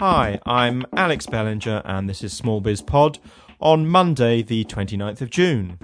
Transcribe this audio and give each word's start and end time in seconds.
Hi, 0.00 0.38
I'm 0.46 0.86
Alex 0.96 1.26
Bellinger, 1.26 1.82
and 1.84 2.08
this 2.08 2.22
is 2.22 2.32
Small 2.32 2.60
Biz 2.60 2.82
Pod 2.82 3.18
on 3.58 3.88
Monday, 3.88 4.42
the 4.42 4.64
29th 4.64 5.22
of 5.22 5.28
June. 5.28 5.76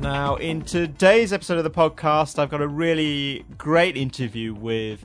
Now, 0.00 0.36
in 0.36 0.62
today's 0.62 1.30
episode 1.30 1.58
of 1.58 1.64
the 1.64 1.70
podcast, 1.70 2.38
I've 2.38 2.48
got 2.48 2.62
a 2.62 2.66
really 2.66 3.44
great 3.58 3.98
interview 3.98 4.54
with 4.54 5.04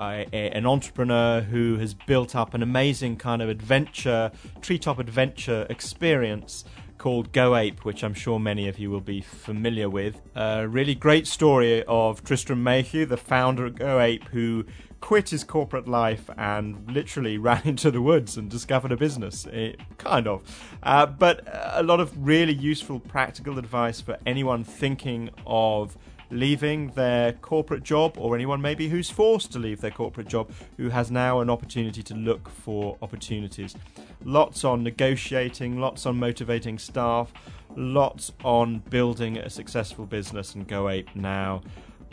a, 0.00 0.26
a, 0.32 0.50
an 0.50 0.66
entrepreneur 0.66 1.42
who 1.42 1.76
has 1.76 1.94
built 1.94 2.34
up 2.34 2.52
an 2.52 2.60
amazing 2.64 3.18
kind 3.18 3.42
of 3.42 3.48
adventure, 3.48 4.32
treetop 4.62 4.98
adventure 4.98 5.68
experience 5.70 6.64
called 7.06 7.30
Go 7.30 7.54
Ape, 7.54 7.84
which 7.84 8.02
I'm 8.02 8.14
sure 8.14 8.40
many 8.40 8.66
of 8.66 8.80
you 8.80 8.90
will 8.90 9.00
be 9.00 9.20
familiar 9.20 9.88
with. 9.88 10.20
A 10.34 10.66
really 10.66 10.96
great 10.96 11.28
story 11.28 11.84
of 11.84 12.24
Tristram 12.24 12.64
Mayhew, 12.64 13.06
the 13.06 13.16
founder 13.16 13.64
of 13.64 13.76
Go 13.76 14.00
Ape, 14.00 14.24
who 14.30 14.64
quit 14.98 15.28
his 15.28 15.44
corporate 15.44 15.86
life 15.86 16.28
and 16.36 16.90
literally 16.90 17.38
ran 17.48 17.62
into 17.64 17.92
the 17.92 18.02
woods 18.02 18.36
and 18.36 18.50
discovered 18.50 18.90
a 18.90 18.96
business. 18.96 19.46
It, 19.46 19.78
kind 19.98 20.26
of. 20.26 20.42
Uh, 20.82 21.06
but 21.06 21.46
a 21.74 21.84
lot 21.84 22.00
of 22.00 22.26
really 22.26 22.54
useful 22.54 22.98
practical 22.98 23.56
advice 23.56 24.00
for 24.00 24.18
anyone 24.26 24.64
thinking 24.64 25.30
of 25.46 25.96
leaving 26.30 26.88
their 26.90 27.32
corporate 27.32 27.82
job 27.82 28.16
or 28.18 28.34
anyone 28.34 28.60
maybe 28.60 28.88
who's 28.88 29.10
forced 29.10 29.52
to 29.52 29.58
leave 29.58 29.80
their 29.80 29.90
corporate 29.90 30.28
job 30.28 30.50
who 30.76 30.88
has 30.88 31.10
now 31.10 31.40
an 31.40 31.50
opportunity 31.50 32.02
to 32.02 32.14
look 32.14 32.48
for 32.48 32.96
opportunities. 33.02 33.76
Lots 34.24 34.64
on 34.64 34.82
negotiating, 34.82 35.78
lots 35.78 36.06
on 36.06 36.18
motivating 36.18 36.78
staff, 36.78 37.32
lots 37.76 38.32
on 38.44 38.80
building 38.90 39.36
a 39.38 39.50
successful 39.50 40.06
business 40.06 40.54
and 40.54 40.66
Go 40.66 40.88
Ape 40.88 41.14
now 41.14 41.62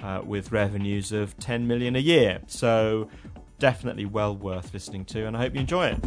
uh, 0.02 0.22
with 0.24 0.52
revenues 0.52 1.12
of 1.12 1.38
10 1.40 1.68
million 1.68 1.96
a 1.96 2.00
year. 2.00 2.42
So 2.48 3.10
definitely 3.60 4.06
well 4.06 4.36
worth 4.36 4.74
listening 4.74 5.06
to 5.06 5.26
and 5.26 5.38
I 5.38 5.42
hope 5.42 5.54
you 5.54 5.62
enjoy 5.62 5.88
it. 5.88 6.00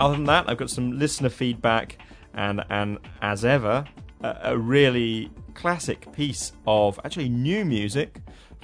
Other 0.00 0.14
than 0.14 0.24
that, 0.24 0.48
I've 0.48 0.56
got 0.56 0.70
some 0.70 0.98
listener 0.98 1.28
feedback 1.28 1.98
and 2.34 2.64
and 2.70 2.98
as 3.20 3.44
ever 3.44 3.84
a, 4.22 4.38
a 4.44 4.58
really 4.58 5.30
classic 5.54 6.12
piece 6.12 6.52
of 6.66 6.98
actually 7.04 7.28
new 7.28 7.64
music 7.64 8.20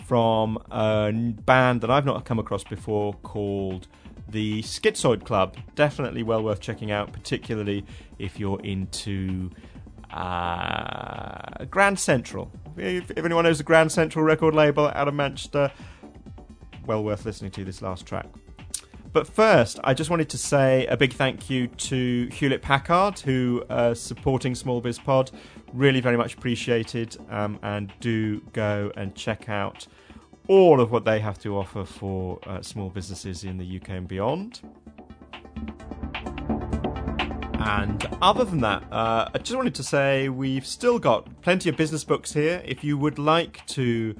from 0.06 0.58
a 0.70 1.12
band 1.12 1.80
that 1.82 1.90
I've 1.90 2.06
not 2.06 2.24
come 2.24 2.38
across 2.38 2.64
before 2.64 3.12
called 3.22 3.88
the 4.28 4.62
Schizoid 4.62 5.24
Club. 5.24 5.56
Definitely 5.74 6.22
well 6.22 6.42
worth 6.42 6.60
checking 6.60 6.90
out, 6.90 7.12
particularly 7.12 7.84
if 8.18 8.38
you're 8.38 8.60
into 8.60 9.50
uh, 10.10 11.64
Grand 11.66 11.98
Central. 11.98 12.50
If, 12.76 13.10
if 13.10 13.24
anyone 13.24 13.44
knows 13.44 13.58
the 13.58 13.64
Grand 13.64 13.92
Central 13.92 14.24
record 14.24 14.54
label 14.54 14.88
out 14.88 15.08
of 15.08 15.14
Manchester, 15.14 15.70
well 16.86 17.04
worth 17.04 17.24
listening 17.24 17.50
to 17.52 17.64
this 17.64 17.82
last 17.82 18.06
track. 18.06 18.26
But 19.12 19.26
first, 19.26 19.80
I 19.84 19.94
just 19.94 20.10
wanted 20.10 20.28
to 20.30 20.38
say 20.38 20.86
a 20.86 20.96
big 20.96 21.12
thank 21.14 21.48
you 21.48 21.66
to 21.66 22.28
Hewlett 22.30 22.62
Packard, 22.62 23.18
who 23.20 23.64
are 23.70 23.94
supporting 23.94 24.54
Small 24.54 24.80
Biz 24.80 24.98
Pod. 24.98 25.30
Really, 25.72 26.00
very 26.00 26.16
much 26.16 26.34
appreciated. 26.34 27.16
Um, 27.30 27.58
and 27.62 27.92
do 28.00 28.40
go 28.52 28.92
and 28.96 29.14
check 29.14 29.48
out 29.48 29.86
all 30.48 30.80
of 30.80 30.90
what 30.90 31.04
they 31.04 31.20
have 31.20 31.38
to 31.40 31.56
offer 31.56 31.84
for 31.84 32.40
uh, 32.46 32.62
small 32.62 32.88
businesses 32.88 33.44
in 33.44 33.58
the 33.58 33.76
UK 33.76 33.90
and 33.90 34.08
beyond. 34.08 34.60
And 37.60 38.08
other 38.22 38.44
than 38.44 38.60
that, 38.60 38.82
uh, 38.90 39.28
I 39.34 39.38
just 39.38 39.54
wanted 39.54 39.74
to 39.74 39.82
say 39.82 40.30
we've 40.30 40.66
still 40.66 40.98
got 40.98 41.42
plenty 41.42 41.68
of 41.68 41.76
business 41.76 42.02
books 42.02 42.32
here. 42.32 42.62
If 42.64 42.82
you 42.82 42.96
would 42.96 43.18
like 43.18 43.66
to 43.66 44.16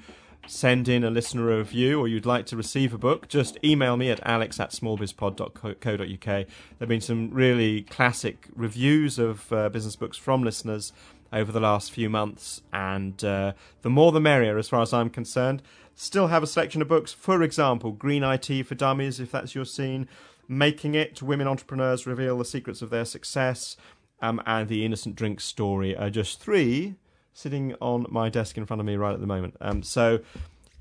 send 0.47 0.89
in 0.89 1.05
a 1.05 1.11
listener 1.11 1.57
review 1.57 2.01
or 2.01 2.09
you'd 2.09 2.27
like 2.27 2.47
to 2.47 2.57
receive 2.57 2.93
a 2.93 2.99
book, 2.99 3.29
just 3.29 3.57
email 3.65 3.97
me 3.97 4.11
at 4.11 4.21
alex 4.27 4.59
at 4.59 4.71
smallbizpod.co.uk. 4.71 6.25
There 6.25 6.47
have 6.81 6.89
been 6.89 7.01
some 7.01 7.31
really 7.31 7.83
classic 7.83 8.49
reviews 8.55 9.19
of 9.19 9.53
uh, 9.53 9.69
business 9.69 9.97
books 9.97 10.17
from 10.17 10.43
listeners 10.43 10.93
over 11.33 11.53
the 11.53 11.61
last 11.61 11.93
few 11.93 12.09
months, 12.09 12.63
and 12.73 13.23
uh, 13.25 13.53
the 13.83 13.91
more 13.91 14.13
the 14.13 14.21
merrier 14.21 14.59
as 14.59 14.69
far 14.69 14.83
as 14.83 14.93
I'm 14.93 15.11
concerned. 15.11 15.63
Still 15.95 16.29
have 16.29 16.43
a 16.45 16.47
selection 16.47 16.81
of 16.81 16.89
books, 16.89 17.13
for 17.13 17.43
example, 17.43 17.91
Green 17.91 18.23
IT 18.23 18.67
for 18.67 18.77
Dummies, 18.77 19.19
if 19.19 19.33
that's 19.33 19.55
your 19.55 19.65
scene, 19.65 20.09
Making 20.47 20.95
It, 20.95 21.21
Women 21.21 21.49
Entrepreneurs 21.49 22.07
Reveal 22.07 22.39
the 22.39 22.45
Secrets 22.45 22.83
of 22.83 22.91
Their 22.91 23.05
Success, 23.05 23.77
um, 24.23 24.41
and 24.47 24.69
The 24.69 24.85
Innocent 24.85 25.17
Drink 25.17 25.41
Story 25.41 25.97
are 25.97 26.11
just 26.11 26.41
three 26.41 26.95
sitting 27.33 27.75
on 27.81 28.07
my 28.09 28.29
desk 28.29 28.57
in 28.57 28.67
front 28.67 28.81
of 28.81 28.87
me 28.87 28.97
right 28.97 29.13
at 29.13 29.21
the 29.21 29.27
moment. 29.27 29.57
Um, 29.61 29.83
so, 29.83 30.21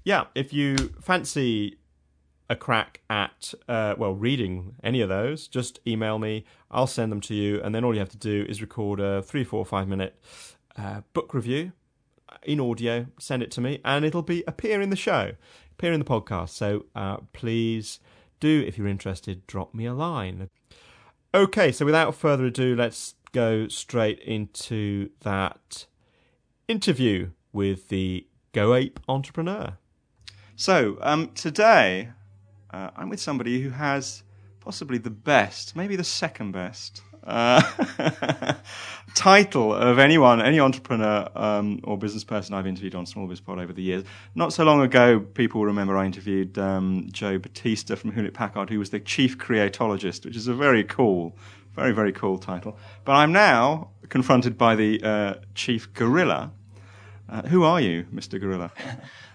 yeah, 0.03 0.25
if 0.35 0.53
you 0.53 0.75
fancy 1.01 1.77
a 2.49 2.55
crack 2.55 3.01
at 3.09 3.53
uh, 3.67 3.95
well 3.97 4.13
reading 4.13 4.75
any 4.83 5.01
of 5.01 5.09
those, 5.09 5.47
just 5.47 5.79
email 5.85 6.19
me. 6.19 6.45
I'll 6.71 6.87
send 6.87 7.11
them 7.11 7.21
to 7.21 7.33
you, 7.33 7.61
and 7.61 7.73
then 7.73 7.83
all 7.83 7.93
you 7.93 7.99
have 7.99 8.09
to 8.09 8.17
do 8.17 8.45
is 8.47 8.61
record 8.61 8.99
a 8.99 9.21
three, 9.21 9.43
four, 9.43 9.65
five 9.65 9.87
minute 9.87 10.19
uh, 10.77 11.01
book 11.13 11.33
review 11.33 11.71
in 12.43 12.59
audio. 12.59 13.07
Send 13.19 13.43
it 13.43 13.51
to 13.51 13.61
me, 13.61 13.79
and 13.83 14.05
it'll 14.05 14.21
be 14.21 14.43
appear 14.47 14.81
in 14.81 14.89
the 14.89 14.95
show, 14.95 15.33
appear 15.73 15.91
in 15.91 15.99
the 15.99 16.05
podcast. 16.05 16.49
So 16.49 16.85
uh, 16.95 17.17
please 17.33 17.99
do, 18.39 18.63
if 18.65 18.77
you're 18.77 18.87
interested, 18.87 19.45
drop 19.47 19.73
me 19.73 19.85
a 19.85 19.93
line. 19.93 20.49
Okay, 21.33 21.71
so 21.71 21.85
without 21.85 22.15
further 22.15 22.45
ado, 22.45 22.75
let's 22.75 23.15
go 23.31 23.67
straight 23.67 24.19
into 24.19 25.09
that 25.21 25.85
interview 26.67 27.31
with 27.51 27.89
the 27.89 28.27
Go 28.53 28.73
Ape 28.73 28.99
entrepreneur. 29.07 29.77
So, 30.55 30.97
um, 31.01 31.29
today 31.33 32.09
uh, 32.77 32.91
I'm 32.95 33.09
with 33.09 33.19
somebody 33.19 33.61
who 33.61 33.71
has 33.71 34.23
possibly 34.59 34.97
the 34.97 35.09
best, 35.09 35.75
maybe 35.75 35.95
the 35.95 36.03
second 36.03 36.51
best 36.51 37.01
uh, 37.23 37.61
title 39.15 39.73
of 39.73 39.97
anyone, 39.97 40.41
any 40.41 40.59
entrepreneur 40.59 41.27
um, 41.35 41.79
or 41.83 41.97
business 41.97 42.23
person 42.23 42.53
I've 42.53 42.67
interviewed 42.67 42.93
on 42.93 43.05
Small 43.05 43.25
Biz 43.27 43.41
Pod 43.41 43.57
over 43.57 43.73
the 43.73 43.81
years. 43.81 44.03
Not 44.35 44.53
so 44.53 44.63
long 44.63 44.81
ago, 44.81 45.19
people 45.19 45.65
remember 45.65 45.97
I 45.97 46.05
interviewed 46.05 46.57
um, 46.59 47.07
Joe 47.11 47.39
Batista 47.39 47.95
from 47.95 48.11
Hewlett 48.11 48.35
Packard, 48.35 48.69
who 48.69 48.77
was 48.77 48.91
the 48.91 48.99
chief 48.99 49.37
creatologist, 49.37 50.25
which 50.25 50.35
is 50.35 50.47
a 50.47 50.53
very 50.53 50.83
cool, 50.83 51.35
very, 51.75 51.93
very 51.93 52.11
cool 52.11 52.37
title. 52.37 52.77
But 53.05 53.13
I'm 53.13 53.31
now 53.31 53.89
confronted 54.09 54.55
by 54.57 54.75
the 54.75 55.01
uh, 55.03 55.33
chief 55.55 55.91
gorilla. 55.93 56.51
Uh, 57.29 57.41
who 57.41 57.63
are 57.63 57.81
you, 57.81 58.05
Mr. 58.13 58.39
Gorilla? 58.39 58.71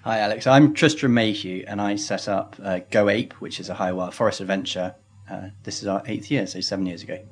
Hi, 0.05 0.19
Alex. 0.19 0.49
I'm 0.49 0.75
Tristram 0.75 1.15
Mayhew, 1.15 1.65
and 1.69 1.81
I 1.81 1.95
set 1.95 2.27
up 2.27 2.57
uh, 2.61 2.81
Go 2.91 3.09
Ape, 3.09 3.35
which 3.35 3.61
is 3.61 3.69
a 3.69 3.75
high 3.75 3.93
wild 3.93 4.15
forest 4.15 4.41
adventure. 4.41 4.97
Uh, 5.31 5.51
this 5.63 5.81
is 5.81 5.87
our 5.87 6.03
eighth 6.07 6.29
year, 6.29 6.45
so 6.49 6.61
seven 6.61 6.87
years 6.87 7.05
ago. 7.05 7.25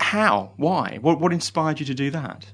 How? 0.00 0.50
Why? 0.56 0.98
What, 1.00 1.20
what 1.20 1.32
inspired 1.32 1.78
you 1.78 1.86
to 1.86 1.94
do 1.94 2.10
that? 2.10 2.46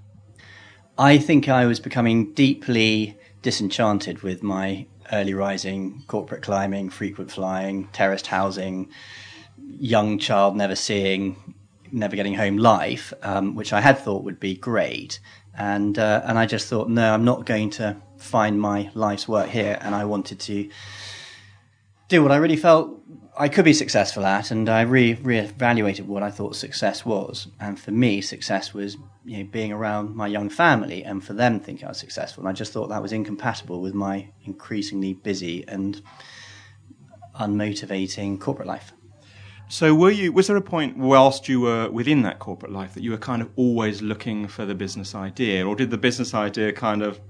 I 0.99 1.17
think 1.17 1.49
I 1.49 1.65
was 1.65 1.81
becoming 1.81 2.35
deeply 2.35 3.19
disenchanted 3.41 4.23
with 4.23 4.43
my 4.43 4.87
early 5.11 5.33
rising, 5.33 6.05
corporate 6.09 6.43
climbing, 6.43 6.91
frequent 6.91 7.31
flying, 7.31 7.89
terraced 7.95 8.27
housing, 8.27 8.91
young 9.57 10.19
child 10.19 10.57
never 10.57 10.77
seeing, 10.77 11.55
never 11.91 12.17
getting 12.17 12.35
home 12.35 12.59
life, 12.59 13.15
um, 13.23 13.55
which 13.55 13.73
I 13.73 13.81
had 13.81 13.97
thought 13.99 14.25
would 14.25 14.41
be 14.41 14.57
great. 14.57 15.21
And, 15.57 15.99
uh, 15.99 16.21
and 16.27 16.39
I 16.39 16.45
just 16.45 16.69
thought, 16.69 16.91
no, 16.91 17.15
I'm 17.15 17.25
not 17.25 17.47
going 17.47 17.71
to 17.71 17.97
find 18.27 18.61
my 18.61 18.91
life's 18.95 19.27
work 19.29 19.49
here. 19.49 19.79
And 19.81 19.95
I 19.95 20.05
wanted 20.05 20.41
to 20.41 20.69
do 22.09 22.23
what 22.23 22.33
I 22.33 22.37
really 22.37 22.57
felt 22.57 23.01
I 23.39 23.49
could 23.49 23.67
be 23.67 23.75
successful 23.75 24.25
at, 24.25 24.51
and 24.51 24.69
I 24.69 24.81
re 24.83 25.15
reevaluated 25.15 26.07
what 26.07 26.23
I 26.23 26.31
thought 26.31 26.57
success 26.57 27.05
was. 27.05 27.49
And 27.61 27.79
for 27.79 27.91
me, 27.91 28.23
success 28.23 28.73
was 28.73 28.97
you 29.25 29.39
know, 29.39 29.45
being 29.45 29.73
around 29.73 30.17
my 30.17 30.27
young 30.27 30.49
family, 30.49 31.05
and 31.05 31.23
for 31.23 31.35
them 31.35 31.61
thinking 31.61 31.85
I 31.85 31.91
was 31.91 31.99
successful. 31.99 32.43
And 32.43 32.49
I 32.49 32.53
just 32.53 32.73
thought 32.73 32.89
that 32.89 33.03
was 33.03 33.13
incompatible 33.13 33.83
with 33.83 33.93
my 33.93 34.29
increasingly 34.45 35.13
busy 35.13 35.67
and 35.69 36.01
unmotivating 37.39 38.41
corporate 38.41 38.69
life. 38.69 38.93
So, 39.69 39.95
were 39.95 40.11
you? 40.11 40.33
Was 40.33 40.47
there 40.47 40.57
a 40.57 40.63
point 40.63 40.97
whilst 40.97 41.49
you 41.49 41.61
were 41.61 41.91
within 41.91 42.23
that 42.23 42.39
corporate 42.39 42.73
life 42.73 42.95
that 42.95 43.03
you 43.03 43.11
were 43.11 43.19
kind 43.19 43.43
of 43.43 43.51
always 43.57 44.01
looking 44.01 44.49
for 44.49 44.65
the 44.65 44.75
business 44.75 45.15
idea, 45.15 45.67
or 45.67 45.77
did 45.77 45.91
the 45.91 45.99
business 45.99 46.33
idea 46.33 46.73
kind 46.73 47.03
of 47.03 47.21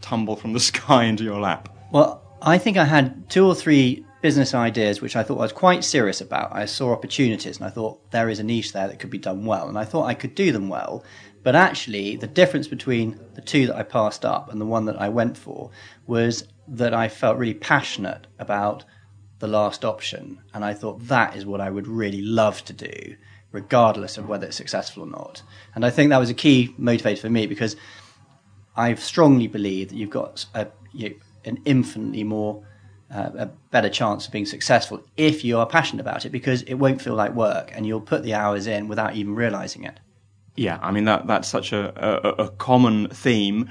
tumble 0.00 0.36
from 0.36 0.52
the 0.52 0.60
sky 0.70 1.04
into 1.04 1.24
your 1.24 1.40
lap? 1.40 1.68
Well, 1.92 2.22
I 2.42 2.58
think 2.58 2.76
I 2.76 2.84
had 2.84 3.28
two 3.28 3.46
or 3.46 3.54
three 3.54 4.04
business 4.22 4.54
ideas 4.54 5.00
which 5.00 5.16
I 5.16 5.22
thought 5.22 5.38
I 5.38 5.42
was 5.42 5.52
quite 5.52 5.82
serious 5.82 6.20
about. 6.20 6.54
I 6.54 6.66
saw 6.66 6.92
opportunities 6.92 7.56
and 7.56 7.66
I 7.66 7.70
thought 7.70 8.10
there 8.10 8.28
is 8.28 8.38
a 8.38 8.42
niche 8.42 8.72
there 8.72 8.88
that 8.88 8.98
could 8.98 9.10
be 9.10 9.18
done 9.18 9.44
well. 9.44 9.68
And 9.68 9.78
I 9.78 9.84
thought 9.84 10.04
I 10.04 10.14
could 10.14 10.34
do 10.34 10.52
them 10.52 10.68
well. 10.68 11.04
But 11.42 11.56
actually, 11.56 12.16
the 12.16 12.26
difference 12.26 12.68
between 12.68 13.18
the 13.34 13.40
two 13.40 13.66
that 13.66 13.76
I 13.76 13.82
passed 13.82 14.24
up 14.24 14.50
and 14.50 14.60
the 14.60 14.66
one 14.66 14.84
that 14.86 15.00
I 15.00 15.08
went 15.08 15.38
for 15.38 15.70
was 16.06 16.46
that 16.68 16.92
I 16.92 17.08
felt 17.08 17.38
really 17.38 17.54
passionate 17.54 18.26
about 18.38 18.84
the 19.38 19.48
last 19.48 19.84
option. 19.84 20.40
And 20.52 20.64
I 20.64 20.74
thought 20.74 21.06
that 21.08 21.36
is 21.36 21.46
what 21.46 21.60
I 21.60 21.70
would 21.70 21.86
really 21.86 22.20
love 22.20 22.62
to 22.66 22.74
do, 22.74 23.16
regardless 23.52 24.18
of 24.18 24.28
whether 24.28 24.46
it's 24.46 24.56
successful 24.56 25.04
or 25.04 25.06
not. 25.06 25.42
And 25.74 25.84
I 25.84 25.90
think 25.90 26.10
that 26.10 26.18
was 26.18 26.30
a 26.30 26.34
key 26.34 26.74
motivator 26.78 27.20
for 27.20 27.30
me 27.30 27.46
because 27.46 27.74
I 28.80 28.94
strongly 28.94 29.46
believe 29.46 29.90
that 29.90 29.96
you've 29.96 30.10
got 30.10 30.46
a, 30.54 30.68
you 30.92 31.14
an 31.44 31.58
infinitely 31.64 32.24
more 32.24 32.64
uh, 33.12 33.30
a 33.36 33.46
better 33.70 33.88
chance 33.88 34.26
of 34.26 34.32
being 34.32 34.46
successful 34.46 35.02
if 35.16 35.44
you 35.44 35.58
are 35.58 35.66
passionate 35.66 36.00
about 36.00 36.24
it 36.24 36.30
because 36.30 36.62
it 36.62 36.74
won't 36.74 37.02
feel 37.02 37.14
like 37.14 37.32
work 37.34 37.72
and 37.74 37.86
you'll 37.86 38.00
put 38.00 38.22
the 38.22 38.34
hours 38.34 38.66
in 38.66 38.88
without 38.88 39.16
even 39.16 39.34
realizing 39.34 39.84
it. 39.84 39.98
Yeah, 40.56 40.78
I 40.80 40.90
mean 40.92 41.04
that 41.04 41.26
that's 41.26 41.48
such 41.48 41.72
a, 41.72 41.92
a, 41.96 42.44
a 42.44 42.50
common 42.50 43.08
theme. 43.08 43.68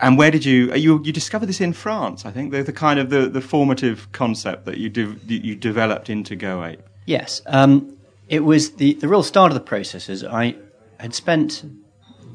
And 0.00 0.16
where 0.16 0.30
did 0.30 0.44
you 0.44 0.72
you 0.74 1.02
you 1.04 1.12
discovered 1.12 1.46
this 1.46 1.60
in 1.60 1.72
France? 1.72 2.24
I 2.24 2.30
think 2.30 2.52
the, 2.52 2.62
the 2.62 2.72
kind 2.72 3.00
of 3.00 3.10
the, 3.10 3.28
the 3.28 3.40
formative 3.40 4.10
concept 4.12 4.64
that 4.66 4.78
you 4.78 4.88
de- 4.88 5.18
you 5.26 5.56
developed 5.56 6.08
into 6.08 6.36
Go 6.36 6.58
GoApe. 6.58 6.82
Yes, 7.06 7.42
um, 7.46 7.96
it 8.28 8.44
was 8.44 8.72
the 8.72 8.94
the 8.94 9.08
real 9.08 9.24
start 9.24 9.50
of 9.50 9.54
the 9.54 9.68
process. 9.74 10.08
Is 10.08 10.22
I 10.22 10.54
had 10.98 11.14
spent 11.14 11.64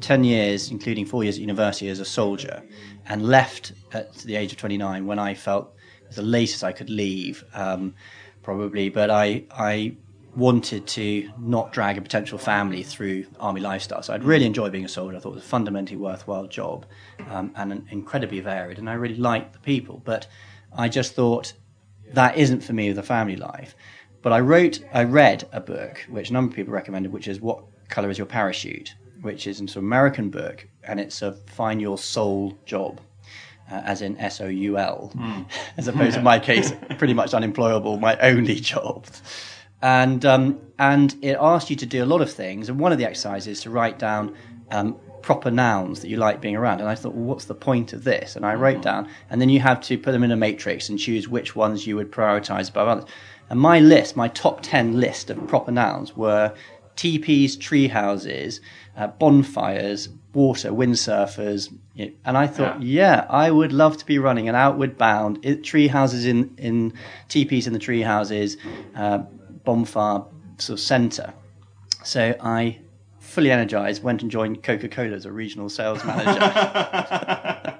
ten 0.04 0.22
years, 0.22 0.70
including 0.70 1.06
four 1.06 1.24
years 1.24 1.36
at 1.36 1.40
university, 1.40 1.88
as 1.88 2.00
a 2.00 2.04
soldier, 2.04 2.62
and 3.06 3.26
left 3.26 3.72
at 3.92 4.12
the 4.28 4.36
age 4.36 4.52
of 4.52 4.58
twenty 4.58 4.76
nine 4.76 5.06
when 5.06 5.18
I 5.18 5.34
felt 5.34 5.74
the 6.14 6.22
latest 6.22 6.62
I 6.62 6.72
could 6.72 6.90
leave, 6.90 7.44
um, 7.54 7.94
probably. 8.42 8.88
But 8.90 9.10
I 9.10 9.44
I 9.50 9.96
wanted 10.36 10.86
to 10.86 11.30
not 11.38 11.72
drag 11.72 11.96
a 11.96 12.02
potential 12.02 12.38
family 12.38 12.82
through 12.82 13.24
army 13.38 13.60
lifestyle. 13.60 14.02
So 14.02 14.12
I'd 14.12 14.24
really 14.24 14.46
enjoyed 14.46 14.72
being 14.72 14.84
a 14.84 14.88
soldier. 14.88 15.16
I 15.16 15.20
thought 15.20 15.30
it 15.30 15.36
was 15.36 15.44
a 15.44 15.46
fundamentally 15.46 15.96
worthwhile 15.96 16.48
job 16.48 16.86
um, 17.30 17.52
and 17.54 17.86
incredibly 17.90 18.40
varied. 18.40 18.78
And 18.78 18.90
I 18.90 18.94
really 18.94 19.16
liked 19.16 19.52
the 19.52 19.60
people. 19.60 20.02
But 20.04 20.26
I 20.76 20.88
just 20.88 21.14
thought 21.14 21.52
that 22.12 22.36
isn't 22.36 22.62
for 22.62 22.72
me 22.72 22.92
the 22.92 23.02
family 23.02 23.36
life. 23.36 23.76
But 24.22 24.32
I 24.32 24.40
wrote, 24.40 24.80
I 24.92 25.04
read 25.04 25.48
a 25.52 25.60
book 25.60 26.04
which 26.08 26.30
a 26.30 26.32
number 26.32 26.50
of 26.50 26.56
people 26.56 26.74
recommended, 26.74 27.12
which 27.12 27.28
is 27.28 27.40
"What 27.40 27.62
Color 27.88 28.10
Is 28.10 28.18
Your 28.18 28.26
Parachute," 28.26 28.94
which 29.24 29.46
is 29.46 29.60
an 29.60 29.68
American 29.76 30.30
book, 30.30 30.66
and 30.82 31.00
it's 31.00 31.22
a 31.22 31.32
find 31.32 31.80
your 31.80 31.98
soul 31.98 32.56
job. 32.64 33.00
Uh, 33.70 33.76
as 33.76 34.02
in 34.02 34.14
S 34.18 34.42
O 34.42 34.46
U 34.46 34.76
L, 34.76 35.10
mm. 35.16 35.46
as 35.78 35.88
opposed 35.88 36.16
to 36.16 36.20
my 36.20 36.38
case, 36.38 36.70
pretty 36.98 37.14
much 37.14 37.32
unemployable, 37.32 37.96
my 37.96 38.14
only 38.18 38.56
job 38.56 39.06
and 39.84 40.24
um, 40.24 40.58
and 40.78 41.14
it 41.20 41.36
asks 41.38 41.68
you 41.68 41.76
to 41.76 41.86
do 41.86 42.02
a 42.02 42.06
lot 42.06 42.22
of 42.22 42.32
things. 42.32 42.70
And 42.70 42.80
one 42.80 42.90
of 42.90 42.96
the 42.96 43.04
exercises 43.04 43.58
is 43.58 43.62
to 43.64 43.70
write 43.70 43.98
down 43.98 44.34
um, 44.70 44.96
proper 45.20 45.50
nouns 45.50 46.00
that 46.00 46.08
you 46.08 46.16
like 46.16 46.40
being 46.40 46.56
around. 46.56 46.80
And 46.80 46.88
I 46.88 46.94
thought, 46.94 47.14
well, 47.14 47.26
what's 47.26 47.44
the 47.44 47.54
point 47.54 47.92
of 47.92 48.02
this? 48.02 48.34
And 48.34 48.46
I 48.46 48.54
wrote 48.54 48.76
mm-hmm. 48.76 48.82
down, 48.82 49.08
and 49.28 49.42
then 49.42 49.50
you 49.50 49.60
have 49.60 49.82
to 49.82 49.98
put 49.98 50.12
them 50.12 50.24
in 50.24 50.30
a 50.30 50.36
matrix 50.36 50.88
and 50.88 50.98
choose 50.98 51.28
which 51.28 51.54
ones 51.54 51.86
you 51.86 51.96
would 51.96 52.10
prioritize 52.10 52.70
above 52.70 52.88
others. 52.88 53.04
And 53.50 53.60
my 53.60 53.78
list, 53.78 54.16
my 54.16 54.28
top 54.28 54.62
ten 54.62 54.98
list 54.98 55.28
of 55.28 55.46
proper 55.46 55.70
nouns 55.70 56.16
were 56.16 56.54
teepees, 56.96 57.56
tree 57.56 57.88
houses, 57.88 58.60
uh, 58.96 59.08
bonfires, 59.08 60.08
water, 60.32 60.70
windsurfers. 60.70 61.72
And 61.96 62.36
I 62.36 62.46
thought, 62.46 62.82
yeah. 62.82 63.16
yeah. 63.16 63.26
I 63.28 63.50
would 63.50 63.72
love 63.72 63.96
to 63.98 64.06
be 64.06 64.18
running 64.18 64.48
an 64.48 64.54
outward 64.54 64.98
bound 64.98 65.64
tree 65.64 65.88
houses 65.88 66.26
in, 66.26 66.54
in 66.58 66.92
teepees 67.28 67.66
in 67.66 67.72
the 67.72 67.78
tree 67.78 68.02
houses, 68.02 68.56
uh, 68.94 69.18
bonfire 69.64 70.22
sort 70.58 70.78
of 70.78 70.80
centre. 70.80 71.32
So 72.04 72.34
I, 72.40 72.80
fully 73.18 73.50
energized, 73.50 74.02
went 74.02 74.22
and 74.22 74.30
joined 74.30 74.62
Coca 74.62 74.88
Cola 74.88 75.16
as 75.16 75.24
a 75.24 75.32
regional 75.32 75.68
sales 75.68 76.04
manager. 76.04 77.60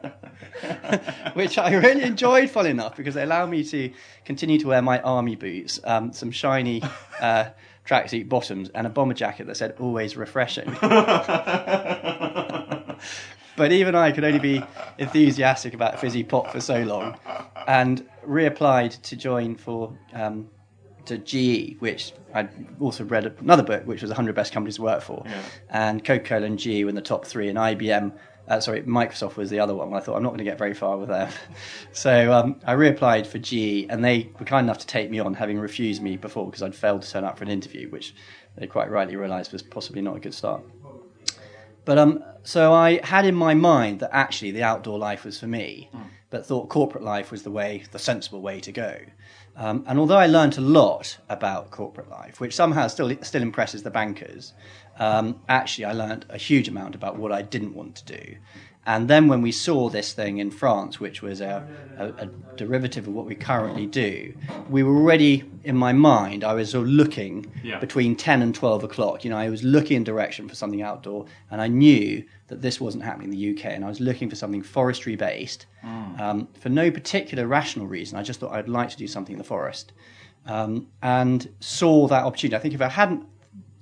Which 1.34 1.58
I 1.58 1.75
really 1.75 2.02
enjoyed, 2.02 2.50
fun 2.50 2.66
enough, 2.66 2.96
because 2.96 3.14
they 3.14 3.22
allowed 3.22 3.50
me 3.50 3.64
to 3.64 3.90
continue 4.25 4.58
to 4.61 4.69
wear 4.69 4.82
my 4.82 5.00
army 5.00 5.37
boots, 5.37 5.81
um, 5.84 6.12
some 6.12 6.31
shiny 6.31 6.82
uh, 7.20 7.46
tracksuit 7.86 8.28
bottoms, 8.28 8.70
and 8.70 8.86
a 8.86 8.90
bomber 8.90 9.14
jacket 9.14 9.46
that 9.46 9.56
said 9.56 9.75
"always 9.78 10.16
refreshing." 10.16 10.76
but 13.56 13.72
even 13.72 13.94
I 13.94 14.12
could 14.12 14.25
only 14.25 14.38
be 14.38 14.62
enthusiastic 14.98 15.75
about 15.75 16.00
fizzy 16.00 16.25
pop 16.25 16.50
for 16.50 16.60
so 16.60 16.82
long, 16.82 17.16
and 17.66 18.08
reapplied 18.26 19.00
to 19.02 19.16
join 19.16 19.56
for 19.56 19.96
um, 20.12 20.48
to 21.06 21.19
GE, 21.19 21.76
which 21.81 22.12
I'd 22.32 22.50
also 22.81 23.04
read 23.04 23.26
another 23.40 23.62
book, 23.62 23.87
which 23.87 24.02
was 24.02 24.10
100 24.10 24.34
Best 24.34 24.52
Companies 24.52 24.76
to 24.76 24.82
Work 24.82 25.02
For. 25.02 25.22
Yeah. 25.26 25.42
And 25.70 26.04
Coca 26.04 26.25
Cola 26.25 26.46
and 26.46 26.58
GE 26.58 26.84
were 26.84 26.88
in 26.88 26.94
the 26.94 27.02
top 27.02 27.26
three, 27.26 27.48
and 27.48 27.58
IBM, 27.58 28.12
uh, 28.49 28.61
sorry, 28.61 28.82
Microsoft 28.82 29.37
was 29.37 29.50
the 29.50 29.61
other 29.61 29.75
one. 29.75 29.93
I 29.94 30.00
thought, 30.00 30.17
I'm 30.17 30.23
not 30.23 30.31
going 30.31 30.38
to 30.38 30.44
get 30.44 30.58
very 30.58 30.75
far 30.75 30.99
with 30.99 31.08
them. 31.08 31.31
so 31.93 32.32
um, 32.32 32.61
I 32.67 32.75
reapplied 32.75 33.26
for 33.26 33.38
GE, 33.38 33.87
and 33.91 34.05
they 34.05 34.31
were 34.38 34.44
kind 34.44 34.67
enough 34.67 34.79
to 34.79 34.87
take 34.87 35.11
me 35.11 35.19
on, 35.19 35.35
having 35.35 35.58
refused 35.58 36.02
me 36.02 36.17
before 36.17 36.46
because 36.46 36.62
I'd 36.62 36.75
failed 36.75 37.02
to 37.02 37.11
turn 37.11 37.25
up 37.25 37.38
for 37.38 37.44
an 37.44 37.50
interview, 37.50 37.88
which 37.88 38.14
they 38.56 38.67
quite 38.67 38.91
rightly 38.91 39.17
realised 39.17 39.52
was 39.52 39.62
possibly 39.62 40.02
not 40.02 40.17
a 40.17 40.20
good 40.20 40.35
start. 40.35 40.62
But 41.85 41.99
um, 41.99 42.25
so 42.43 42.73
I 42.73 43.00
had 43.05 43.26
in 43.26 43.35
my 43.35 43.55
mind 43.55 44.00
that 44.00 44.11
actually 44.12 44.50
the 44.50 44.62
outdoor 44.62 44.99
life 44.99 45.25
was 45.25 45.38
for 45.38 45.47
me, 45.47 45.90
mm. 45.94 46.05
but 46.31 46.47
thought 46.47 46.69
corporate 46.69 47.05
life 47.05 47.31
was 47.31 47.43
the 47.43 47.50
way, 47.50 47.85
the 47.93 47.99
sensible 47.99 48.40
way 48.40 48.61
to 48.61 48.73
go. 48.73 48.97
Um, 49.56 49.85
and 49.87 49.99
although 49.99 50.17
I 50.17 50.26
learned 50.26 50.58
a 50.58 50.62
lot 50.62 51.19
about 51.29 51.70
corporate 51.70 52.11
life, 52.11 52.40
which 52.40 52.55
somehow 52.55 52.88
still 52.88 53.14
still 53.23 53.43
impresses 53.43 53.82
the 53.82 53.90
bankers, 53.90 54.52
um, 54.99 55.41
actually 55.49 55.87
I 55.87 55.93
learned 55.93 56.26
a 56.29 56.38
huge 56.38 56.69
amount 56.69 56.94
about 56.94 57.17
what 57.17 57.32
I 57.32 57.43
didn't 57.43 57.75
want 57.75 57.96
to 57.96 58.19
do. 58.19 58.37
And 58.87 59.08
then 59.08 59.29
when 59.29 59.41
we 59.41 59.50
saw 59.50 59.88
this 59.88 60.12
thing 60.12 60.38
in 60.38 60.50
France, 60.50 61.00
which 61.00 61.23
was 61.23 61.41
a, 61.41 61.67
a, 61.96 62.25
a, 62.25 62.26
derivative 62.56 63.08
of 63.08 63.14
what 63.14 63.25
we 63.25 63.35
currently 63.35 63.87
do, 63.87 64.35
we 64.69 64.82
were 64.82 64.94
already, 64.94 65.50
in 65.64 65.75
my 65.75 65.94
mind, 65.94 66.44
I 66.44 66.52
was 66.52 66.73
sort 66.73 66.87
of 66.87 66.91
looking 66.91 67.50
yeah. 67.62 67.79
between 67.79 68.14
10 68.14 68.43
and 68.43 68.55
12 68.55 68.85
o'clock. 68.85 69.25
You 69.25 69.31
know, 69.31 69.38
I 69.38 69.49
was 69.49 69.62
looking 69.62 69.96
in 69.96 70.05
direction 70.05 70.49
for 70.49 70.55
something 70.55 70.82
outdoor, 70.82 71.25
and 71.50 71.62
I 71.62 71.69
knew 71.69 72.25
that 72.49 72.61
this 72.61 72.79
wasn't 72.79 73.05
happening 73.05 73.32
in 73.32 73.38
the 73.38 73.50
UK, 73.52 73.73
and 73.73 73.87
I 73.87 73.88
was 73.88 74.00
looking 74.00 74.29
for 74.29 74.37
something 74.37 74.62
forestry 74.62 75.17
based 75.17 75.64
mm. 75.82 76.20
um, 76.20 76.49
for 76.61 76.69
no 76.69 76.90
particular 76.90 77.47
rational 77.47 77.87
reason. 77.87 78.19
I 78.19 78.23
just 78.23 78.38
thought 78.38 78.52
I'd 78.52 78.69
like 78.69 78.90
to 78.90 78.99
do 78.99 79.06
something 79.06 79.32
in 79.32 79.38
the 79.38 79.44
forest. 79.44 79.93
Um, 80.47 80.88
and 81.02 81.49
saw 81.61 82.06
that 82.08 82.25
opportunity. 82.25 82.55
I 82.55 82.58
think 82.58 82.75
if 82.75 82.82
I 82.82 82.90
hadn't 82.90 83.26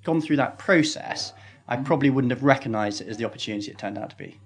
gone 0.05 0.21
through 0.21 0.37
that 0.37 0.59
process, 0.59 1.33
I 1.69 1.77
probably 1.77 2.11
wouldn't 2.11 2.33
have 2.33 2.43
recognized 2.43 3.01
it 3.01 3.09
as 3.09 3.17
the 3.17 3.25
opportunity 3.25 3.71
it 3.71 3.79
turned 3.79 3.99
out 3.99 4.11
to 4.11 4.17
be. 4.17 4.39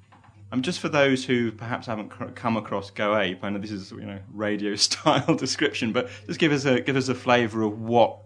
Um, 0.52 0.62
just 0.62 0.78
for 0.78 0.88
those 0.88 1.24
who 1.24 1.50
perhaps 1.50 1.86
haven't 1.86 2.10
come 2.36 2.56
across 2.56 2.90
Go 2.90 3.18
Ape, 3.18 3.42
I 3.42 3.50
know 3.50 3.58
this 3.58 3.72
is 3.72 3.90
you 3.90 4.06
know 4.06 4.20
radio 4.32 4.76
style 4.76 5.34
description, 5.38 5.92
but 5.92 6.08
just 6.26 6.38
give 6.38 6.52
us 6.52 6.64
a 6.64 6.80
give 6.80 6.96
us 6.96 7.08
a 7.08 7.14
flavour 7.14 7.62
of 7.62 7.80
what 7.80 8.18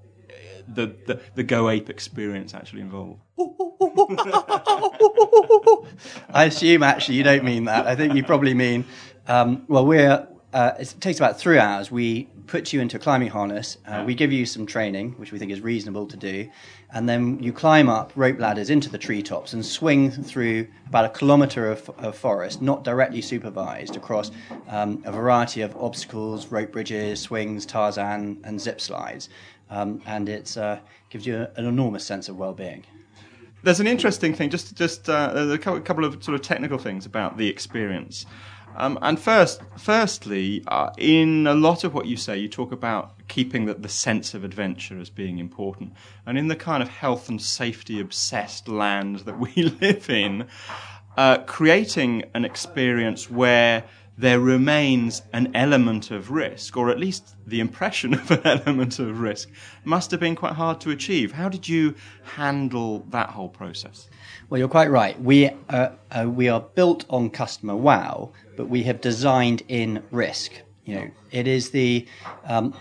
the, 0.69 0.95
the, 1.07 1.21
the 1.35 1.43
Go 1.43 1.69
Ape 1.71 1.91
experience 1.91 2.55
actually 2.55 2.83
involved. 2.83 3.21
I 6.29 6.45
assume 6.45 6.83
actually 6.83 7.17
you 7.17 7.23
don't 7.23 7.45
mean 7.45 7.65
that. 7.65 7.87
I 7.87 7.97
think 7.97 8.15
you 8.15 8.23
probably 8.23 8.55
mean 8.55 8.85
um, 9.27 9.65
well 9.67 9.87
we're 9.87 10.29
uh, 10.53 10.73
it 10.79 10.95
takes 11.01 11.19
about 11.19 11.39
three 11.39 11.59
hours. 11.59 11.91
We 11.91 12.25
put 12.47 12.73
you 12.73 12.81
into 12.81 12.97
a 12.97 13.01
climbing 13.01 13.29
harness. 13.29 13.79
Uh, 13.87 14.03
we 14.05 14.15
give 14.15 14.33
you 14.33 14.45
some 14.45 14.67
training, 14.67 15.13
which 15.13 15.31
we 15.31 15.39
think 15.39 15.53
is 15.53 15.61
reasonable 15.61 16.07
to 16.09 16.17
do, 16.17 16.51
and 16.93 17.09
then 17.09 17.41
you 17.41 17.53
climb 17.53 17.89
up 17.89 18.13
rope 18.17 18.39
ladders 18.41 18.69
into 18.69 18.89
the 18.89 18.99
treetops 18.99 19.53
and 19.53 19.65
swing 19.65 20.11
through 20.11 20.67
about 20.89 21.05
a 21.05 21.09
kilometre 21.09 21.71
of, 21.71 21.89
of, 21.99 22.17
forest, 22.17 22.61
not 22.61 22.83
directly 22.83 23.23
supervised, 23.23 23.97
across 23.97 24.33
um, 24.69 25.01
a 25.05 25.13
variety 25.13 25.61
of 25.61 25.77
obstacles, 25.77 26.49
rope 26.49 26.73
bridges, 26.73 27.21
swings, 27.21 27.65
Tarzan, 27.65 28.41
and 28.43 28.61
zip 28.61 28.81
slides. 28.81 29.29
Um, 29.71 30.03
and 30.07 30.29
it 30.29 30.57
uh, 30.59 30.81
gives 31.11 31.27
you 31.27 31.47
an 31.55 31.65
enormous 31.65 32.05
sense 32.05 32.29
of 32.29 32.37
well-being. 32.37 32.85
There's 33.63 33.79
an 33.79 33.87
interesting 33.87 34.35
thing, 34.35 34.51
just 34.51 34.75
just 34.75 35.09
uh, 35.09 35.33
a 35.35 35.59
couple 35.59 36.05
of 36.05 36.25
sort 36.25 36.35
of 36.35 36.41
technical 36.41 36.79
things 36.79 37.07
about 37.07 37.37
the 37.37 37.47
experience. 37.47 38.27
Um, 38.77 38.99
and 39.03 39.19
first, 39.19 39.61
firstly, 39.77 40.63
uh, 40.69 40.91
in 40.97 41.47
a 41.47 41.55
lot 41.55 41.85
of 41.85 41.93
what 41.95 42.07
you 42.07 42.17
say, 42.17 42.39
you 42.39 42.49
talk 42.49 42.73
about 42.73 43.15
keeping 43.29 43.67
the, 43.67 43.75
the 43.75 43.89
sense 43.89 44.35
of 44.35 44.45
adventure 44.45 44.99
as 44.99 45.11
being 45.11 45.39
important. 45.39 45.93
And 46.27 46.39
in 46.39 46.49
the 46.49 46.57
kind 46.57 46.83
of 46.83 46.89
health 46.89 47.29
and 47.29 47.41
safety 47.41 48.01
obsessed 48.01 48.69
land 48.69 49.21
that 49.21 49.39
we 49.39 49.53
live 49.81 50.09
in, 50.09 50.47
uh, 51.17 51.39
creating 51.39 52.25
an 52.35 52.45
experience 52.45 53.31
where 53.31 53.85
there 54.21 54.39
remains 54.39 55.23
an 55.33 55.51
element 55.55 56.11
of 56.11 56.31
risk, 56.31 56.77
or 56.77 56.91
at 56.91 56.99
least 56.99 57.35
the 57.47 57.59
impression 57.59 58.13
of 58.21 58.31
an 58.31 58.43
element 58.45 58.99
of 58.99 59.21
risk, 59.21 59.49
must 59.85 60.11
have 60.11 60.21
been 60.21 60.37
quite 60.37 60.53
hard 60.53 60.81
to 60.83 60.91
achieve. 60.91 61.33
How 61.33 61.49
did 61.49 61.69
you 61.69 61.95
handle 62.35 63.05
that 63.11 63.31
whole 63.31 63.49
process? 63.49 64.09
Well, 64.49 64.59
you're 64.59 64.69
quite 64.69 64.91
right. 64.91 65.19
We, 65.21 65.51
uh, 65.71 65.91
uh, 66.11 66.27
we 66.29 66.49
are 66.49 66.61
built 66.61 67.07
on 67.09 67.31
customer 67.31 67.75
wow, 67.75 68.33
but 68.57 68.69
we 68.69 68.83
have 68.83 69.01
designed 69.01 69.63
in 69.69 70.03
risk. 70.11 70.53
You 70.85 70.95
know, 70.97 71.11
it 71.31 71.47
is 71.47 71.71
the 71.71 72.07
um, 72.45 72.75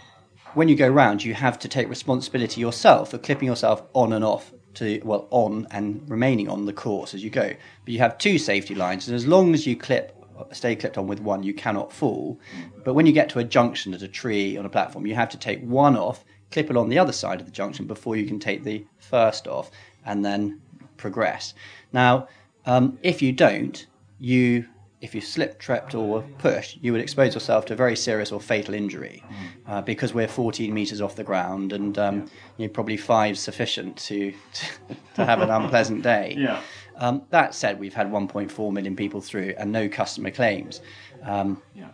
when 0.56 0.68
you 0.68 0.76
go 0.76 0.90
round, 0.90 1.24
you 1.24 1.36
have 1.36 1.60
to 1.60 1.68
take 1.68 1.88
responsibility 1.88 2.60
yourself 2.60 3.12
for 3.12 3.18
clipping 3.18 3.48
yourself 3.48 3.84
on 3.94 4.12
and 4.14 4.26
off 4.26 4.52
to 4.74 5.00
well 5.04 5.28
on 5.30 5.68
and 5.72 6.04
remaining 6.10 6.50
on 6.50 6.66
the 6.66 6.74
course 6.74 7.14
as 7.14 7.24
you 7.24 7.30
go. 7.30 7.54
But 7.86 7.94
you 7.94 8.00
have 8.00 8.18
two 8.18 8.38
safety 8.38 8.76
lines, 8.76 9.08
and 9.08 9.16
as 9.16 9.28
long 9.28 9.54
as 9.54 9.66
you 9.68 9.76
clip 9.76 10.19
stay 10.52 10.76
clipped 10.76 10.98
on 10.98 11.08
with 11.08 11.20
one, 11.20 11.44
you 11.44 11.54
cannot 11.54 11.92
fall. 11.92 12.40
But 12.84 12.94
when 12.94 13.06
you 13.06 13.12
get 13.12 13.30
to 13.30 13.40
a 13.40 13.44
junction 13.44 13.94
at 13.94 14.02
a 14.02 14.08
tree 14.08 14.58
on 14.58 14.66
a 14.66 14.70
platform, 14.70 15.06
you 15.06 15.16
have 15.16 15.30
to 15.30 15.38
take 15.38 15.62
one 15.62 15.98
off, 15.98 16.24
clip 16.52 16.70
it 16.70 16.78
on 16.78 16.90
the 16.90 17.00
other 17.00 17.14
side 17.14 17.40
of 17.40 17.46
the 17.46 17.52
junction 17.52 17.86
before 17.86 18.16
you 18.16 18.26
can 18.26 18.40
take 18.40 18.64
the 18.64 18.86
first 18.98 19.48
off, 19.48 19.72
and 20.06 20.24
then 20.24 20.62
progress. 20.98 21.54
Now, 21.94 22.28
um, 22.66 22.98
if 23.02 23.22
you 23.22 23.32
don't, 23.32 23.86
you 24.20 24.66
if 25.02 25.16
you 25.16 25.22
slip, 25.22 25.60
tripped, 25.60 25.96
or 25.96 26.24
pushed, 26.40 26.78
you 26.82 26.92
would 26.92 27.00
expose 27.00 27.34
yourself 27.34 27.66
to 27.66 27.74
a 27.74 27.76
very 27.76 27.96
serious 27.96 28.32
or 28.34 28.42
fatal 28.42 28.74
injury 28.74 29.24
uh, 29.66 29.82
because 29.82 30.14
we're 30.14 30.28
14 30.28 30.74
meters 30.74 31.00
off 31.00 31.16
the 31.16 31.24
ground 31.24 31.72
and 31.72 31.98
um, 31.98 32.30
you're 32.58 32.70
probably 32.70 32.98
five 32.98 33.38
sufficient 33.38 33.96
to, 33.96 34.34
to, 34.54 34.66
to 35.16 35.26
have 35.26 35.42
an 35.42 35.50
unpleasant 35.50 36.04
day. 36.04 36.36
Yeah. 36.38 36.62
Um, 37.00 37.24
that 37.30 37.56
said, 37.56 37.80
we've 37.80 37.94
had 37.94 38.12
1.4 38.12 38.72
million 38.74 38.96
people 38.96 39.22
through 39.22 39.54
and 39.58 39.72
no 39.72 39.88
customer 39.90 40.32
claims. 40.32 40.82
Um, 41.24 41.62
Yeah. 41.74 41.88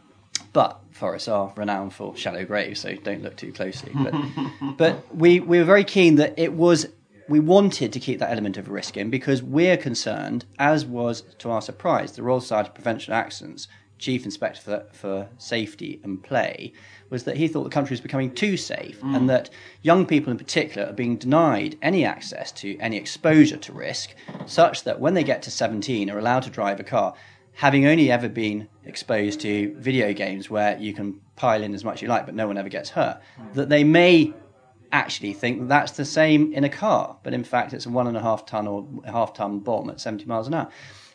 but 0.52 0.80
forests 0.92 1.28
are 1.28 1.54
renowned 1.56 1.94
for 1.94 2.16
shallow 2.18 2.44
graves, 2.46 2.80
so 2.82 2.96
don't 2.96 3.22
look 3.22 3.36
too 3.38 3.52
closely. 3.54 3.92
But, 3.96 4.14
but 4.78 5.16
we, 5.16 5.40
we 5.40 5.60
were 5.60 5.64
very 5.66 5.84
keen 5.84 6.16
that 6.16 6.34
it 6.38 6.54
was, 6.54 6.88
we 7.30 7.40
wanted 7.40 7.94
to 7.94 8.00
keep 8.00 8.20
that 8.20 8.32
element 8.32 8.58
of 8.58 8.70
risk 8.70 8.98
in 8.98 9.10
because 9.10 9.42
we're 9.44 9.78
concerned, 9.78 10.46
as 10.60 10.86
was 10.86 11.22
to 11.40 11.52
our 11.52 11.62
surprise, 11.62 12.14
the 12.14 12.24
Royal 12.24 12.42
Society 12.42 12.70
of 12.70 12.76
Prevention 12.76 13.14
of 13.14 13.18
Accidents 13.18 13.68
Chief 14.06 14.24
Inspector 14.24 14.62
for, 14.62 14.86
for 14.92 15.28
Safety 15.40 16.00
and 16.04 16.22
Play, 16.22 16.74
was 17.10 17.24
that 17.24 17.38
he 17.38 17.48
thought 17.48 17.64
the 17.64 17.72
country 17.72 17.94
was 17.94 18.02
becoming 18.02 18.32
too 18.32 18.56
safe 18.56 19.02
and 19.02 19.24
mm. 19.24 19.28
that 19.28 19.50
young 19.82 20.06
people 20.06 20.30
in 20.30 20.38
particular 20.38 20.88
are 20.88 20.94
being 20.94 21.18
denied 21.18 21.76
any 21.82 22.06
access 22.06 22.52
to 22.52 22.78
any 22.78 22.98
exposure 22.98 23.58
to 23.58 23.74
risk, 23.74 24.14
such 24.46 24.84
that 24.84 25.00
when 25.00 25.16
they 25.16 25.24
get 25.24 25.42
to 25.42 25.50
17 25.50 26.12
are 26.12 26.20
allowed 26.20 26.44
to 26.44 26.52
drive 26.52 26.80
a 26.80 26.84
car 26.84 27.16
having 27.54 27.88
only 27.88 28.12
ever 28.12 28.30
been 28.30 28.68
exposed 28.84 29.40
to 29.40 29.74
video 29.80 30.14
games 30.14 30.52
where 30.52 30.78
you 30.78 30.94
can 30.94 31.20
pile 31.36 31.64
in 31.64 31.74
as 31.74 31.84
much 31.84 31.96
as 31.96 32.02
you 32.04 32.08
like, 32.08 32.28
but 32.28 32.36
no 32.36 32.46
one 32.46 32.60
ever 32.60 32.70
gets 32.70 32.92
hurt, 32.92 33.20
mm. 33.40 33.54
that 33.56 33.70
they 33.70 33.84
may 33.84 34.32
actually 34.92 35.34
think 35.34 35.62
that 35.62 35.68
that's 35.68 35.94
the 35.94 36.06
same 36.06 36.54
in 36.54 36.64
a 36.64 36.70
car, 36.70 37.18
but 37.24 37.34
in 37.34 37.44
fact 37.44 37.74
it's 37.74 37.88
a 37.88 37.90
one 37.90 38.06
and 38.06 38.16
a 38.16 38.22
half 38.22 38.46
ton 38.46 38.68
or 38.68 38.88
half 39.08 39.34
ton 39.34 39.60
bomb 39.60 39.90
at 39.90 40.00
70 40.00 40.26
miles 40.26 40.48
an 40.48 40.54
hour. 40.54 40.70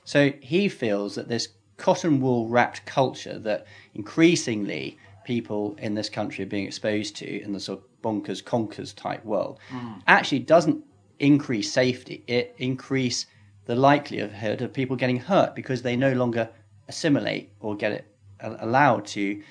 So 0.04 0.32
he 0.40 0.68
feels 0.68 1.14
that 1.14 1.28
this 1.28 1.48
cotton 1.80 2.20
wool 2.20 2.48
wrapped 2.48 2.84
culture 2.84 3.38
that 3.38 3.66
increasingly 3.94 4.98
people 5.24 5.74
in 5.78 5.94
this 5.94 6.08
country 6.08 6.44
are 6.44 6.48
being 6.48 6.66
exposed 6.66 7.16
to 7.16 7.42
in 7.42 7.52
the 7.52 7.60
sort 7.60 7.78
of 7.78 7.84
bonkers 8.02 8.44
conkers 8.44 8.92
type 8.92 9.24
world 9.24 9.58
actually 10.06 10.38
doesn't 10.38 10.84
increase 11.18 11.72
safety. 11.72 12.24
It 12.26 12.54
increase 12.58 13.26
the 13.66 13.76
likelihood 13.76 14.62
of 14.62 14.72
people 14.72 14.96
getting 14.96 15.18
hurt 15.18 15.54
because 15.54 15.82
they 15.82 15.96
no 15.96 16.12
longer 16.12 16.48
assimilate 16.88 17.52
or 17.60 17.76
get 17.76 17.92
it 17.92 18.06
allowed 18.40 19.06
to 19.06 19.42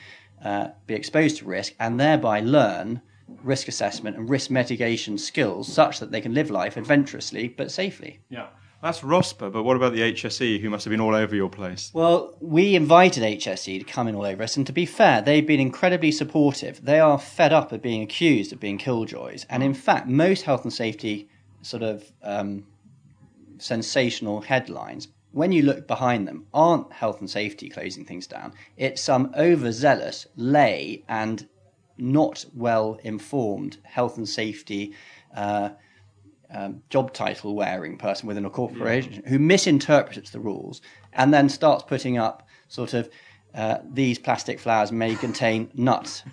uh, 0.43 0.69
be 0.87 0.95
exposed 0.95 1.37
to 1.37 1.45
risk 1.45 1.73
and 1.79 1.99
thereby 1.99 2.39
learn 2.41 3.01
risk 3.43 3.67
assessment 3.67 4.17
and 4.17 4.27
risk 4.29 4.49
mitigation 4.49 5.17
skills 5.17 5.71
such 5.71 5.99
that 5.99 6.11
they 6.11 6.19
can 6.19 6.33
live 6.33 6.49
life 6.49 6.75
adventurously 6.75 7.47
but 7.47 7.71
safely. 7.71 8.19
Yeah. 8.29 8.47
That's 8.81 9.01
ROSPA, 9.01 9.51
but 9.51 9.63
what 9.63 9.75
about 9.75 9.91
the 9.91 9.99
HSE, 9.99 10.61
who 10.61 10.69
must 10.69 10.85
have 10.85 10.91
been 10.91 11.01
all 11.01 11.13
over 11.13 11.35
your 11.35 11.49
place? 11.49 11.91
Well, 11.93 12.37
we 12.39 12.75
invited 12.75 13.23
HSE 13.23 13.79
to 13.79 13.83
come 13.83 14.07
in 14.07 14.15
all 14.15 14.25
over 14.25 14.43
us, 14.43 14.55
and 14.55 14.65
to 14.67 14.71
be 14.71 14.85
fair, 14.85 15.21
they've 15.21 15.45
been 15.45 15.59
incredibly 15.59 16.13
supportive. 16.13 16.85
They 16.85 16.99
are 16.99 17.19
fed 17.19 17.51
up 17.51 17.73
of 17.73 17.81
being 17.81 18.01
accused 18.01 18.53
of 18.53 18.61
being 18.61 18.77
killjoys, 18.77 19.45
and 19.49 19.63
in 19.63 19.73
fact, 19.73 20.07
most 20.07 20.43
health 20.43 20.63
and 20.63 20.71
safety 20.71 21.27
sort 21.61 21.83
of 21.83 22.09
um, 22.23 22.65
sensational 23.57 24.39
headlines, 24.39 25.09
when 25.31 25.51
you 25.51 25.61
look 25.61 25.85
behind 25.85 26.25
them, 26.25 26.45
aren't 26.53 26.91
health 26.93 27.19
and 27.19 27.29
safety 27.29 27.67
closing 27.67 28.05
things 28.05 28.27
down. 28.27 28.53
It's 28.77 29.01
some 29.01 29.33
overzealous, 29.37 30.25
lay, 30.37 31.03
and 31.09 31.47
not 31.97 32.45
well 32.55 32.97
informed 33.03 33.77
health 33.83 34.17
and 34.17 34.27
safety. 34.27 34.93
Uh, 35.35 35.71
um, 36.53 36.81
job 36.89 37.13
title 37.13 37.55
wearing 37.55 37.97
person 37.97 38.27
within 38.27 38.45
a 38.45 38.49
corporation 38.49 39.23
who 39.27 39.39
misinterprets 39.39 40.31
the 40.31 40.39
rules 40.39 40.81
and 41.13 41.33
then 41.33 41.49
starts 41.49 41.83
putting 41.83 42.17
up 42.17 42.47
sort 42.67 42.93
of 42.93 43.09
uh, 43.55 43.79
these 43.91 44.19
plastic 44.19 44.59
flowers 44.59 44.91
may 44.91 45.15
contain 45.15 45.71
nuts, 45.73 46.23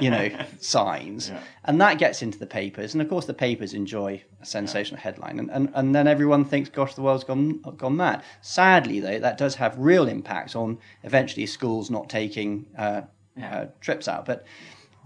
you 0.00 0.10
know, 0.10 0.28
signs. 0.60 1.32
And 1.64 1.80
that 1.80 1.98
gets 1.98 2.20
into 2.20 2.38
the 2.38 2.46
papers. 2.46 2.92
And 2.92 3.00
of 3.00 3.08
course, 3.08 3.24
the 3.24 3.34
papers 3.34 3.72
enjoy 3.72 4.22
a 4.42 4.46
sensational 4.46 5.00
headline. 5.00 5.38
And, 5.38 5.50
and, 5.50 5.70
and 5.74 5.94
then 5.94 6.06
everyone 6.06 6.44
thinks, 6.44 6.68
gosh, 6.68 6.94
the 6.94 7.00
world's 7.00 7.24
gone, 7.24 7.60
gone 7.78 7.96
mad. 7.96 8.22
Sadly, 8.42 9.00
though, 9.00 9.18
that 9.18 9.38
does 9.38 9.54
have 9.54 9.78
real 9.78 10.06
impacts 10.06 10.54
on 10.54 10.78
eventually 11.02 11.46
schools 11.46 11.90
not 11.90 12.10
taking 12.10 12.66
uh, 12.76 13.02
uh, 13.42 13.66
trips 13.80 14.06
out. 14.06 14.26
But 14.26 14.44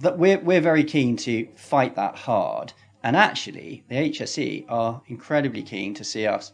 that 0.00 0.18
we're, 0.18 0.40
we're 0.40 0.60
very 0.60 0.82
keen 0.82 1.16
to 1.18 1.46
fight 1.54 1.94
that 1.94 2.16
hard. 2.16 2.72
And 3.02 3.16
actually, 3.16 3.84
the 3.88 3.96
HSE 3.96 4.66
are 4.68 5.02
incredibly 5.06 5.62
keen 5.62 5.94
to 5.94 6.04
see 6.04 6.26
us 6.26 6.52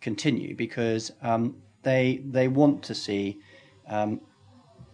continue 0.00 0.54
because 0.54 1.12
um, 1.22 1.56
they 1.82 2.20
they 2.24 2.48
want 2.48 2.82
to 2.84 2.94
see 2.94 3.40
um, 3.88 4.20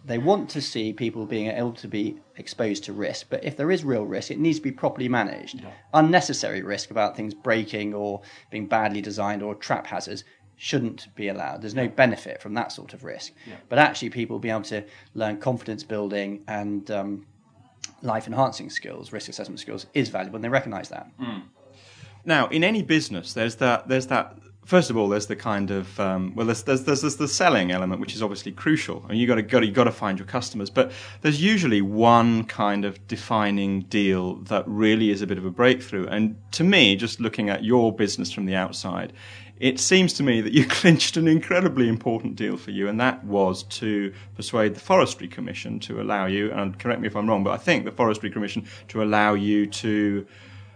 they 0.05 0.17
want 0.17 0.49
to 0.49 0.61
see 0.61 0.93
people 0.93 1.25
being 1.25 1.47
able 1.47 1.73
to 1.73 1.87
be 1.87 2.17
exposed 2.37 2.83
to 2.85 2.93
risk. 2.93 3.27
But 3.29 3.43
if 3.43 3.55
there 3.55 3.71
is 3.71 3.83
real 3.83 4.05
risk, 4.05 4.31
it 4.31 4.39
needs 4.39 4.57
to 4.59 4.63
be 4.63 4.71
properly 4.71 5.07
managed. 5.07 5.61
Unnecessary 5.93 6.61
risk 6.61 6.91
about 6.91 7.15
things 7.15 7.33
breaking 7.33 7.93
or 7.93 8.21
being 8.49 8.67
badly 8.67 9.01
designed 9.01 9.41
or 9.41 9.55
trap 9.55 9.87
hazards 9.87 10.23
shouldn't 10.57 11.13
be 11.15 11.29
allowed. 11.29 11.61
There's 11.61 11.75
no 11.75 11.87
benefit 11.87 12.41
from 12.41 12.53
that 12.55 12.71
sort 12.71 12.93
of 12.93 13.03
risk. 13.03 13.33
But 13.69 13.79
actually, 13.79 14.09
people 14.09 14.39
be 14.39 14.49
able 14.49 14.61
to 14.63 14.83
learn 15.13 15.37
confidence 15.37 15.83
building 15.83 16.43
and 16.47 16.89
um, 16.91 17.25
life 18.03 18.27
enhancing 18.27 18.69
skills, 18.69 19.11
risk 19.11 19.29
assessment 19.29 19.59
skills, 19.59 19.87
is 19.93 20.09
valuable, 20.09 20.35
and 20.35 20.43
they 20.43 20.49
recognise 20.49 20.89
that. 20.89 21.07
Now, 22.25 22.47
in 22.47 22.63
any 22.63 22.83
business, 22.83 23.33
there's 23.33 23.55
that. 23.55 23.87
There's 23.87 24.07
that. 24.07 24.37
First 24.65 24.89
of 24.89 24.95
all, 24.95 25.09
there's 25.09 25.27
the 25.27 25.35
kind 25.35 25.71
of 25.71 25.99
um, 25.99 26.33
well, 26.35 26.45
there's, 26.45 26.63
there's 26.63 26.83
there's 26.83 27.01
there's 27.01 27.17
the 27.17 27.27
selling 27.27 27.71
element, 27.71 27.99
which 27.99 28.15
is 28.15 28.23
obviously 28.23 28.53
crucial, 28.53 29.05
and 29.09 29.17
you 29.17 29.27
got 29.27 29.35
to 29.35 29.41
got 29.41 29.65
you 29.65 29.73
got 29.73 29.85
to 29.85 29.91
find 29.91 30.17
your 30.17 30.25
customers. 30.25 30.69
But 30.69 30.91
there's 31.21 31.41
usually 31.41 31.81
one 31.81 32.45
kind 32.45 32.85
of 32.85 33.05
defining 33.07 33.81
deal 33.81 34.35
that 34.43 34.63
really 34.67 35.09
is 35.09 35.21
a 35.21 35.27
bit 35.27 35.37
of 35.37 35.45
a 35.45 35.51
breakthrough. 35.51 36.07
And 36.07 36.37
to 36.53 36.63
me, 36.63 36.95
just 36.95 37.19
looking 37.19 37.49
at 37.49 37.65
your 37.65 37.93
business 37.93 38.31
from 38.31 38.45
the 38.45 38.55
outside, 38.55 39.11
it 39.59 39.79
seems 39.79 40.13
to 40.13 40.23
me 40.23 40.41
that 40.41 40.53
you 40.53 40.65
clinched 40.79 41.17
an 41.17 41.27
incredibly 41.27 41.87
important 41.87 42.35
deal 42.35 42.57
for 42.57 42.71
you, 42.71 42.87
and 42.87 42.99
that 42.99 43.23
was 43.23 43.63
to 43.63 44.13
persuade 44.35 44.75
the 44.75 44.79
Forestry 44.79 45.27
Commission 45.27 45.79
to 45.81 46.01
allow 46.01 46.25
you, 46.25 46.51
and 46.51 46.77
correct 46.79 47.01
me 47.01 47.07
if 47.07 47.15
I'm 47.15 47.27
wrong, 47.27 47.43
but 47.43 47.51
I 47.51 47.57
think 47.57 47.85
the 47.85 47.91
Forestry 47.91 48.29
Commission 48.29 48.65
to 48.89 49.03
allow 49.03 49.33
you 49.33 49.67
to 49.67 50.25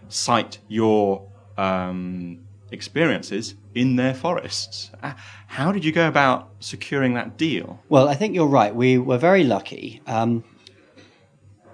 site 0.09 0.59
your 0.67 1.27
um, 1.57 2.39
experiences 2.71 3.55
in 3.73 3.95
their 3.95 4.13
forests. 4.13 4.91
Uh, 5.03 5.13
How 5.47 5.71
did 5.71 5.85
you 5.85 5.91
go 5.91 6.07
about 6.07 6.49
securing 6.59 7.13
that 7.13 7.37
deal? 7.37 7.79
Well, 7.89 8.07
I 8.07 8.15
think 8.15 8.35
you're 8.35 8.47
right. 8.47 8.73
We 8.73 8.97
were 8.97 9.17
very 9.17 9.43
lucky. 9.43 10.01
Um, 10.07 10.43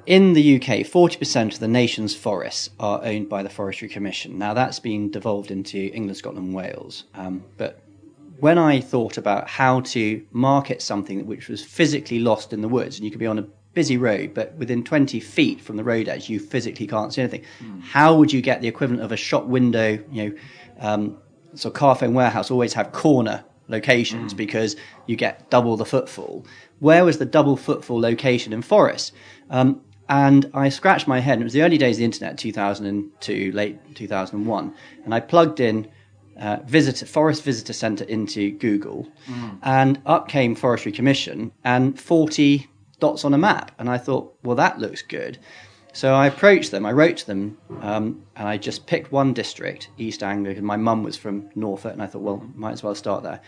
in 0.05 0.33
the 0.33 0.55
UK, 0.55 0.86
40% 0.86 1.53
of 1.53 1.60
the 1.60 1.67
nation's 1.67 2.15
forests 2.15 2.69
are 2.79 3.03
owned 3.03 3.29
by 3.29 3.43
the 3.43 3.50
Forestry 3.50 3.88
Commission. 3.88 4.38
Now, 4.38 4.53
that's 4.53 4.79
been 4.79 5.10
devolved 5.12 5.51
into 5.51 5.77
England, 5.77 6.17
Scotland, 6.17 6.48
and 6.48 6.55
Wales. 6.55 7.05
Um, 7.13 7.43
but 7.57 7.81
when 8.39 8.57
I 8.57 8.81
thought 8.81 9.17
about 9.17 9.48
how 9.48 9.81
to 9.81 10.25
market 10.31 10.81
something 10.81 11.25
which 11.25 11.48
was 11.48 11.63
physically 11.63 12.19
lost 12.19 12.53
in 12.53 12.62
the 12.62 12.67
woods, 12.67 12.98
and 12.98 13.05
you 13.05 13.12
could 13.12 13.19
be 13.19 13.27
on 13.27 13.39
a 13.39 13.48
busy 13.74 13.98
road, 13.98 14.33
but 14.33 14.53
within 14.55 14.83
20 14.83 15.19
feet 15.19 15.62
from 15.62 15.77
the 15.77 15.83
road 15.83 16.07
edge, 16.07 16.29
you 16.29 16.39
physically 16.39 16.88
can't 16.88 17.13
see 17.13 17.22
anything. 17.22 17.43
How 17.81 18.15
would 18.15 18.31
you 18.31 18.41
get 18.41 18.62
the 18.62 18.67
equivalent 18.67 19.01
of 19.01 19.12
a 19.12 19.17
shop 19.17 19.45
window? 19.45 20.00
You 20.12 20.29
know, 20.29 20.38
um, 20.79 21.17
so 21.55 21.72
Carphone 21.72 22.13
Warehouse 22.13 22.51
always 22.51 22.74
have 22.74 22.91
corner 22.91 23.45
locations 23.67 24.33
because 24.33 24.75
you 25.07 25.15
get 25.15 25.50
double 25.50 25.77
the 25.77 25.86
footfall. 25.86 26.45
Where 26.79 27.05
was 27.05 27.17
the 27.17 27.25
double 27.25 27.55
footfall 27.55 28.00
location 28.00 28.53
in 28.53 28.62
Forest? 28.62 29.13
Um, 29.50 29.81
and 30.10 30.50
I 30.53 30.69
scratched 30.69 31.07
my 31.07 31.19
head. 31.19 31.33
And 31.33 31.41
it 31.41 31.45
was 31.45 31.53
the 31.53 31.62
early 31.63 31.77
days 31.77 31.95
of 31.95 32.00
the 32.00 32.05
internet, 32.05 32.38
2002, 32.38 33.51
late 33.51 33.95
2001, 33.95 34.74
and 35.05 35.13
I 35.13 35.19
plugged 35.19 35.60
in 35.60 35.89
uh, 36.39 36.57
visitor 36.65 37.05
Forest 37.05 37.43
Visitor 37.43 37.74
Centre 37.74 38.05
into 38.05 38.51
Google, 38.51 39.07
and 39.62 40.01
up 40.05 40.27
came 40.27 40.55
Forestry 40.55 40.91
Commission 40.91 41.51
and 41.63 42.00
40 42.00 42.67
dots 43.00 43.24
on 43.25 43.33
a 43.33 43.38
map. 43.38 43.72
And 43.77 43.89
I 43.89 43.98
thought, 43.98 44.36
well, 44.43 44.55
that 44.55 44.79
looks 44.79 45.01
good. 45.01 45.38
So 45.95 46.15
I 46.15 46.25
approached 46.25 46.72
them. 46.72 46.88
I 46.88 46.91
wrote 46.91 47.17
to 47.17 47.27
them, 47.27 47.57
um, 47.81 48.24
and 48.36 48.48
I 48.48 48.57
just 48.57 48.88
picked 48.88 49.12
one 49.12 49.31
district, 49.33 49.89
East 50.00 50.24
Anglia, 50.24 50.55
because 50.55 50.63
my 50.63 50.75
mum 50.75 51.03
was 51.03 51.15
from 51.15 51.50
Norfolk, 51.53 51.93
and 51.93 52.01
I 52.01 52.07
thought, 52.07 52.24
well, 52.24 52.43
might 52.55 52.72
as 52.72 52.81
well 52.81 52.95
start 52.95 53.22
there. 53.22 53.41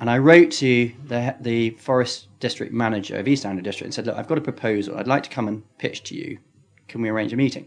And 0.00 0.10
I 0.10 0.18
wrote 0.18 0.50
to 0.52 0.92
the 1.06 1.36
the 1.40 1.70
forest 1.70 2.28
district 2.40 2.72
manager 2.72 3.16
of 3.16 3.28
East 3.28 3.46
Anglia 3.46 3.62
District 3.62 3.86
and 3.86 3.94
said, 3.94 4.06
look, 4.06 4.16
I've 4.16 4.28
got 4.28 4.38
a 4.38 4.42
proposal. 4.42 4.98
I'd 4.98 5.06
like 5.06 5.22
to 5.22 5.30
come 5.30 5.48
and 5.48 5.62
pitch 5.78 6.02
to 6.04 6.14
you. 6.14 6.38
Can 6.88 7.00
we 7.00 7.08
arrange 7.08 7.32
a 7.32 7.36
meeting? 7.36 7.66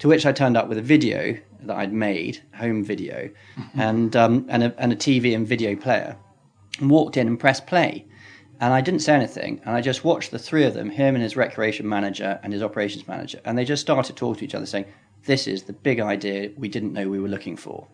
To 0.00 0.08
which 0.08 0.26
I 0.26 0.32
turned 0.32 0.56
up 0.56 0.68
with 0.68 0.78
a 0.78 0.82
video 0.82 1.36
that 1.60 1.76
I'd 1.76 1.92
made, 1.92 2.42
home 2.56 2.84
video, 2.84 3.30
and 3.74 4.14
um, 4.16 4.46
and 4.48 4.64
a, 4.64 4.74
and 4.78 4.92
a 4.92 4.96
TV 4.96 5.34
and 5.34 5.46
video 5.46 5.76
player, 5.76 6.16
and 6.80 6.90
walked 6.90 7.16
in 7.16 7.26
and 7.26 7.38
pressed 7.38 7.66
play. 7.66 8.06
And 8.60 8.72
I 8.72 8.80
didn't 8.80 9.00
say 9.00 9.14
anything, 9.14 9.60
and 9.64 9.74
I 9.74 9.80
just 9.80 10.04
watched 10.04 10.30
the 10.30 10.38
three 10.38 10.64
of 10.64 10.74
them, 10.74 10.90
him 10.90 11.14
and 11.14 11.22
his 11.22 11.36
recreation 11.36 11.88
manager 11.88 12.40
and 12.42 12.52
his 12.52 12.62
operations 12.62 13.06
manager, 13.06 13.40
and 13.44 13.58
they 13.58 13.64
just 13.64 13.82
started 13.82 14.16
talking 14.16 14.38
to 14.38 14.44
each 14.44 14.54
other, 14.54 14.66
saying, 14.66 14.86
"This 15.26 15.46
is 15.46 15.64
the 15.64 15.72
big 15.72 16.00
idea 16.00 16.50
we 16.56 16.68
didn't 16.68 16.92
know 16.92 17.08
we 17.08 17.20
were 17.20 17.28
looking 17.28 17.56
for." 17.56 17.86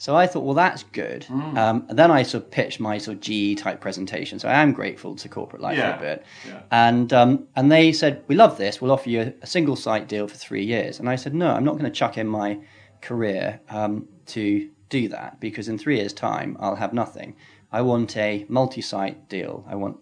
So 0.00 0.14
I 0.16 0.28
thought, 0.28 0.44
well, 0.44 0.54
that's 0.54 0.84
good. 0.84 1.26
Mm. 1.28 1.58
Um, 1.58 1.86
and 1.88 1.98
then 1.98 2.10
I 2.12 2.22
sort 2.22 2.44
of 2.44 2.50
pitched 2.52 2.78
my 2.78 2.98
sort 2.98 3.16
of 3.16 3.20
GE 3.20 3.58
type 3.58 3.80
presentation. 3.80 4.38
So 4.38 4.48
I 4.48 4.62
am 4.62 4.72
grateful 4.72 5.16
to 5.16 5.28
corporate 5.28 5.60
life 5.60 5.76
Yeah, 5.76 5.96
a 5.96 6.00
bit. 6.00 6.24
yeah. 6.46 6.62
And 6.70 7.12
um, 7.12 7.48
and 7.56 7.70
they 7.70 7.92
said, 7.92 8.22
we 8.28 8.36
love 8.36 8.58
this. 8.58 8.80
We'll 8.80 8.92
offer 8.92 9.10
you 9.10 9.20
a, 9.22 9.34
a 9.42 9.46
single 9.46 9.74
site 9.74 10.06
deal 10.08 10.28
for 10.28 10.36
three 10.36 10.64
years. 10.64 11.00
And 11.00 11.08
I 11.08 11.16
said, 11.16 11.34
no, 11.34 11.50
I'm 11.50 11.64
not 11.64 11.72
going 11.72 11.84
to 11.84 11.90
chuck 11.90 12.16
in 12.16 12.28
my 12.28 12.58
career 13.00 13.60
um, 13.70 14.06
to 14.26 14.70
do 14.88 15.08
that 15.08 15.40
because 15.40 15.68
in 15.68 15.78
three 15.78 15.96
years' 15.96 16.12
time 16.12 16.56
I'll 16.60 16.76
have 16.76 16.92
nothing. 16.92 17.34
I 17.72 17.82
want 17.82 18.16
a 18.16 18.46
multi-site 18.48 19.28
deal. 19.28 19.64
I 19.68 19.74
want 19.74 19.98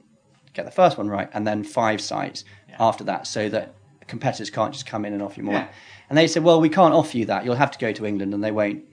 to 0.46 0.52
get 0.52 0.66
the 0.66 0.70
first 0.70 0.98
one 0.98 1.08
right 1.08 1.28
and 1.32 1.46
then 1.46 1.64
five 1.64 2.00
sites 2.00 2.44
after 2.78 3.02
that, 3.04 3.26
so 3.26 3.48
that 3.48 3.74
competitors 4.06 4.50
can't 4.50 4.72
just 4.74 4.84
come 4.84 5.06
in 5.06 5.14
and 5.14 5.22
offer 5.22 5.40
you 5.40 5.44
more. 5.44 5.54
Yeah. 5.54 5.68
And 6.10 6.18
they 6.18 6.28
said, 6.28 6.44
well, 6.44 6.60
we 6.60 6.68
can't 6.68 6.92
offer 6.94 7.16
you 7.16 7.24
that. 7.24 7.44
You'll 7.46 7.56
have 7.56 7.70
to 7.72 7.78
go 7.78 7.92
to 7.92 8.04
England, 8.04 8.34
and 8.34 8.44
they 8.44 8.50
won't. 8.50 8.84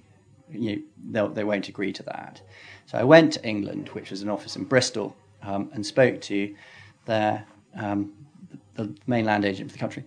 You, 0.53 0.83
they'll, 1.12 1.29
they 1.29 1.43
won't 1.43 1.67
agree 1.67 1.91
to 1.93 2.03
that. 2.03 2.41
So 2.86 2.98
I 2.98 3.03
went 3.03 3.33
to 3.33 3.45
England, 3.45 3.89
which 3.89 4.12
was 4.12 4.22
an 4.22 4.29
office 4.29 4.55
in 4.55 4.63
Bristol, 4.63 5.15
um, 5.41 5.69
and 5.74 5.86
spoke 5.86 6.22
to 6.22 6.55
their 7.05 7.45
um, 7.75 8.13
the 8.75 8.93
main 9.07 9.25
land 9.25 9.45
agent 9.45 9.69
for 9.69 9.74
the 9.74 9.79
country. 9.79 10.03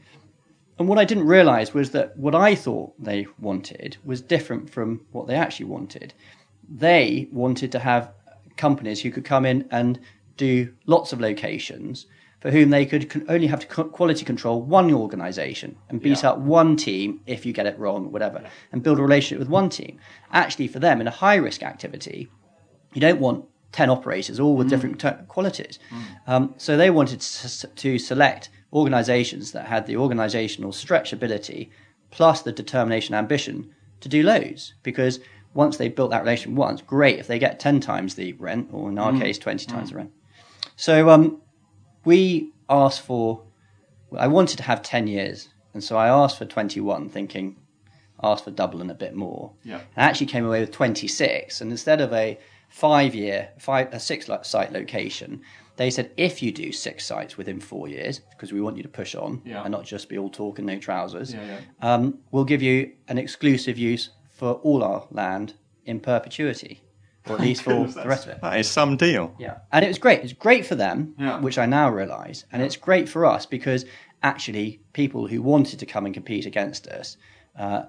And 0.78 0.88
what 0.88 0.98
I 0.98 1.04
didn't 1.04 1.26
realise 1.26 1.72
was 1.72 1.90
that 1.92 2.16
what 2.18 2.34
I 2.34 2.54
thought 2.54 2.92
they 3.02 3.26
wanted 3.38 3.96
was 4.04 4.20
different 4.20 4.68
from 4.68 5.00
what 5.12 5.26
they 5.26 5.34
actually 5.34 5.66
wanted. 5.66 6.12
They 6.68 7.28
wanted 7.32 7.72
to 7.72 7.78
have 7.78 8.12
companies 8.56 9.00
who 9.00 9.10
could 9.10 9.24
come 9.24 9.46
in 9.46 9.66
and 9.70 9.98
do 10.36 10.74
lots 10.86 11.12
of 11.12 11.20
locations 11.20 12.06
for 12.40 12.50
whom 12.50 12.70
they 12.70 12.84
could 12.86 13.24
only 13.28 13.46
have 13.46 13.60
to 13.60 13.66
quality 13.84 14.24
control 14.24 14.60
one 14.60 14.92
organisation 14.92 15.76
and 15.88 16.00
beat 16.00 16.22
Yeah. 16.22 16.30
up 16.30 16.38
one 16.38 16.76
team 16.76 17.20
if 17.26 17.46
you 17.46 17.52
get 17.52 17.66
it 17.66 17.78
wrong, 17.78 18.12
whatever, 18.12 18.42
and 18.72 18.82
build 18.82 18.98
a 18.98 19.02
relationship 19.02 19.38
with 19.38 19.48
one 19.48 19.68
team. 19.68 19.98
Actually, 20.32 20.68
for 20.68 20.78
them, 20.78 21.00
in 21.00 21.06
a 21.06 21.10
high 21.10 21.36
risk 21.36 21.62
activity, 21.62 22.28
you 22.92 23.00
don't 23.00 23.20
want 23.20 23.44
10 23.72 23.90
operators 23.90 24.38
all 24.38 24.54
with 24.56 24.68
different 24.70 25.00
t- 25.00 25.10
qualities. 25.28 25.78
Um, 26.26 26.54
so 26.56 26.76
they 26.76 26.90
wanted 26.90 27.20
to, 27.20 27.66
to 27.66 27.98
select 27.98 28.48
organizations 28.72 29.52
that 29.52 29.66
had 29.66 29.86
the 29.86 29.96
organizational 29.96 30.72
stretchability 30.72 31.70
plus 32.10 32.42
the 32.42 32.52
determination 32.52 33.14
ambition 33.14 33.70
to 34.00 34.08
do 34.08 34.22
loads. 34.22 34.74
Because 34.82 35.20
once 35.54 35.78
they 35.78 35.88
built 35.88 36.10
that 36.10 36.22
relation 36.22 36.54
once, 36.54 36.82
great 36.82 37.18
if 37.18 37.26
they 37.26 37.38
get 37.38 37.58
10 37.58 37.80
times 37.80 38.14
the 38.14 38.34
rent, 38.34 38.68
or 38.72 38.90
in 38.90 38.98
our 38.98 39.12
case, 39.18 39.38
20 39.38 39.66
times 39.66 39.90
the 39.90 39.96
rent. 39.96 40.10
So 40.76 41.08
um, 41.10 41.40
we 42.06 42.52
asked 42.70 43.02
for, 43.02 43.42
I 44.16 44.26
wanted 44.28 44.56
to 44.58 44.62
have 44.62 44.82
10 44.82 45.06
years. 45.06 45.48
And 45.74 45.84
so 45.84 45.96
I 45.98 46.08
asked 46.08 46.38
for 46.38 46.46
21, 46.46 47.10
thinking, 47.10 47.56
asked 48.22 48.44
for 48.44 48.50
double 48.50 48.80
and 48.80 48.90
a 48.90 48.94
bit 48.94 49.14
more. 49.14 49.52
Yeah. 49.62 49.80
And 49.94 50.04
I 50.06 50.08
actually 50.08 50.26
came 50.28 50.46
away 50.46 50.60
with 50.60 50.72
26. 50.72 51.60
And 51.60 51.70
instead 51.70 52.00
of 52.00 52.12
a 52.14 52.38
five 52.70 53.14
year, 53.14 53.50
five, 53.58 53.92
a 53.92 54.00
six 54.00 54.30
site 54.42 54.72
location, 54.72 55.42
they 55.76 55.90
said 55.90 56.10
if 56.16 56.42
you 56.42 56.50
do 56.52 56.72
six 56.72 57.04
sites 57.04 57.36
within 57.36 57.60
four 57.60 57.88
years, 57.88 58.20
because 58.30 58.52
we 58.52 58.60
want 58.62 58.78
you 58.78 58.82
to 58.82 58.88
push 58.88 59.14
on 59.14 59.42
Yeah. 59.44 59.62
and 59.62 59.70
not 59.72 59.84
just 59.84 60.08
be 60.08 60.16
all 60.16 60.30
talk 60.30 60.58
and 60.58 60.66
no 60.66 60.78
trousers, 60.78 61.34
Yeah, 61.34 61.44
yeah. 61.44 61.60
Um, 61.94 62.20
we'll 62.30 62.44
give 62.46 62.62
you 62.62 62.92
an 63.08 63.18
exclusive 63.18 63.76
use 63.76 64.10
for 64.30 64.52
all 64.54 64.82
our 64.82 65.06
land 65.10 65.54
in 65.84 66.00
perpetuity, 66.00 66.80
or 67.28 67.34
at 67.36 67.40
least 67.40 67.62
for 67.66 67.70
Goodness, 67.70 67.94
the 67.94 68.08
rest 68.08 68.26
of 68.26 68.32
it. 68.32 68.40
That 68.42 68.58
is 68.58 68.68
some 68.70 68.96
deal. 68.96 69.34
Yeah, 69.38 69.58
and 69.72 69.84
it 69.84 69.88
was 69.88 69.98
great. 69.98 70.20
It's 70.20 70.32
great 70.32 70.66
for 70.66 70.74
them, 70.74 71.14
Yeah. 71.18 71.40
which 71.40 71.58
I 71.58 71.66
now 71.66 71.90
realise, 71.90 72.44
and 72.52 72.62
it's 72.62 72.76
great 72.76 73.08
for 73.08 73.26
us 73.26 73.46
because 73.46 73.84
actually 74.22 74.80
people 74.92 75.26
who 75.26 75.42
wanted 75.42 75.78
to 75.80 75.86
come 75.86 76.04
and 76.06 76.14
compete 76.14 76.46
against 76.46 76.86
us, 76.88 77.16
uh, 77.58 77.82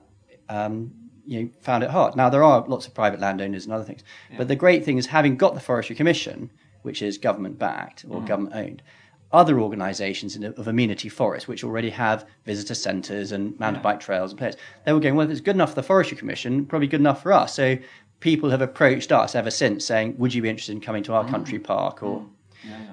um, 0.49 0.91
you 1.25 1.41
know, 1.43 1.49
found 1.61 1.83
it 1.83 1.89
hard. 1.89 2.15
Now 2.15 2.29
there 2.29 2.43
are 2.43 2.65
lots 2.67 2.87
of 2.87 2.93
private 2.93 3.19
landowners 3.19 3.65
and 3.65 3.73
other 3.73 3.83
things, 3.83 4.03
but 4.37 4.47
the 4.47 4.55
great 4.55 4.85
thing 4.85 4.97
is 4.97 5.07
having 5.07 5.35
got 5.37 5.53
the 5.53 5.59
Forestry 5.59 5.95
Commission, 5.95 6.51
which 6.83 7.01
is 7.01 7.17
government 7.17 7.59
backed 7.59 8.05
or 8.09 8.21
government 8.21 8.55
owned. 8.55 8.81
Other 9.29 9.59
organisations 9.59 10.37
in- 10.37 10.45
of 10.45 10.69
amenity 10.69 11.09
forests, 11.09 11.49
which 11.49 11.61
already 11.65 11.89
have 11.89 12.25
visitor 12.45 12.73
centres 12.73 13.33
and 13.33 13.59
mountain 13.59 13.81
bike 13.81 13.99
trails 13.99 14.31
and 14.31 14.39
places, 14.39 14.57
they 14.85 14.93
were 14.93 15.01
going, 15.01 15.15
well, 15.15 15.25
if 15.25 15.31
it's 15.31 15.41
good 15.41 15.55
enough 15.55 15.69
for 15.71 15.75
the 15.75 15.83
Forestry 15.83 16.15
Commission, 16.15 16.65
probably 16.65 16.87
good 16.87 17.01
enough 17.01 17.21
for 17.23 17.33
us. 17.33 17.53
So 17.53 17.77
people 18.19 18.49
have 18.49 18.61
approached 18.61 19.11
us 19.11 19.35
ever 19.35 19.51
since 19.51 19.85
saying, 19.85 20.15
would 20.17 20.33
you 20.33 20.41
be 20.41 20.49
interested 20.49 20.73
in 20.73 20.81
coming 20.81 21.03
to 21.03 21.13
our 21.13 21.27
country 21.27 21.59
park? 21.59 22.01
Or 22.03 22.25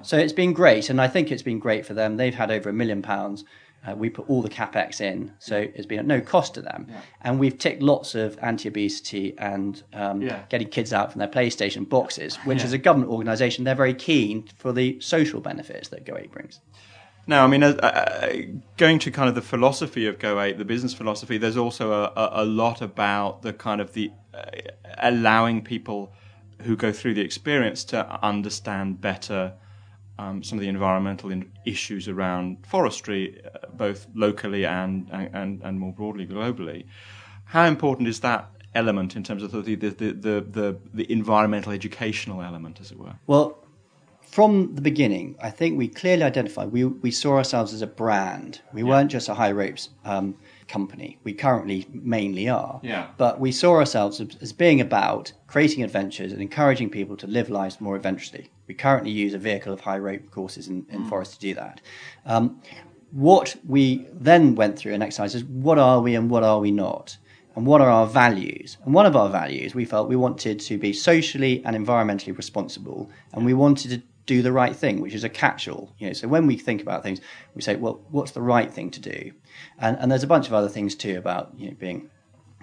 So 0.03 0.17
it's 0.17 0.33
been 0.33 0.53
great, 0.53 0.89
and 0.89 1.01
I 1.01 1.07
think 1.07 1.31
it's 1.31 1.41
been 1.41 1.59
great 1.59 1.85
for 1.85 1.93
them. 1.93 2.17
They've 2.17 2.35
had 2.35 2.51
over 2.51 2.69
a 2.69 2.73
million 2.73 3.01
pounds. 3.01 3.43
Uh, 3.87 3.93
we 3.95 4.09
put 4.09 4.27
all 4.29 4.41
the 4.41 4.49
capex 4.49 4.99
in, 4.99 5.31
so 5.37 5.57
it's 5.75 5.85
been 5.85 5.99
at 5.99 6.05
no 6.07 6.19
cost 6.19 6.55
to 6.55 6.61
them. 6.61 6.87
And 7.21 7.39
we've 7.39 7.57
ticked 7.57 7.83
lots 7.83 8.15
of 8.15 8.37
anti-obesity 8.41 9.35
and 9.37 9.81
um, 9.93 10.21
Yeah. 10.21 10.43
getting 10.49 10.69
kids 10.69 10.91
out 10.93 11.11
from 11.11 11.19
their 11.19 11.27
PlayStation 11.27 11.87
boxes, 11.87 12.37
which 12.45 12.63
is 12.63 12.73
a 12.73 12.77
government 12.79 13.11
organisation. 13.11 13.63
They're 13.63 13.75
very 13.75 13.93
keen 13.93 14.47
for 14.57 14.71
the 14.73 14.99
social 15.01 15.39
benefits 15.39 15.89
that 15.89 16.03
Go 16.05 16.17
Ape 16.17 16.31
brings. 16.31 16.61
Now, 17.27 17.43
I 17.43 17.47
mean, 17.47 17.63
uh, 17.63 17.69
uh, 17.81 18.33
going 18.77 18.99
to 18.99 19.11
kind 19.11 19.27
of 19.29 19.35
the 19.35 19.41
philosophy 19.41 20.05
of 20.05 20.19
Go 20.19 20.39
Ape, 20.39 20.57
the 20.57 20.65
business 20.65 20.93
philosophy. 20.93 21.37
There's 21.37 21.57
also 21.57 21.91
a, 21.91 22.03
a, 22.15 22.43
a 22.43 22.45
lot 22.45 22.81
about 22.81 23.41
the 23.41 23.51
kind 23.51 23.81
of 23.81 23.93
the 23.93 24.11
uh, 24.33 24.41
allowing 24.99 25.63
people 25.63 26.13
who 26.61 26.75
go 26.75 26.91
through 26.91 27.15
the 27.15 27.21
experience 27.21 27.83
to 27.85 28.23
understand 28.23 29.01
better 29.01 29.53
um, 30.17 30.43
some 30.43 30.57
of 30.57 30.61
the 30.61 30.69
environmental 30.69 31.31
issues 31.65 32.07
around 32.07 32.65
forestry, 32.65 33.41
uh, 33.43 33.67
both 33.73 34.07
locally 34.15 34.65
and, 34.65 35.09
and 35.11 35.61
and 35.63 35.79
more 35.79 35.91
broadly 35.91 36.25
globally. 36.25 36.85
How 37.45 37.65
important 37.65 38.07
is 38.07 38.21
that 38.21 38.49
element 38.73 39.15
in 39.15 39.23
terms 39.23 39.43
of 39.43 39.51
the 39.51 39.75
the, 39.75 39.89
the, 39.89 40.11
the, 40.13 40.77
the 40.93 41.11
environmental 41.11 41.71
educational 41.71 42.41
element, 42.41 42.79
as 42.79 42.91
it 42.91 42.97
were? 42.97 43.15
Well, 43.27 43.64
from 44.27 44.75
the 44.75 44.81
beginning, 44.81 45.35
I 45.41 45.49
think 45.49 45.77
we 45.77 45.87
clearly 45.87 46.23
identified 46.23 46.71
we, 46.71 46.85
we 46.85 47.11
saw 47.11 47.37
ourselves 47.37 47.73
as 47.73 47.81
a 47.81 47.87
brand. 47.87 48.61
We 48.73 48.83
weren't 48.83 49.11
just 49.11 49.29
a 49.29 49.33
high 49.33 49.51
ropes 49.51 49.89
um, 50.03 50.35
company. 50.67 51.17
We 51.23 51.33
currently 51.33 51.85
mainly 51.91 52.49
are. 52.49 52.79
Yeah. 52.83 53.07
But 53.17 53.39
we 53.39 53.51
saw 53.51 53.75
ourselves 53.75 54.19
as, 54.19 54.35
as 54.41 54.53
being 54.53 54.81
about 54.81 55.31
creating 55.47 55.83
adventures 55.83 56.31
and 56.31 56.41
encouraging 56.41 56.89
people 56.89 57.15
to 57.17 57.27
live 57.27 57.49
lives 57.49 57.79
more 57.79 57.95
adventurously. 57.95 58.49
We 58.67 58.73
currently 58.73 59.11
use 59.11 59.33
a 59.33 59.37
vehicle 59.37 59.71
of 59.71 59.79
high 59.81 59.99
rope 59.99 60.29
courses 60.31 60.67
in, 60.67 60.85
in 60.89 61.05
forest 61.05 61.35
to 61.35 61.39
do 61.39 61.53
that. 61.55 61.81
Um, 62.25 62.61
what 63.11 63.55
we 63.65 64.07
then 64.11 64.55
went 64.55 64.77
through 64.77 64.93
an 64.93 65.01
exercise 65.01 65.35
is 65.35 65.45
what 65.45 65.79
are 65.79 66.01
we 66.01 66.15
and 66.15 66.29
what 66.29 66.43
are 66.43 66.59
we 66.59 66.71
not? 66.71 67.17
And 67.55 67.65
what 67.65 67.79
are 67.79 67.89
our 67.89 68.05
values? 68.05 68.77
And 68.83 68.93
one 68.93 69.05
of 69.05 69.15
our 69.15 69.29
values, 69.29 69.73
we 69.73 69.85
felt 69.85 70.09
we 70.09 70.17
wanted 70.17 70.59
to 70.59 70.77
be 70.77 70.91
socially 70.91 71.63
and 71.63 71.73
environmentally 71.73 72.35
responsible, 72.35 73.09
and 73.31 73.45
we 73.45 73.53
wanted 73.53 73.91
to 73.91 74.03
do 74.25 74.41
the 74.41 74.51
right 74.51 74.75
thing, 74.75 75.01
which 75.01 75.13
is 75.13 75.23
a 75.23 75.29
catch-all. 75.29 75.93
You 75.99 76.07
know, 76.07 76.13
so 76.13 76.27
when 76.27 76.47
we 76.47 76.57
think 76.57 76.81
about 76.81 77.03
things, 77.03 77.21
we 77.53 77.61
say, 77.61 77.75
well, 77.75 78.01
what's 78.09 78.31
the 78.31 78.41
right 78.41 78.71
thing 78.71 78.91
to 78.91 78.99
do? 78.99 79.31
And, 79.77 79.97
and 79.99 80.11
there's 80.11 80.23
a 80.23 80.27
bunch 80.27 80.47
of 80.47 80.53
other 80.53 80.69
things 80.69 80.95
too 80.95 81.17
about 81.17 81.53
you 81.57 81.69
know, 81.69 81.75
being 81.79 82.09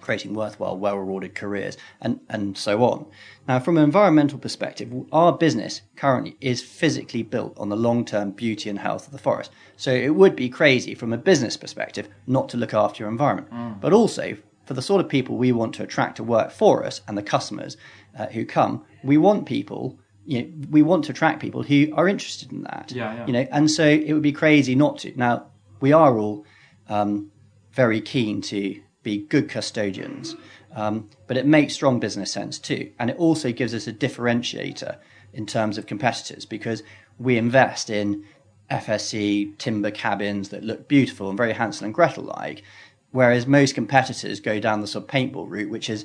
creating 0.00 0.34
worthwhile, 0.34 0.76
well-rewarded 0.76 1.32
careers, 1.34 1.76
and, 2.00 2.18
and 2.28 2.58
so 2.58 2.82
on. 2.82 3.06
Now, 3.46 3.60
from 3.60 3.78
an 3.78 3.84
environmental 3.84 4.36
perspective, 4.36 4.92
our 5.12 5.32
business 5.32 5.82
currently 5.94 6.36
is 6.40 6.60
physically 6.60 7.22
built 7.22 7.56
on 7.56 7.68
the 7.68 7.76
long-term 7.76 8.32
beauty 8.32 8.68
and 8.68 8.80
health 8.80 9.06
of 9.06 9.12
the 9.12 9.18
forest. 9.18 9.52
So 9.76 9.92
it 9.92 10.16
would 10.16 10.34
be 10.34 10.48
crazy 10.48 10.96
from 10.96 11.12
a 11.12 11.16
business 11.18 11.56
perspective 11.56 12.08
not 12.26 12.48
to 12.48 12.56
look 12.56 12.74
after 12.74 13.04
your 13.04 13.10
environment. 13.10 13.80
But 13.80 13.92
also, 13.92 14.36
for 14.66 14.74
the 14.74 14.82
sort 14.82 15.00
of 15.00 15.08
people 15.08 15.36
we 15.36 15.52
want 15.52 15.72
to 15.76 15.84
attract 15.84 16.16
to 16.16 16.24
work 16.24 16.50
for 16.50 16.84
us 16.84 17.00
and 17.06 17.16
the 17.16 17.22
customers 17.22 17.76
uh, 18.18 18.26
who 18.26 18.44
come, 18.44 18.84
we 19.04 19.16
want 19.16 19.46
people. 19.46 19.98
You 20.24 20.42
know, 20.42 20.48
we 20.70 20.82
want 20.82 21.04
to 21.06 21.12
attract 21.12 21.40
people 21.40 21.62
who 21.62 21.88
are 21.94 22.08
interested 22.08 22.52
in 22.52 22.62
that. 22.62 22.92
Yeah, 22.92 23.14
yeah. 23.14 23.26
You 23.26 23.32
know, 23.32 23.46
and 23.50 23.70
so 23.70 23.84
it 23.84 24.12
would 24.12 24.22
be 24.22 24.32
crazy 24.32 24.74
not 24.74 24.98
to. 24.98 25.12
Now, 25.16 25.46
we 25.80 25.92
are 25.92 26.16
all 26.16 26.46
um, 26.88 27.30
very 27.72 28.00
keen 28.00 28.40
to 28.42 28.80
be 29.02 29.18
good 29.18 29.48
custodians, 29.48 30.36
um, 30.74 31.10
but 31.26 31.36
it 31.36 31.46
makes 31.46 31.74
strong 31.74 31.98
business 31.98 32.30
sense 32.30 32.58
too. 32.58 32.92
And 32.98 33.10
it 33.10 33.16
also 33.16 33.52
gives 33.52 33.74
us 33.74 33.86
a 33.86 33.92
differentiator 33.92 34.98
in 35.32 35.46
terms 35.46 35.78
of 35.78 35.86
competitors 35.86 36.44
because 36.44 36.82
we 37.18 37.36
invest 37.36 37.90
in 37.90 38.24
FSC 38.70 39.56
timber 39.58 39.90
cabins 39.90 40.50
that 40.50 40.64
look 40.64 40.88
beautiful 40.88 41.28
and 41.28 41.36
very 41.36 41.52
Hansel 41.52 41.86
and 41.86 41.94
Gretel 41.94 42.24
like, 42.24 42.62
whereas 43.10 43.46
most 43.46 43.74
competitors 43.74 44.40
go 44.40 44.60
down 44.60 44.80
the 44.80 44.86
sort 44.86 45.04
of 45.04 45.10
paintball 45.10 45.48
route, 45.48 45.70
which 45.70 45.90
is 45.90 46.04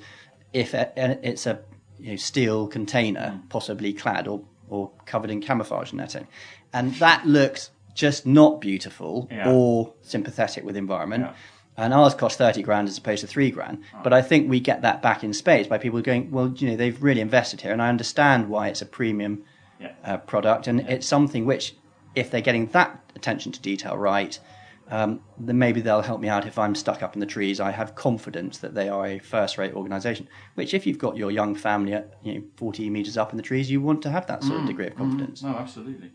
if 0.53 0.73
it's 0.73 1.45
a 1.45 1.59
you 1.99 2.11
know, 2.11 2.15
steel 2.15 2.67
container, 2.67 3.39
possibly 3.49 3.93
clad 3.93 4.27
or, 4.27 4.41
or 4.69 4.91
covered 5.05 5.29
in 5.31 5.41
camouflage 5.41 5.93
netting. 5.93 6.27
And 6.73 6.93
that 6.95 7.25
looks 7.25 7.71
just 7.93 8.25
not 8.25 8.61
beautiful 8.61 9.27
Yeah. 9.31 9.49
or 9.51 9.93
sympathetic 10.01 10.63
with 10.63 10.77
environment. 10.77 11.23
Yeah. 11.25 11.33
And 11.79 11.93
ours 11.93 12.15
cost 12.15 12.37
30 12.39 12.63
grand 12.63 12.87
as 12.87 12.97
opposed 12.97 13.21
to 13.21 13.27
three 13.27 13.51
grand. 13.51 13.83
But 14.03 14.11
I 14.11 14.21
think 14.23 14.49
we 14.49 14.59
get 14.59 14.81
that 14.81 15.01
back 15.01 15.23
in 15.23 15.31
space 15.33 15.67
by 15.67 15.77
people 15.77 16.01
going, 16.01 16.31
well, 16.31 16.49
you 16.55 16.69
know, 16.69 16.75
they've 16.75 17.01
really 17.01 17.21
invested 17.21 17.61
here. 17.61 17.71
And 17.71 17.81
I 17.81 17.89
understand 17.89 18.49
why 18.49 18.67
it's 18.69 18.81
a 18.81 18.85
premium 18.85 19.43
Yeah. 19.79 19.91
uh, 20.03 20.17
product. 20.17 20.67
And 20.67 20.79
it's 20.81 21.05
something 21.05 21.45
which, 21.45 21.75
if 22.15 22.31
they're 22.31 22.41
getting 22.41 22.65
that 22.67 22.99
attention 23.15 23.51
to 23.51 23.61
detail 23.61 23.95
right, 23.95 24.39
um, 24.89 25.19
then 25.37 25.57
maybe 25.57 25.81
they'll 25.81 26.01
help 26.01 26.21
me 26.21 26.29
out 26.29 26.47
if 26.47 26.57
I'm 26.57 26.73
stuck 26.73 27.03
up 27.03 27.13
in 27.13 27.19
the 27.19 27.25
trees. 27.25 27.59
I 27.59 27.71
have 27.71 27.95
confidence 27.95 28.59
that 28.59 28.73
they 28.73 28.87
are 28.87 29.05
a 29.05 29.19
first-rate 29.19 29.73
organisation. 29.73 30.29
Which, 30.55 30.73
if 30.73 30.87
you've 30.87 30.97
got 30.97 31.17
your 31.17 31.31
young 31.31 31.55
family 31.55 31.93
at 31.93 32.13
you 32.23 32.35
know 32.35 32.43
40 32.55 32.89
metres 32.89 33.17
up 33.17 33.31
in 33.31 33.37
the 33.37 33.43
trees, 33.43 33.69
you 33.69 33.81
want 33.81 34.01
to 34.03 34.09
have 34.09 34.27
that 34.27 34.43
sort 34.43 34.61
of 34.61 34.67
degree 34.67 34.87
of 34.87 34.95
confidence. 34.95 35.43
No, 35.43 35.49
absolutely. 35.49 36.11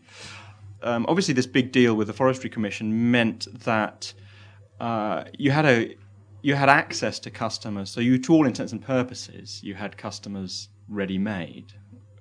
Um, 0.81 1.05
obviously, 1.07 1.33
this 1.33 1.47
big 1.47 1.71
deal 1.71 1.95
with 1.95 2.07
the 2.07 2.13
Forestry 2.13 2.49
Commission 2.49 3.11
meant 3.11 3.47
that 3.63 4.13
uh, 4.79 5.25
you 5.37 5.51
had 5.51 5.65
a 5.65 5.95
you 6.41 6.55
had 6.55 6.69
access 6.69 7.19
to 7.19 7.31
customers. 7.31 7.89
So 7.89 8.01
you, 8.01 8.17
to 8.17 8.33
all 8.33 8.45
intents 8.45 8.73
and 8.73 8.81
purposes, 8.81 9.61
you 9.63 9.75
had 9.75 9.97
customers 9.97 10.69
ready-made. 10.89 11.73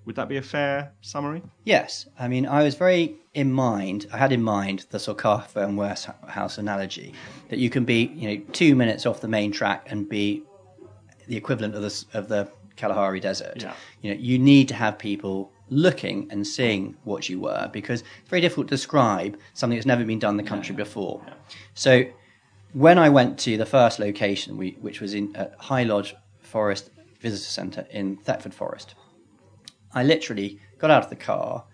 Would 0.05 0.17
that 0.17 0.29
be 0.29 0.37
a 0.37 0.43
fair 0.43 0.93
summary? 1.01 1.43
Yes, 1.65 2.07
I 2.19 2.29
mean, 2.29 2.47
I 2.47 2.63
was 2.65 2.75
very 2.75 3.17
in 3.35 3.53
mind. 3.53 4.07
I 4.13 4.19
had 4.19 4.33
in 4.33 4.43
mind 4.43 4.87
the 4.91 4.99
sort 4.99 5.19
of 5.19 5.23
Carphone 5.23 5.77
Warehouse 5.77 6.59
analogy 6.59 7.15
that 7.49 7.59
you 7.59 7.71
can 7.71 7.85
be, 7.85 8.13
you 8.15 8.29
know, 8.29 8.45
two 8.53 8.75
minutes 8.75 9.07
off 9.07 9.21
the 9.21 9.29
main 9.29 9.53
track 9.53 9.87
and 9.91 10.09
be 10.09 10.43
the 11.29 11.37
equivalent 11.37 11.75
of 11.75 11.83
the 11.83 12.05
of 12.15 12.29
the 12.29 12.51
Kalahari 12.77 13.21
Desert. 13.21 13.63
Yeah. 13.63 13.75
You 14.01 14.15
know, 14.15 14.21
you 14.21 14.39
need 14.39 14.69
to 14.69 14.75
have 14.75 14.99
people 14.99 15.53
looking 15.71 16.27
and 16.31 16.47
seeing 16.47 16.97
what 17.05 17.29
you 17.29 17.41
were 17.41 17.71
because 17.73 18.01
it's 18.01 18.29
very 18.29 18.41
difficult 18.41 18.69
to 18.69 18.75
describe 18.75 19.39
something 19.55 19.77
that's 19.77 19.87
never 19.87 20.05
been 20.05 20.19
done 20.19 20.39
in 20.39 20.45
the 20.45 20.49
country 20.49 20.75
before. 20.75 21.25
So 21.75 22.05
when 22.73 22.99
I 22.99 23.09
went 23.09 23.39
to 23.41 23.57
the 23.57 23.67
first 23.67 23.99
location, 23.99 24.57
we, 24.57 24.77
which 24.81 25.01
was 25.01 25.15
in 25.15 25.35
at 25.37 25.55
High 25.59 25.85
Lodge 25.85 26.15
Forest 26.41 26.91
Visitor 27.21 27.45
Centre 27.45 27.87
in 27.91 28.17
Thetford 28.17 28.53
Forest, 28.53 28.95
I 29.95 30.03
literally 30.03 30.59
got 30.79 30.91
out 30.91 31.05
of 31.05 31.11
the 31.11 31.17
car 31.17 31.65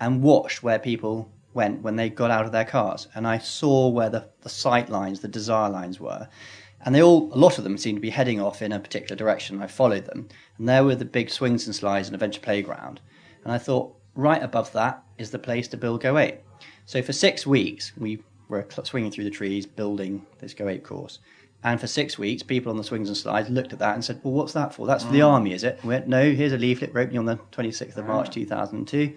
and 0.00 0.22
watched 0.22 0.62
where 0.62 0.78
people 0.78 1.30
went 1.54 1.82
when 1.82 1.96
they 1.96 2.10
got 2.10 2.30
out 2.30 2.44
of 2.44 2.52
their 2.52 2.64
cars, 2.64 3.08
and 3.14 3.26
I 3.26 3.38
saw 3.38 3.88
where 3.88 4.10
the, 4.10 4.28
the 4.42 4.48
sight 4.48 4.88
lines, 4.88 5.20
the 5.20 5.28
desire 5.28 5.70
lines 5.70 5.98
were, 5.98 6.28
and 6.84 6.94
they 6.94 7.02
all, 7.02 7.32
a 7.32 7.38
lot 7.38 7.58
of 7.58 7.64
them 7.64 7.76
seemed 7.76 7.96
to 7.96 8.02
be 8.02 8.10
heading 8.10 8.40
off 8.40 8.62
in 8.62 8.72
a 8.72 8.78
particular 8.78 9.16
direction. 9.16 9.62
I 9.62 9.66
followed 9.66 10.04
them, 10.04 10.28
and 10.56 10.68
there 10.68 10.84
were 10.84 10.94
the 10.94 11.04
big 11.04 11.30
swings 11.30 11.66
and 11.66 11.74
slides 11.74 12.08
and 12.08 12.14
adventure 12.14 12.40
playground, 12.40 13.00
and 13.42 13.52
I 13.52 13.58
thought 13.58 13.94
right 14.14 14.42
above 14.42 14.72
that 14.72 15.02
is 15.16 15.30
the 15.30 15.38
place 15.38 15.68
to 15.68 15.76
build 15.76 16.02
Go 16.02 16.18
Ape. 16.18 16.40
So 16.86 17.02
for 17.02 17.12
six 17.12 17.46
weeks 17.46 17.92
we 17.96 18.22
were 18.48 18.66
swinging 18.84 19.10
through 19.10 19.24
the 19.24 19.30
trees, 19.30 19.66
building 19.66 20.26
this 20.38 20.54
Go 20.54 20.68
Ape 20.68 20.84
course. 20.84 21.18
And 21.62 21.80
for 21.80 21.88
six 21.88 22.18
weeks, 22.18 22.42
people 22.42 22.70
on 22.70 22.78
the 22.78 22.84
swings 22.84 23.08
and 23.08 23.16
slides 23.16 23.50
looked 23.50 23.72
at 23.72 23.80
that 23.80 23.94
and 23.94 24.04
said, 24.04 24.20
"Well, 24.22 24.32
what's 24.34 24.52
that 24.52 24.74
for? 24.74 24.86
That's 24.86 25.04
for 25.04 25.12
the 25.12 25.22
army, 25.22 25.52
is 25.52 25.64
it?" 25.64 25.80
We 25.82 25.88
went, 25.88 26.06
"No, 26.06 26.30
here's 26.30 26.52
a 26.52 26.58
leaflet 26.58 26.94
we're 26.94 27.00
opening 27.00 27.18
on 27.18 27.24
the 27.26 27.38
26th 27.50 27.96
of 27.96 28.06
March 28.06 28.30
2002." 28.30 29.16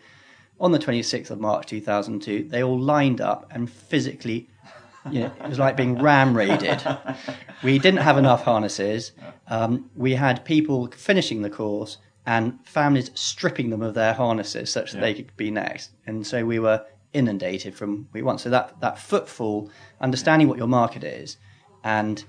On 0.59 0.71
the 0.71 0.79
26th 0.79 1.31
of 1.31 1.39
March 1.39 1.67
2002, 1.67 2.47
they 2.49 2.63
all 2.63 2.79
lined 2.79 3.19
up 3.19 3.47
and 3.51 3.69
physically, 3.69 4.47
you 5.09 5.21
know, 5.21 5.31
it 5.43 5.49
was 5.49 5.57
like 5.59 5.75
being 5.75 5.99
ram 6.01 6.35
raided. 6.35 6.81
We 7.63 7.77
didn't 7.77 8.01
have 8.01 8.17
enough 8.17 8.43
harnesses. 8.43 9.11
Um, 9.47 9.91
we 9.95 10.15
had 10.15 10.43
people 10.45 10.87
finishing 10.87 11.43
the 11.43 11.49
course 11.49 11.97
and 12.25 12.57
families 12.65 13.11
stripping 13.13 13.69
them 13.69 13.83
of 13.83 13.93
their 13.93 14.13
harnesses 14.13 14.71
such 14.71 14.93
that 14.93 15.01
they 15.01 15.13
could 15.13 15.35
be 15.37 15.51
next. 15.51 15.91
And 16.07 16.25
so 16.25 16.43
we 16.43 16.57
were 16.57 16.83
inundated 17.13 17.75
from 17.75 18.07
week 18.13 18.25
one. 18.25 18.39
So 18.39 18.49
that, 18.49 18.79
that 18.81 18.97
footfall, 18.97 19.69
understanding 19.99 20.47
what 20.47 20.57
your 20.57 20.67
market 20.67 21.03
is, 21.03 21.37
and 21.83 22.23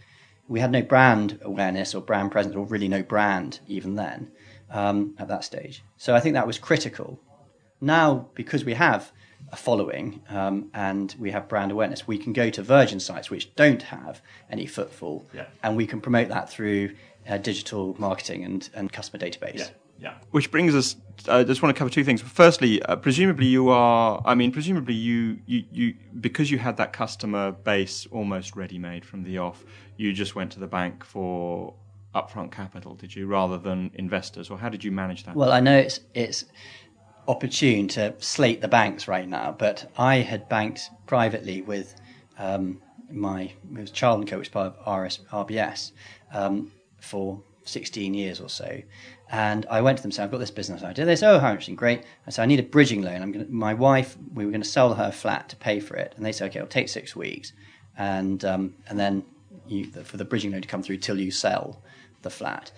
we 0.49 0.61
had 0.61 0.71
no 0.71 0.83
brand 0.83 1.39
awareness 1.43 1.95
or 1.95 2.01
brand 2.03 2.31
presence, 2.33 2.55
or 2.57 2.65
really 2.67 2.89
no 2.89 3.03
brand 3.03 3.61
even 3.69 3.95
then 3.95 4.31
um, 4.71 5.15
at 5.19 5.29
that 5.29 5.45
stage. 5.45 5.83
So 5.97 6.15
I 6.15 6.21
think 6.21 6.35
that 6.35 6.47
was 6.47 6.59
critical. 6.59 7.21
Now, 7.81 8.29
because 8.35 8.65
we 8.65 8.75
have 8.75 9.13
a 9.51 9.57
following 9.57 10.23
um, 10.29 10.71
and 10.73 11.15
we 11.19 11.31
have 11.33 11.49
brand 11.49 11.73
awareness, 11.73 12.07
we 12.07 12.17
can 12.19 12.33
go 12.33 12.49
to 12.51 12.63
virgin 12.63 13.01
sites 13.01 13.31
which 13.31 13.55
don't 13.57 13.83
have 13.83 14.21
any 14.51 14.67
footfall, 14.67 15.27
Yeah. 15.35 15.47
and 15.63 15.77
we 15.77 15.87
can 15.87 16.01
promote 16.01 16.29
that 16.29 16.49
through 16.49 16.91
uh, 17.29 17.39
digital 17.39 17.95
marketing 17.99 18.45
and, 18.45 18.69
and 18.75 18.93
customer 18.93 19.25
database. 19.25 19.59
Yeah. 19.59 19.67
Which 20.31 20.51
brings 20.51 20.75
us. 20.75 20.97
I 21.29 21.45
just 21.45 21.63
want 21.63 21.75
to 21.75 21.79
cover 21.79 21.91
two 21.91 22.05
things. 22.05 22.21
Firstly, 22.21 22.83
uh, 22.83 22.97
presumably 22.97 23.47
you 23.47 23.69
are. 23.69 24.21
I 24.25 24.35
mean, 24.35 24.51
presumably 24.51 24.95
you, 24.95 25.39
you 25.47 25.65
you 25.71 25.95
because 26.21 26.51
you 26.51 26.59
had 26.59 26.77
that 26.79 26.93
customer 26.93 27.53
base 27.53 28.07
almost 28.11 28.57
ready 28.57 28.79
made 28.79 29.05
from 29.05 29.23
the 29.23 29.39
off. 29.39 29.65
You 29.97 30.13
just 30.13 30.35
went 30.35 30.53
to 30.53 30.61
the 30.61 30.67
bank 30.67 31.05
for 31.05 31.75
upfront 32.15 32.51
capital, 32.51 32.95
did 32.95 33.15
you, 33.15 33.27
rather 33.27 33.59
than 33.59 33.91
investors, 33.95 34.51
or 34.51 34.59
how 34.59 34.69
did 34.69 34.85
you 34.85 34.93
manage 34.93 35.25
that? 35.25 35.37
Well, 35.37 35.53
I 35.53 35.61
know 35.61 35.77
it's 35.77 36.01
it's 36.15 36.45
opportune 37.29 37.87
to 37.89 38.15
slate 38.19 38.61
the 38.61 38.69
banks 38.69 39.07
right 39.07 39.29
now, 39.29 39.55
but 39.57 39.91
I 39.97 40.17
had 40.17 40.49
banked 40.49 40.91
privately 41.07 41.63
with 41.63 41.95
um, 42.39 42.83
my 43.11 43.43
it 43.43 43.81
was 43.81 43.91
Child 43.91 44.21
and 44.21 44.29
Co, 44.29 44.39
which 44.39 44.49
is 44.49 44.53
part 44.53 44.75
of 44.75 45.05
RS, 45.05 45.21
RBS, 45.31 45.93
um, 46.33 46.73
for 47.01 47.43
16 47.65 48.15
years 48.15 48.41
or 48.41 48.49
so. 48.49 48.83
And 49.33 49.65
I 49.71 49.81
went 49.81 49.97
to 49.97 50.03
them 50.03 50.13
said, 50.13 50.25
I've 50.25 50.31
got 50.31 50.39
this 50.39 50.51
business 50.51 50.83
idea. 50.83 51.07
They 51.07 51.17
said, 51.17 51.35
Oh, 51.35 51.39
how 51.39 51.49
interesting, 51.49 51.75
great. 51.75 52.05
I 52.27 52.31
said, 52.31 52.43
I 52.43 52.47
need 52.47 52.61
a 52.61 52.65
bridging 52.65 53.01
loan. 53.01 53.23
I'm 53.23 53.33
gonna, 53.33 53.47
my 53.49 53.73
wife, 53.73 54.15
we 54.35 54.45
were 54.45 54.51
going 54.51 54.63
to 54.63 54.69
sell 54.69 54.93
her 54.95 55.11
flat 55.11 55.49
to 55.49 55.57
pay 55.57 55.81
for 55.81 55.97
it. 55.97 56.13
And 56.17 56.25
they 56.25 56.33
said, 56.33 56.51
Okay, 56.51 56.59
it'll 56.59 56.69
take 56.69 56.91
six 56.91 57.17
weeks. 57.17 57.55
And, 57.97 58.45
um, 58.45 58.75
and 58.89 59.01
then 59.01 59.25
you, 59.67 59.87
for 59.87 60.19
the 60.19 60.25
bridging 60.27 60.53
loan 60.53 60.61
to 60.61 60.69
come 60.69 60.83
through 60.83 60.99
till 60.99 61.19
you 61.19 61.31
sell 61.31 61.83
the 62.21 62.29
flat. 62.29 62.73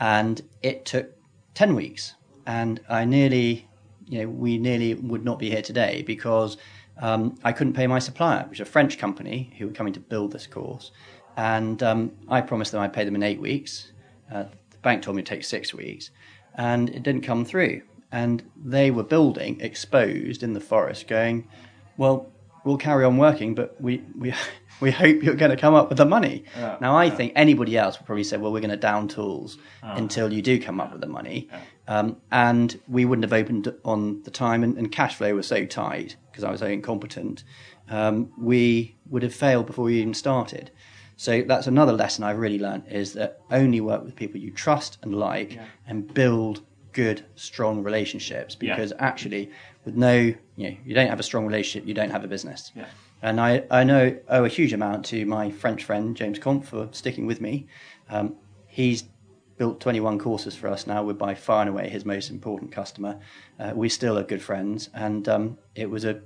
And 0.00 0.42
it 0.62 0.84
took 0.84 1.12
10 1.54 1.76
weeks. 1.76 2.14
And 2.44 2.80
I 2.88 3.04
nearly, 3.04 3.68
you 4.08 4.22
know, 4.22 4.28
we 4.28 4.58
nearly 4.58 4.94
would 4.94 5.24
not 5.24 5.38
be 5.38 5.48
here 5.48 5.62
today 5.62 6.02
because 6.04 6.56
um, 7.00 7.38
I 7.44 7.52
couldn't 7.52 7.74
pay 7.74 7.86
my 7.86 8.00
supplier, 8.00 8.46
which 8.48 8.58
is 8.60 8.66
a 8.66 8.70
French 8.70 8.98
company 8.98 9.54
who 9.58 9.68
were 9.68 9.72
coming 9.72 9.92
to 9.92 10.00
build 10.00 10.32
this 10.32 10.48
course. 10.48 10.90
And 11.36 11.80
um, 11.84 12.12
I 12.28 12.40
promised 12.40 12.72
them 12.72 12.80
I'd 12.80 12.92
pay 12.92 13.04
them 13.04 13.14
in 13.14 13.22
eight 13.22 13.40
weeks. 13.40 13.92
Uh, 14.32 14.44
bank 14.82 15.02
told 15.02 15.16
me 15.16 15.22
to 15.22 15.28
take 15.28 15.44
six 15.44 15.74
weeks, 15.74 16.10
and 16.54 16.88
it 16.90 17.02
didn't 17.02 17.22
come 17.22 17.44
through. 17.44 17.82
And 18.12 18.42
they 18.56 18.90
were 18.90 19.04
building 19.04 19.60
exposed 19.60 20.42
in 20.42 20.52
the 20.52 20.60
forest, 20.60 21.06
going, 21.06 21.48
"Well, 21.96 22.32
we'll 22.64 22.76
carry 22.76 23.04
on 23.04 23.16
working, 23.18 23.54
but 23.54 23.80
we 23.80 24.02
we 24.18 24.34
we 24.80 24.90
hope 24.90 25.22
you're 25.22 25.34
going 25.34 25.50
to 25.50 25.56
come 25.56 25.74
up 25.74 25.88
with 25.88 25.98
the 25.98 26.06
money." 26.06 26.44
now, 26.80 26.96
I 26.96 27.10
think 27.10 27.32
anybody 27.36 27.76
else 27.78 27.98
would 27.98 28.06
probably 28.06 28.24
say, 28.24 28.36
"Well, 28.36 28.52
we're 28.52 28.60
going 28.60 28.70
to 28.70 28.76
down 28.76 29.08
tools 29.08 29.58
until 29.82 30.32
you 30.32 30.42
do 30.42 30.60
come 30.60 30.80
up 30.80 30.92
with 30.92 31.00
the 31.00 31.08
money," 31.08 31.48
um, 31.86 32.16
and 32.32 32.80
we 32.88 33.04
wouldn't 33.04 33.24
have 33.24 33.32
opened 33.32 33.72
on 33.84 34.22
the 34.22 34.30
time, 34.30 34.64
and, 34.64 34.76
and 34.76 34.90
cash 34.90 35.16
flow 35.16 35.34
was 35.34 35.46
so 35.46 35.64
tight 35.64 36.16
because 36.30 36.42
I 36.44 36.50
was 36.50 36.60
so 36.60 36.66
incompetent. 36.66 37.44
Um, 37.88 38.32
we 38.38 38.96
would 39.08 39.22
have 39.22 39.34
failed 39.34 39.66
before 39.66 39.84
we 39.86 40.00
even 40.00 40.14
started. 40.14 40.70
So 41.20 41.42
that's 41.42 41.66
another 41.66 41.92
lesson 41.92 42.24
I've 42.24 42.38
really 42.38 42.58
learned 42.58 42.84
is 42.88 43.12
that 43.12 43.42
only 43.50 43.82
work 43.82 44.02
with 44.02 44.16
people 44.16 44.40
you 44.40 44.50
trust 44.50 44.96
and 45.02 45.14
like 45.14 45.60
and 45.86 46.14
build 46.14 46.62
good, 46.94 47.22
strong 47.34 47.82
relationships 47.82 48.54
because 48.54 48.94
actually 48.98 49.50
with 49.84 49.96
no, 49.96 50.14
you 50.16 50.36
know, 50.56 50.74
you 50.82 50.94
don't 50.94 51.08
have 51.08 51.20
a 51.20 51.22
strong 51.22 51.44
relationship, 51.44 51.86
you 51.86 51.92
don't 51.92 52.08
have 52.08 52.24
a 52.24 52.26
business. 52.26 52.72
Yeah. 52.74 52.86
And 53.20 53.38
I, 53.38 53.64
I 53.70 53.84
know 53.84 54.16
owe 54.30 54.46
a 54.46 54.48
huge 54.48 54.72
amount 54.72 55.04
to 55.06 55.26
my 55.26 55.50
French 55.50 55.84
friend 55.84 56.16
James 56.16 56.38
Comte 56.38 56.64
for 56.64 56.88
sticking 56.92 57.26
with 57.26 57.42
me. 57.42 57.66
Um, 58.08 58.36
he's 58.66 59.04
built 59.58 59.78
21 59.78 60.18
courses 60.18 60.56
for 60.56 60.68
us 60.68 60.86
now. 60.86 61.04
We're 61.04 61.12
by 61.12 61.34
far 61.34 61.60
and 61.60 61.68
away 61.68 61.90
his 61.90 62.06
most 62.06 62.30
important 62.30 62.72
customer. 62.72 63.20
Uh, 63.58 63.72
we 63.74 63.90
still 63.90 64.16
are 64.18 64.24
good 64.24 64.40
friends, 64.40 64.88
and 64.94 65.28
um, 65.28 65.58
it 65.74 65.90
was 65.90 66.06
a 66.06 66.22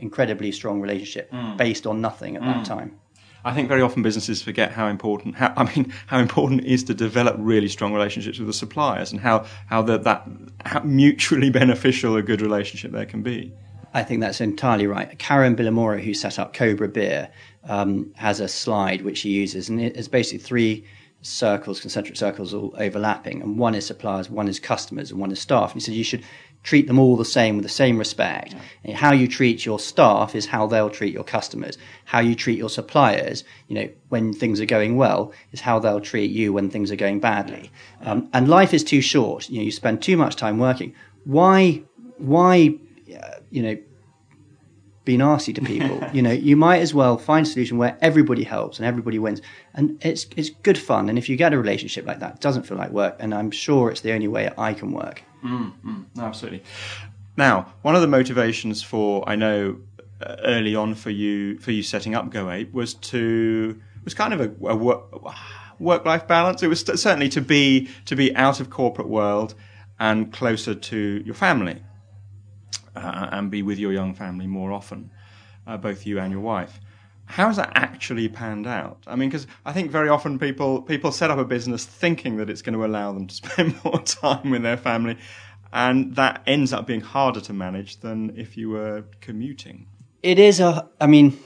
incredibly 0.00 0.50
strong 0.50 0.80
relationship 0.80 1.32
based 1.56 1.86
on 1.86 2.00
nothing 2.00 2.34
at 2.34 2.42
that 2.42 2.64
time. 2.64 2.98
I 3.46 3.54
think 3.54 3.68
very 3.68 3.80
often 3.80 4.02
businesses 4.02 4.42
forget 4.42 4.72
how 4.72 4.88
important. 4.88 5.36
How, 5.36 5.54
I 5.56 5.72
mean, 5.72 5.92
how 6.08 6.18
important 6.18 6.62
it 6.62 6.66
is 6.66 6.82
to 6.84 6.94
develop 6.94 7.36
really 7.38 7.68
strong 7.68 7.94
relationships 7.94 8.40
with 8.40 8.48
the 8.48 8.52
suppliers, 8.52 9.12
and 9.12 9.20
how 9.20 9.46
how 9.68 9.82
the, 9.82 9.98
that 9.98 10.26
how 10.64 10.80
mutually 10.82 11.48
beneficial 11.62 12.16
a 12.16 12.22
good 12.22 12.42
relationship 12.42 12.90
there 12.90 13.06
can 13.06 13.22
be. 13.22 13.52
I 13.94 14.02
think 14.02 14.20
that's 14.20 14.40
entirely 14.40 14.88
right. 14.88 15.16
Karan 15.20 15.54
Bilimoria, 15.54 16.02
who 16.02 16.12
set 16.12 16.40
up 16.40 16.54
Cobra 16.54 16.88
Beer, 16.88 17.30
um, 17.68 18.12
has 18.16 18.40
a 18.40 18.48
slide 18.48 19.02
which 19.02 19.20
he 19.20 19.30
uses, 19.30 19.68
and 19.68 19.80
it's 19.80 20.08
basically 20.08 20.40
three 20.40 20.84
circles, 21.22 21.80
concentric 21.80 22.16
circles, 22.16 22.52
all 22.52 22.74
overlapping. 22.78 23.42
And 23.42 23.58
one 23.58 23.74
is 23.76 23.86
suppliers, 23.86 24.28
one 24.28 24.48
is 24.48 24.60
customers, 24.60 25.10
and 25.10 25.20
one 25.20 25.30
is 25.30 25.40
staff. 25.40 25.72
And 25.72 25.80
he 25.80 25.84
said 25.84 25.94
you 25.94 26.04
should 26.04 26.24
treat 26.66 26.88
them 26.88 26.98
all 26.98 27.16
the 27.16 27.24
same 27.24 27.56
with 27.56 27.62
the 27.62 27.68
same 27.68 27.96
respect. 27.96 28.56
And 28.84 28.96
how 28.96 29.12
you 29.12 29.28
treat 29.28 29.64
your 29.64 29.78
staff 29.78 30.34
is 30.34 30.46
how 30.46 30.66
they'll 30.66 30.90
treat 30.90 31.14
your 31.14 31.22
customers. 31.22 31.78
How 32.04 32.18
you 32.18 32.34
treat 32.34 32.58
your 32.58 32.68
suppliers, 32.68 33.44
you 33.68 33.76
know, 33.76 33.88
when 34.08 34.32
things 34.32 34.60
are 34.60 34.66
going 34.66 34.96
well, 34.96 35.32
is 35.52 35.60
how 35.60 35.78
they'll 35.78 36.00
treat 36.00 36.32
you 36.32 36.52
when 36.52 36.68
things 36.68 36.90
are 36.90 36.96
going 36.96 37.20
badly. 37.20 37.70
Um, 38.00 38.28
and 38.32 38.48
life 38.48 38.74
is 38.74 38.82
too 38.82 39.00
short. 39.00 39.48
You 39.48 39.58
know, 39.58 39.64
you 39.64 39.70
spend 39.70 40.02
too 40.02 40.16
much 40.16 40.34
time 40.34 40.58
working. 40.58 40.92
Why? 41.22 41.84
Why? 42.18 42.74
Uh, 43.16 43.38
you 43.50 43.62
know, 43.62 43.76
be 45.04 45.16
nasty 45.16 45.52
to 45.52 45.60
people. 45.60 46.02
you 46.12 46.20
know, 46.20 46.32
you 46.32 46.56
might 46.56 46.80
as 46.80 46.92
well 46.92 47.16
find 47.16 47.46
a 47.46 47.48
solution 47.48 47.78
where 47.78 47.96
everybody 48.00 48.42
helps 48.42 48.78
and 48.78 48.86
everybody 48.86 49.20
wins, 49.20 49.40
and 49.72 50.04
it's 50.04 50.26
it's 50.36 50.50
good 50.50 50.78
fun. 50.78 51.08
And 51.08 51.16
if 51.16 51.28
you 51.28 51.36
get 51.36 51.54
a 51.54 51.58
relationship 51.58 52.06
like 52.06 52.18
that, 52.18 52.34
it 52.34 52.40
doesn't 52.40 52.64
feel 52.64 52.76
like 52.76 52.90
work. 52.90 53.14
And 53.20 53.32
I'm 53.32 53.52
sure 53.52 53.88
it's 53.92 54.00
the 54.00 54.12
only 54.12 54.26
way 54.26 54.50
I 54.58 54.74
can 54.74 54.90
work. 54.90 55.22
No, 56.14 56.24
absolutely. 56.24 56.62
Now, 57.36 57.72
one 57.82 57.94
of 57.94 58.00
the 58.00 58.08
motivations 58.08 58.82
for 58.82 59.28
I 59.28 59.36
know 59.36 59.78
uh, 60.20 60.36
early 60.44 60.74
on 60.74 60.94
for 60.94 61.10
you 61.10 61.58
for 61.58 61.72
you 61.72 61.82
setting 61.82 62.14
up 62.14 62.30
GoApe 62.30 62.72
was 62.72 62.94
to 62.94 63.80
was 64.04 64.14
kind 64.14 64.32
of 64.32 64.40
a, 64.40 64.66
a 64.66 64.76
work 64.76 65.04
work 65.78 66.04
life 66.04 66.26
balance. 66.26 66.62
It 66.62 66.68
was 66.68 66.80
certainly 66.80 67.28
to 67.30 67.40
be 67.40 67.88
to 68.06 68.16
be 68.16 68.34
out 68.34 68.60
of 68.60 68.70
corporate 68.70 69.08
world 69.08 69.54
and 69.98 70.32
closer 70.32 70.74
to 70.74 71.22
your 71.24 71.34
family 71.34 71.82
uh, 72.94 73.28
and 73.32 73.50
be 73.50 73.62
with 73.62 73.78
your 73.78 73.92
young 73.92 74.14
family 74.14 74.46
more 74.46 74.72
often, 74.72 75.10
uh, 75.66 75.76
both 75.76 76.06
you 76.06 76.18
and 76.18 76.32
your 76.32 76.40
wife. 76.40 76.80
How's 77.26 77.56
that 77.56 77.72
actually 77.74 78.28
panned 78.28 78.66
out? 78.66 79.02
I 79.06 79.16
mean, 79.16 79.28
because 79.28 79.46
I 79.64 79.72
think 79.72 79.90
very 79.90 80.08
often 80.08 80.38
people 80.38 80.80
people 80.82 81.12
set 81.12 81.30
up 81.30 81.38
a 81.38 81.44
business 81.44 81.84
thinking 81.84 82.36
that 82.36 82.48
it's 82.48 82.62
going 82.62 82.78
to 82.78 82.84
allow 82.84 83.12
them 83.12 83.26
to 83.26 83.34
spend 83.42 83.84
more 83.84 84.00
time 84.00 84.50
with 84.50 84.62
their 84.62 84.76
family, 84.76 85.18
and 85.72 86.14
that 86.16 86.42
ends 86.46 86.72
up 86.72 86.86
being 86.86 87.00
harder 87.00 87.40
to 87.40 87.52
manage 87.52 88.00
than 88.00 88.32
if 88.36 88.56
you 88.56 88.70
were 88.70 89.04
commuting. 89.20 89.86
It 90.22 90.38
is 90.38 90.60
a. 90.60 90.88
I 91.00 91.06
mean, 91.06 91.38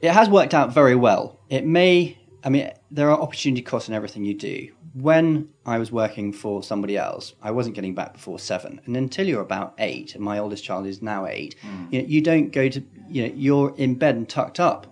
it 0.00 0.10
has 0.10 0.28
worked 0.28 0.54
out 0.54 0.72
very 0.72 0.94
well. 0.94 1.40
It 1.48 1.66
may. 1.66 2.18
I 2.44 2.50
mean, 2.50 2.70
there 2.90 3.10
are 3.10 3.20
opportunity 3.20 3.62
costs 3.62 3.88
in 3.88 3.94
everything 3.94 4.24
you 4.24 4.34
do. 4.34 4.68
When 4.94 5.48
I 5.64 5.78
was 5.78 5.90
working 5.90 6.32
for 6.34 6.62
somebody 6.62 6.98
else, 6.98 7.32
I 7.40 7.50
wasn't 7.52 7.74
getting 7.74 7.94
back 7.94 8.12
before 8.12 8.38
seven, 8.38 8.80
and 8.84 8.96
until 8.96 9.26
you're 9.26 9.40
about 9.40 9.74
eight, 9.78 10.14
and 10.14 10.22
my 10.22 10.38
oldest 10.38 10.62
child 10.62 10.86
is 10.86 11.00
now 11.00 11.26
eight, 11.26 11.56
mm. 11.62 11.90
you, 11.90 12.02
know, 12.02 12.08
you 12.08 12.20
don't 12.20 12.52
go 12.52 12.68
to. 12.68 12.82
You 13.08 13.28
know, 13.28 13.34
you're 13.34 13.74
in 13.76 13.94
bed 13.94 14.16
and 14.16 14.28
tucked 14.28 14.60
up 14.60 14.91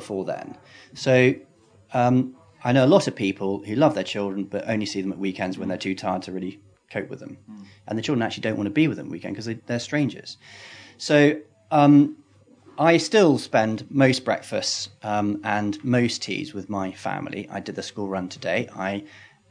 before 0.00 0.26
then. 0.26 0.58
So 0.92 1.34
um, 1.94 2.36
I 2.62 2.72
know 2.72 2.84
a 2.84 2.92
lot 2.96 3.08
of 3.08 3.16
people 3.16 3.64
who 3.64 3.74
love 3.74 3.94
their 3.94 4.04
children 4.04 4.44
but 4.44 4.68
only 4.68 4.84
see 4.84 5.00
them 5.00 5.12
at 5.12 5.18
weekends 5.18 5.56
when 5.56 5.68
they're 5.68 5.78
too 5.88 5.94
tired 5.94 6.22
to 6.22 6.32
really 6.32 6.60
cope 6.90 7.08
with 7.08 7.20
them. 7.20 7.38
Mm. 7.50 7.64
And 7.86 7.98
the 7.98 8.02
children 8.02 8.22
actually 8.22 8.42
don't 8.42 8.58
want 8.58 8.66
to 8.66 8.78
be 8.82 8.88
with 8.88 8.98
them 8.98 9.08
weekend 9.08 9.34
because 9.34 9.46
they, 9.46 9.74
are 9.74 9.78
strangers. 9.78 10.36
So 10.98 11.40
um, 11.70 12.16
I 12.78 12.98
still 12.98 13.38
spend 13.38 13.90
most 13.90 14.22
breakfasts 14.22 14.90
um, 15.02 15.40
and 15.44 15.82
most 15.82 16.22
teas 16.22 16.52
with 16.52 16.68
my 16.68 16.92
family. 16.92 17.48
I 17.50 17.60
did 17.60 17.74
the 17.74 17.82
school 17.82 18.08
run 18.08 18.28
today. 18.28 18.68
I 18.76 19.04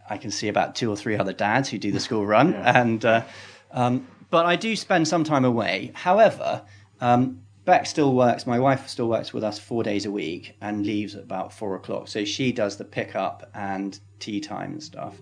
I 0.07 0.17
can 0.19 0.29
see 0.29 0.49
about 0.49 0.75
two 0.75 0.91
or 0.91 0.95
three 0.95 1.17
other 1.17 1.33
dads 1.33 1.69
who 1.69 1.79
do 1.79 1.91
the 1.91 1.99
school 1.99 2.27
run, 2.27 2.51
yeah. 2.51 2.79
and 2.79 3.03
uh, 3.03 3.23
um, 3.71 4.07
but 4.29 4.45
I 4.45 4.55
do 4.55 4.75
spend 4.75 5.07
some 5.07 5.23
time 5.23 5.45
away. 5.45 5.91
However, 5.95 6.61
um, 7.01 7.41
Beck 7.65 7.87
still 7.87 8.13
works. 8.13 8.45
My 8.45 8.59
wife 8.59 8.87
still 8.87 9.09
works 9.09 9.33
with 9.33 9.43
us 9.43 9.57
four 9.57 9.83
days 9.83 10.05
a 10.05 10.11
week 10.11 10.55
and 10.61 10.85
leaves 10.85 11.15
at 11.15 11.23
about 11.23 11.51
four 11.51 11.75
o'clock. 11.75 12.07
So 12.07 12.23
she 12.23 12.51
does 12.51 12.77
the 12.77 12.85
pickup 12.85 13.49
and 13.53 13.99
tea 14.19 14.39
time 14.39 14.73
and 14.73 14.83
stuff. 14.83 15.19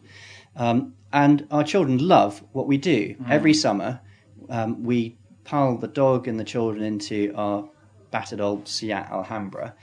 Um, 0.55 0.93
and 1.11 1.47
our 1.51 1.63
children 1.63 2.05
love 2.05 2.43
what 2.51 2.67
we 2.67 2.77
do. 2.77 3.15
Mm. 3.15 3.29
Every 3.29 3.53
summer, 3.53 4.01
um, 4.49 4.83
we 4.83 5.17
pile 5.43 5.77
the 5.77 5.87
dog 5.87 6.27
and 6.27 6.39
the 6.39 6.43
children 6.43 6.83
into 6.83 7.33
our 7.35 7.69
battered 8.11 8.41
old 8.41 8.67
Seat 8.67 8.91
Alhambra, 8.91 9.73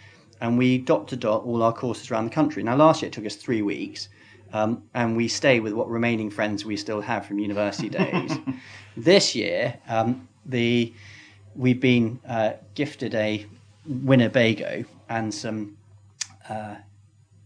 and 0.41 0.57
we 0.57 0.79
dot 0.79 1.09
to 1.09 1.17
dot 1.17 1.45
all 1.45 1.63
our 1.63 1.73
courses 1.73 2.11
around 2.11 2.27
the 2.27 2.31
country. 2.31 2.63
Now, 2.63 2.77
last 2.77 3.03
year 3.03 3.09
it 3.09 3.13
took 3.13 3.27
us 3.27 3.37
three 3.37 3.63
weeks, 3.63 4.09
um, 4.53 4.85
and 4.95 5.17
we 5.17 5.29
stay 5.29 5.61
with 5.61 5.73
what 5.73 5.89
remaining 5.91 6.31
friends 6.31 6.65
we 6.65 6.77
still 6.77 7.01
have 7.01 7.27
from 7.27 7.39
university 7.39 7.89
days. 7.89 8.33
this 8.97 9.35
year, 9.35 9.79
um, 9.89 10.29
the 10.47 10.95
we've 11.61 11.81
been 11.81 12.19
uh, 12.27 12.53
gifted 12.75 13.15
a 13.15 13.47
Winnebago 13.87 14.85
and 15.11 15.33
some 15.33 15.77
uh, 16.49 16.77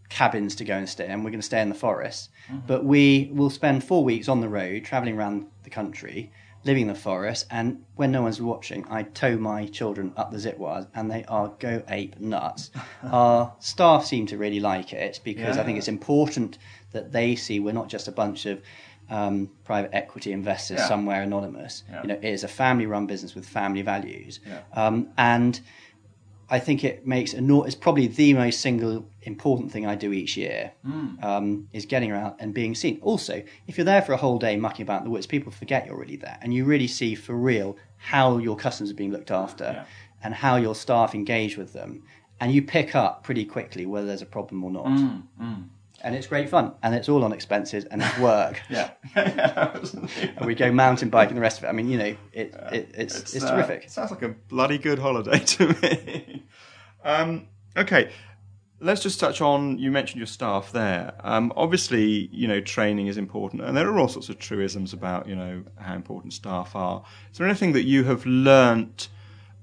cabins 0.09 0.55
to 0.55 0.65
go 0.65 0.77
and 0.77 0.89
stay, 0.89 1.07
and 1.07 1.25
we're 1.25 1.31
going 1.31 1.41
to 1.41 1.47
stay 1.47 1.61
in 1.61 1.69
the 1.69 1.75
forest. 1.75 2.31
Mm-hmm. 2.47 2.67
But 2.67 2.85
we 2.85 3.31
will 3.33 3.51
spend 3.51 3.83
four 3.83 4.05
weeks 4.05 4.29
on 4.29 4.41
the 4.41 4.49
road, 4.49 4.85
traveling 4.85 5.19
around 5.19 5.49
the 5.65 5.71
country, 5.71 6.31
living 6.65 6.83
in 6.83 6.89
the 6.89 6.95
forest. 6.95 7.47
And 7.51 7.85
when 7.97 8.13
no 8.13 8.23
one's 8.23 8.41
watching, 8.41 8.87
I 8.89 9.03
tow 9.03 9.37
my 9.37 9.67
children 9.67 10.13
up 10.17 10.31
the 10.31 10.39
zip 10.39 10.59
wires, 10.59 10.87
and 10.95 11.11
they 11.11 11.25
are 11.25 11.53
go 11.59 11.83
ape 11.89 12.21
nuts. 12.21 12.71
Our 13.03 13.53
staff 13.59 14.07
seem 14.07 14.27
to 14.27 14.39
really 14.39 14.61
like 14.61 14.93
it 14.93 15.21
because 15.25 15.57
yeah. 15.57 15.63
I 15.63 15.65
think 15.65 15.79
it's 15.79 15.89
important 15.89 16.59
that 16.93 17.11
they 17.11 17.35
see 17.35 17.59
we're 17.59 17.73
not 17.73 17.89
just 17.89 18.07
a 18.07 18.13
bunch 18.13 18.47
of 18.47 18.63
um, 19.11 19.51
private 19.65 19.95
equity 19.95 20.33
investors 20.33 20.79
yeah. 20.79 20.89
somewhere 20.89 21.23
anonymous. 21.23 21.85
Yeah. 21.91 22.03
You 22.03 22.09
know, 22.09 22.15
it 22.15 22.25
is 22.25 22.45
a 22.45 22.49
family-run 22.49 23.07
business 23.07 23.35
with 23.35 23.47
family 23.47 23.83
values, 23.83 24.41
yeah. 24.47 24.63
um, 24.75 25.09
and 25.17 25.61
I 26.51 26.59
think 26.59 26.85
it 26.85 27.07
makes 27.07 27.35
a 27.35 27.63
it's 27.63 27.75
probably 27.75 28.07
the 28.07 28.35
most 28.35 28.61
single 28.61 29.09
important 29.23 29.73
thing 29.73 29.87
I 29.87 29.95
do 29.95 30.13
each 30.13 30.37
year 30.37 30.73
mm. 30.87 31.23
um, 31.25 31.69
is 31.73 31.87
getting 31.87 32.13
around 32.13 32.35
and 32.39 32.53
being 32.53 32.75
seen. 32.75 32.99
Also, 33.03 33.43
if 33.67 33.79
you're 33.79 33.85
there 33.85 34.03
for 34.03 34.13
a 34.13 34.17
whole 34.17 34.39
day 34.39 34.57
mucking 34.57 34.83
about 34.83 34.99
in 35.01 35.05
the 35.05 35.11
woods, 35.11 35.27
people 35.27 35.51
forget 35.51 35.87
you're 35.87 35.99
really 35.99 36.17
there, 36.17 36.39
and 36.43 36.53
you 36.53 36.65
really 36.65 36.89
see 36.89 37.15
for 37.15 37.35
real 37.35 37.77
how 37.97 38.39
your 38.39 38.57
customers 38.57 38.91
are 38.91 38.95
being 38.95 39.13
looked 39.13 39.31
after 39.31 39.87
and 40.23 40.35
how 40.35 40.57
your 40.57 40.75
staff 40.75 41.15
engage 41.15 41.57
with 41.57 41.73
them, 41.73 42.03
and 42.41 42.53
you 42.53 42.63
pick 42.63 42.95
up 42.95 43.23
pretty 43.25 43.45
quickly 43.45 43.87
whether 43.87 44.07
there's 44.07 44.23
a 44.23 44.27
problem 44.27 44.65
or 44.65 44.71
not. 44.71 44.87
Mm. 44.87 45.23
Mm 45.41 45.65
and 46.05 46.15
it's 46.15 46.27
great 46.27 46.51
fun, 46.51 46.75
and 46.83 46.95
it's 46.95 47.09
all 47.09 47.25
on 47.25 47.33
expenses, 47.33 47.87
and 47.87 48.03
it's 48.03 48.19
work. 48.19 48.61
yeah, 48.71 48.91
and 49.17 50.47
we 50.47 50.55
go 50.55 50.71
mountain 50.71 51.09
biking 51.09 51.35
the 51.35 51.41
rest 51.41 51.59
of 51.59 51.65
it. 51.65 51.69
I 51.69 51.73
mean, 51.73 51.89
you 51.89 51.99
know, 51.99 52.17
it, 52.33 52.55
it 52.73 52.91
it's 52.95 53.19
it's, 53.19 53.35
it's 53.35 53.45
uh, 53.45 53.53
terrific. 53.53 53.85
It 53.85 53.91
sounds 53.91 54.11
like 54.11 54.23
a 54.23 54.29
bloody 54.29 54.79
good 54.79 54.99
holiday 54.99 55.39
to 55.45 55.69
me. 55.81 56.45
um, 57.03 57.49
okay, 57.77 58.13
let's 58.81 59.03
just 59.03 59.19
touch 59.19 59.41
on. 59.41 59.79
You 59.79 59.91
mentioned 59.91 60.19
your 60.19 60.27
staff 60.27 60.73
there. 60.73 61.15
Um, 61.21 61.53
obviously, 61.57 62.29
you 62.31 62.47
know, 62.47 62.61
training 62.61 63.07
is 63.07 63.17
important, 63.17 63.63
and 63.63 63.75
there 63.75 63.89
are 63.89 63.99
all 63.99 64.09
sorts 64.09 64.29
of 64.29 64.39
truisms 64.39 64.93
about 64.93 65.27
you 65.27 65.35
know 65.35 65.65
how 65.77 65.95
important 65.95 66.35
staff 66.35 66.77
are. 66.77 67.03
Is 67.33 67.39
there 67.39 67.47
anything 67.49 67.73
that 67.73 67.85
you 67.85 68.05
have 68.05 68.25
learnt? 68.27 69.09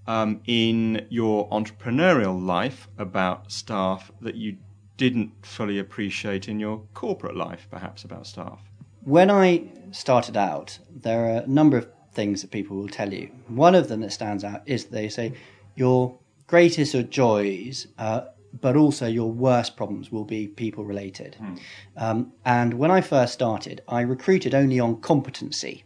Um, 0.07 0.41
in 0.45 1.05
your 1.09 1.47
entrepreneurial 1.49 2.43
life 2.43 2.87
about 2.97 3.51
staff 3.51 4.11
that 4.19 4.33
you 4.33 4.57
didn't 5.01 5.31
fully 5.41 5.79
appreciate 5.79 6.47
in 6.47 6.59
your 6.59 6.83
corporate 6.93 7.35
life, 7.35 7.67
perhaps, 7.71 8.03
about 8.03 8.27
staff? 8.27 8.59
When 9.03 9.31
I 9.31 9.63
started 9.89 10.37
out, 10.37 10.77
there 10.95 11.25
are 11.25 11.39
a 11.39 11.47
number 11.47 11.75
of 11.75 11.87
things 12.13 12.43
that 12.43 12.51
people 12.51 12.77
will 12.77 12.87
tell 12.87 13.11
you. 13.11 13.31
One 13.47 13.73
of 13.73 13.87
them 13.87 14.01
that 14.01 14.11
stands 14.11 14.43
out 14.43 14.61
is 14.67 14.85
they 14.85 15.09
say 15.09 15.33
your 15.73 16.19
greatest 16.45 16.93
of 16.93 17.09
joys, 17.09 17.87
uh, 17.97 18.25
but 18.59 18.75
also 18.75 19.07
your 19.07 19.31
worst 19.31 19.75
problems 19.75 20.11
will 20.11 20.23
be 20.23 20.47
people 20.47 20.85
related. 20.85 21.35
Mm. 21.41 21.59
Um, 21.97 22.33
and 22.45 22.75
when 22.75 22.91
I 22.91 23.01
first 23.01 23.33
started, 23.33 23.81
I 23.87 24.01
recruited 24.01 24.53
only 24.53 24.79
on 24.79 25.01
competency. 25.01 25.83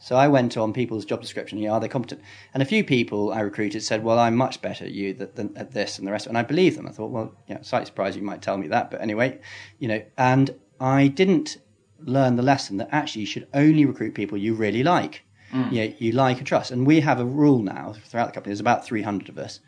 So 0.00 0.16
I 0.16 0.28
went 0.28 0.56
on 0.56 0.72
people's 0.72 1.04
job 1.04 1.20
description, 1.20 1.58
yeah, 1.58 1.72
are 1.72 1.80
they 1.80 1.88
competent? 1.88 2.20
And 2.54 2.62
a 2.62 2.66
few 2.66 2.84
people 2.84 3.32
I 3.32 3.40
recruited 3.40 3.82
said, 3.82 4.04
well, 4.04 4.18
I'm 4.18 4.36
much 4.36 4.62
better 4.62 4.84
at 4.84 4.92
you 4.92 5.12
than, 5.14 5.56
at 5.56 5.72
this 5.72 5.98
and 5.98 6.06
the 6.06 6.12
rest. 6.12 6.26
And 6.26 6.38
I 6.38 6.42
believed 6.42 6.78
them. 6.78 6.86
I 6.86 6.90
thought, 6.90 7.10
well, 7.10 7.34
yeah, 7.48 7.62
slightly 7.62 7.86
surprised 7.86 8.16
you 8.16 8.22
might 8.22 8.42
tell 8.42 8.56
me 8.56 8.68
that. 8.68 8.90
But 8.90 9.00
anyway, 9.00 9.40
you 9.78 9.88
know, 9.88 10.02
and 10.16 10.54
I 10.80 11.08
didn't 11.08 11.58
learn 12.00 12.36
the 12.36 12.42
lesson 12.42 12.76
that 12.76 12.88
actually 12.92 13.22
you 13.22 13.26
should 13.26 13.48
only 13.54 13.84
recruit 13.84 14.14
people 14.14 14.38
you 14.38 14.54
really 14.54 14.82
like. 14.82 15.24
Mm. 15.52 15.72
You, 15.72 15.88
know, 15.88 15.94
you 15.98 16.12
like 16.12 16.38
and 16.38 16.46
trust. 16.46 16.70
And 16.70 16.86
we 16.86 17.00
have 17.00 17.20
a 17.20 17.24
rule 17.24 17.60
now 17.60 17.94
throughout 18.04 18.26
the 18.26 18.32
company, 18.32 18.50
there's 18.50 18.60
about 18.60 18.84
300 18.84 19.28
of 19.28 19.38
us. 19.38 19.60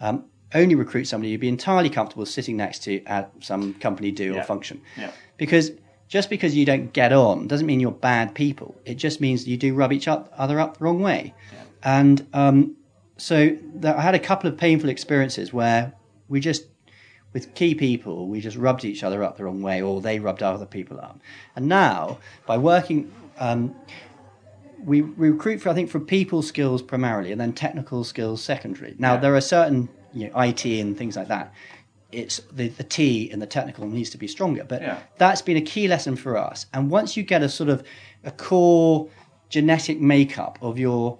Um, 0.00 0.24
only 0.54 0.74
recruit 0.74 1.04
somebody 1.04 1.30
you'd 1.30 1.40
be 1.40 1.48
entirely 1.48 1.90
comfortable 1.90 2.24
sitting 2.24 2.56
next 2.56 2.82
to 2.84 3.02
at 3.04 3.32
some 3.40 3.74
company 3.74 4.10
do 4.10 4.32
yeah. 4.32 4.40
or 4.40 4.44
function. 4.44 4.80
Yeah. 4.96 5.10
Because 5.36 5.72
just 6.08 6.30
because 6.30 6.54
you 6.54 6.64
don't 6.64 6.92
get 6.92 7.12
on 7.12 7.48
doesn't 7.48 7.66
mean 7.66 7.80
you're 7.80 7.90
bad 7.90 8.34
people. 8.34 8.76
It 8.84 8.94
just 8.94 9.20
means 9.20 9.46
you 9.46 9.56
do 9.56 9.74
rub 9.74 9.92
each 9.92 10.06
other 10.08 10.60
up 10.60 10.76
the 10.76 10.84
wrong 10.84 11.00
way. 11.00 11.34
Yeah. 11.52 11.62
And 11.82 12.26
um, 12.32 12.76
so 13.16 13.56
I 13.84 14.00
had 14.00 14.14
a 14.14 14.18
couple 14.18 14.48
of 14.48 14.56
painful 14.56 14.88
experiences 14.88 15.52
where 15.52 15.92
we 16.28 16.40
just, 16.40 16.66
with 17.32 17.54
key 17.54 17.74
people, 17.74 18.28
we 18.28 18.40
just 18.40 18.56
rubbed 18.56 18.84
each 18.84 19.02
other 19.02 19.22
up 19.24 19.36
the 19.36 19.44
wrong 19.44 19.62
way, 19.62 19.82
or 19.82 20.00
they 20.00 20.18
rubbed 20.18 20.42
other 20.42 20.66
people 20.66 21.00
up. 21.00 21.20
And 21.54 21.68
now, 21.68 22.18
by 22.46 22.56
working, 22.56 23.12
um, 23.38 23.74
we, 24.84 25.02
we 25.02 25.30
recruit 25.30 25.60
for 25.60 25.70
I 25.70 25.74
think 25.74 25.90
for 25.90 26.00
people 26.00 26.42
skills 26.42 26.82
primarily, 26.82 27.32
and 27.32 27.40
then 27.40 27.52
technical 27.52 28.04
skills 28.04 28.42
secondary. 28.42 28.94
Now 28.98 29.14
yeah. 29.14 29.20
there 29.20 29.36
are 29.36 29.40
certain 29.40 29.88
you 30.12 30.28
know, 30.28 30.40
IT 30.40 30.64
and 30.64 30.96
things 30.96 31.16
like 31.16 31.28
that 31.28 31.52
it's 32.12 32.40
the, 32.52 32.68
the 32.68 32.84
T 32.84 33.30
in 33.30 33.40
the 33.40 33.46
technical 33.46 33.86
needs 33.86 34.10
to 34.10 34.18
be 34.18 34.28
stronger. 34.28 34.64
But 34.64 34.82
yeah. 34.82 35.00
that's 35.18 35.42
been 35.42 35.56
a 35.56 35.62
key 35.62 35.88
lesson 35.88 36.16
for 36.16 36.36
us. 36.36 36.66
And 36.72 36.90
once 36.90 37.16
you 37.16 37.22
get 37.22 37.42
a 37.42 37.48
sort 37.48 37.68
of 37.68 37.84
a 38.24 38.30
core 38.30 39.08
genetic 39.48 40.00
makeup 40.00 40.58
of 40.60 40.78
your 40.78 41.18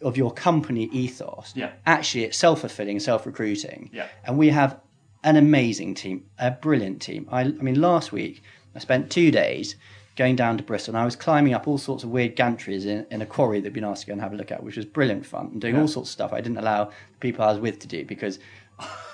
of 0.00 0.16
your 0.16 0.32
company 0.32 0.84
ethos, 0.86 1.52
yeah. 1.54 1.70
actually 1.86 2.24
it's 2.24 2.36
self 2.36 2.60
fulfilling, 2.60 3.00
self 3.00 3.26
recruiting. 3.26 3.90
Yeah. 3.92 4.08
And 4.24 4.36
we 4.36 4.48
have 4.48 4.80
an 5.24 5.36
amazing 5.36 5.94
team, 5.94 6.24
a 6.38 6.50
brilliant 6.50 7.00
team. 7.00 7.28
I, 7.30 7.42
I 7.42 7.48
mean, 7.48 7.80
last 7.80 8.12
week 8.12 8.42
I 8.74 8.80
spent 8.80 9.10
two 9.10 9.30
days 9.30 9.76
going 10.16 10.36
down 10.36 10.58
to 10.58 10.62
Bristol 10.62 10.94
and 10.94 11.02
I 11.02 11.04
was 11.04 11.16
climbing 11.16 11.54
up 11.54 11.66
all 11.66 11.78
sorts 11.78 12.04
of 12.04 12.10
weird 12.10 12.36
gantries 12.36 12.84
in, 12.84 13.06
in 13.10 13.22
a 13.22 13.26
quarry 13.26 13.60
that 13.60 13.66
had 13.66 13.72
been 13.72 13.84
asked 13.84 14.02
to 14.02 14.06
go 14.08 14.12
and 14.12 14.20
have 14.20 14.32
a 14.32 14.36
look 14.36 14.52
at, 14.52 14.62
which 14.62 14.76
was 14.76 14.84
brilliant 14.84 15.24
fun, 15.24 15.46
and 15.52 15.60
doing 15.60 15.74
yeah. 15.74 15.80
all 15.80 15.88
sorts 15.88 16.10
of 16.10 16.12
stuff 16.12 16.32
I 16.32 16.40
didn't 16.40 16.58
allow 16.58 16.86
the 16.86 16.92
people 17.20 17.44
I 17.44 17.52
was 17.52 17.60
with 17.60 17.78
to 17.80 17.86
do 17.86 18.04
because 18.04 18.38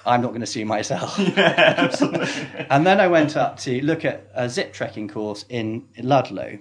I'm 0.07 0.23
not 0.23 0.29
going 0.29 0.41
to 0.41 0.47
see 0.47 0.65
myself. 0.65 1.19
Yeah, 1.37 1.75
absolutely. 1.77 2.29
and 2.71 2.87
then 2.87 3.01
I 3.01 3.09
went 3.09 3.37
up 3.37 3.59
to 3.61 3.81
look 3.85 4.05
at 4.05 4.29
a 4.35 4.49
zip 4.49 4.73
trekking 4.73 5.09
course 5.09 5.45
in, 5.49 5.87
in 5.95 6.09
Ludlow, 6.09 6.59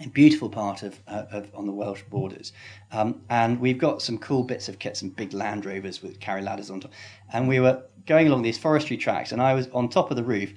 a 0.00 0.08
beautiful 0.08 0.48
part 0.48 0.82
of, 0.82 0.98
uh, 1.08 1.24
of 1.32 1.50
on 1.54 1.66
the 1.66 1.72
Welsh 1.72 2.02
borders, 2.08 2.52
um, 2.92 3.20
and 3.28 3.60
we've 3.60 3.78
got 3.78 4.00
some 4.00 4.18
cool 4.18 4.44
bits 4.44 4.68
of 4.68 4.78
kit, 4.78 4.96
some 4.96 5.08
big 5.08 5.32
Land 5.32 5.66
Rovers 5.66 6.02
with 6.02 6.20
carry 6.20 6.42
ladders 6.42 6.70
on 6.70 6.80
top, 6.80 6.92
and 7.32 7.48
we 7.48 7.58
were 7.58 7.82
going 8.06 8.28
along 8.28 8.42
these 8.42 8.58
forestry 8.58 8.96
tracks, 8.96 9.32
and 9.32 9.42
I 9.42 9.54
was 9.54 9.68
on 9.68 9.88
top 9.88 10.10
of 10.10 10.16
the 10.16 10.24
roof 10.24 10.52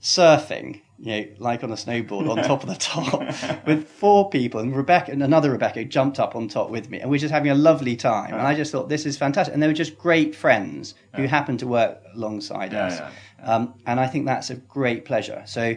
surfing, 0.00 0.80
you 1.00 1.12
know, 1.12 1.26
like 1.38 1.62
on 1.62 1.70
a 1.70 1.76
snowboard 1.76 2.28
on 2.28 2.38
top 2.38 2.62
of 2.62 2.68
the 2.68 2.74
top 2.78 3.20
with 3.66 3.88
four 3.88 4.30
people, 4.30 4.60
and 4.60 4.74
Rebecca 4.76 5.12
and 5.12 5.22
another 5.22 5.50
Rebecca 5.52 5.84
jumped 5.84 6.18
up 6.18 6.34
on 6.34 6.48
top 6.48 6.70
with 6.70 6.90
me, 6.90 7.00
and 7.00 7.08
we 7.08 7.14
were 7.14 7.20
just 7.20 7.32
having 7.32 7.50
a 7.50 7.54
lovely 7.54 7.96
time. 7.96 8.34
And 8.34 8.42
I 8.42 8.54
just 8.54 8.72
thought 8.72 8.88
this 8.88 9.06
is 9.06 9.16
fantastic, 9.16 9.54
and 9.54 9.62
they 9.62 9.68
were 9.68 9.72
just 9.72 9.96
great 9.98 10.34
friends 10.34 10.94
who 11.14 11.24
happened 11.24 11.60
to 11.60 11.66
work 11.66 12.02
alongside 12.14 12.72
Yeah, 12.72 12.86
us, 12.86 12.98
yeah. 12.98 13.10
Um, 13.54 13.74
and 13.86 14.00
I 14.00 14.06
think 14.08 14.26
that's 14.26 14.50
a 14.50 14.56
great 14.56 15.04
pleasure. 15.04 15.42
So 15.46 15.76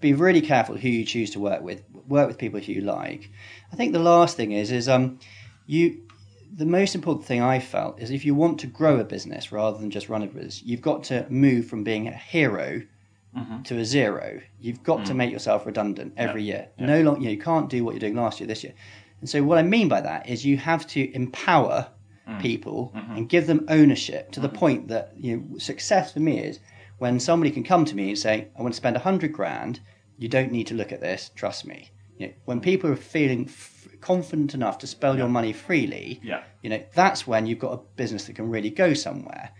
be 0.00 0.12
really 0.12 0.40
careful 0.40 0.76
who 0.76 0.88
you 0.88 1.04
choose 1.04 1.30
to 1.32 1.40
work 1.40 1.62
with. 1.62 1.82
Work 2.08 2.28
with 2.28 2.38
people 2.38 2.60
who 2.60 2.72
you 2.72 2.80
like. 2.80 3.28
I 3.72 3.76
think 3.76 3.92
the 3.92 3.98
last 3.98 4.36
thing 4.36 4.52
is 4.52 4.70
is 4.70 4.88
um, 4.88 5.18
you. 5.66 6.02
The 6.52 6.66
most 6.66 6.96
important 6.96 7.26
thing 7.26 7.40
I 7.42 7.60
felt 7.60 8.00
is 8.00 8.10
if 8.10 8.24
you 8.24 8.34
want 8.34 8.58
to 8.60 8.66
grow 8.66 8.98
a 8.98 9.04
business 9.04 9.52
rather 9.52 9.78
than 9.78 9.88
just 9.88 10.08
run 10.08 10.22
a 10.22 10.26
business, 10.26 10.62
you've 10.64 10.82
got 10.82 11.04
to 11.04 11.24
move 11.30 11.66
from 11.66 11.84
being 11.84 12.08
a 12.08 12.12
hero 12.12 12.82
Mm-hmm. 13.36 13.62
to 13.62 13.78
a 13.78 13.84
zero. 13.84 14.40
You've 14.58 14.82
got 14.82 15.06
to 15.06 15.12
mm. 15.12 15.16
make 15.16 15.30
yourself 15.30 15.64
redundant 15.64 16.14
every 16.16 16.42
year. 16.42 16.66
No 16.80 17.00
long, 17.02 17.20
you, 17.20 17.26
know, 17.26 17.30
you 17.30 17.38
can't 17.38 17.68
do 17.68 17.84
what 17.84 17.92
you're 17.92 18.00
doing 18.00 18.16
last 18.16 18.40
year 18.40 18.48
this 18.48 18.64
year. 18.64 18.74
And 19.20 19.30
so 19.30 19.44
what 19.44 19.56
I 19.56 19.62
mean 19.62 19.88
by 19.88 20.00
that 20.00 20.28
is 20.28 20.44
you 20.44 20.56
have 20.56 20.84
to 20.88 21.14
empower 21.14 21.88
mm. 22.28 22.40
people 22.40 22.92
mm-hmm. 22.92 23.16
and 23.16 23.28
give 23.28 23.46
them 23.46 23.66
ownership 23.68 24.32
to 24.32 24.40
the 24.40 24.48
mm-hmm. 24.48 24.56
point 24.56 24.88
that 24.88 25.12
you 25.16 25.36
know 25.36 25.58
success 25.58 26.12
for 26.12 26.18
me 26.18 26.40
is 26.40 26.58
when 26.98 27.20
somebody 27.20 27.52
can 27.52 27.62
come 27.62 27.84
to 27.84 27.94
me 27.94 28.08
and 28.08 28.18
say, 28.18 28.48
"I 28.58 28.62
want 28.62 28.74
to 28.74 28.76
spend 28.76 28.96
a 28.96 29.00
hundred 29.00 29.32
grand. 29.32 29.78
You 30.18 30.28
don't 30.28 30.50
need 30.50 30.66
to 30.66 30.74
look 30.74 30.90
at 30.90 31.00
this. 31.00 31.30
Trust 31.36 31.64
me." 31.66 31.92
You 32.18 32.26
know, 32.26 32.32
when 32.46 32.60
people 32.60 32.90
are 32.90 32.96
feeling 32.96 33.44
f- 33.46 33.88
confident 34.00 34.54
enough 34.54 34.78
to 34.78 34.88
spell 34.88 35.16
your 35.16 35.28
money 35.28 35.52
freely, 35.52 36.20
Yeah. 36.22 36.42
you 36.62 36.70
know 36.70 36.82
that's 36.94 37.28
when 37.28 37.46
you've 37.46 37.60
got 37.60 37.74
a 37.74 37.80
business 37.94 38.24
that 38.24 38.34
can 38.34 38.50
really 38.50 38.70
go 38.70 38.92
somewhere 38.92 39.52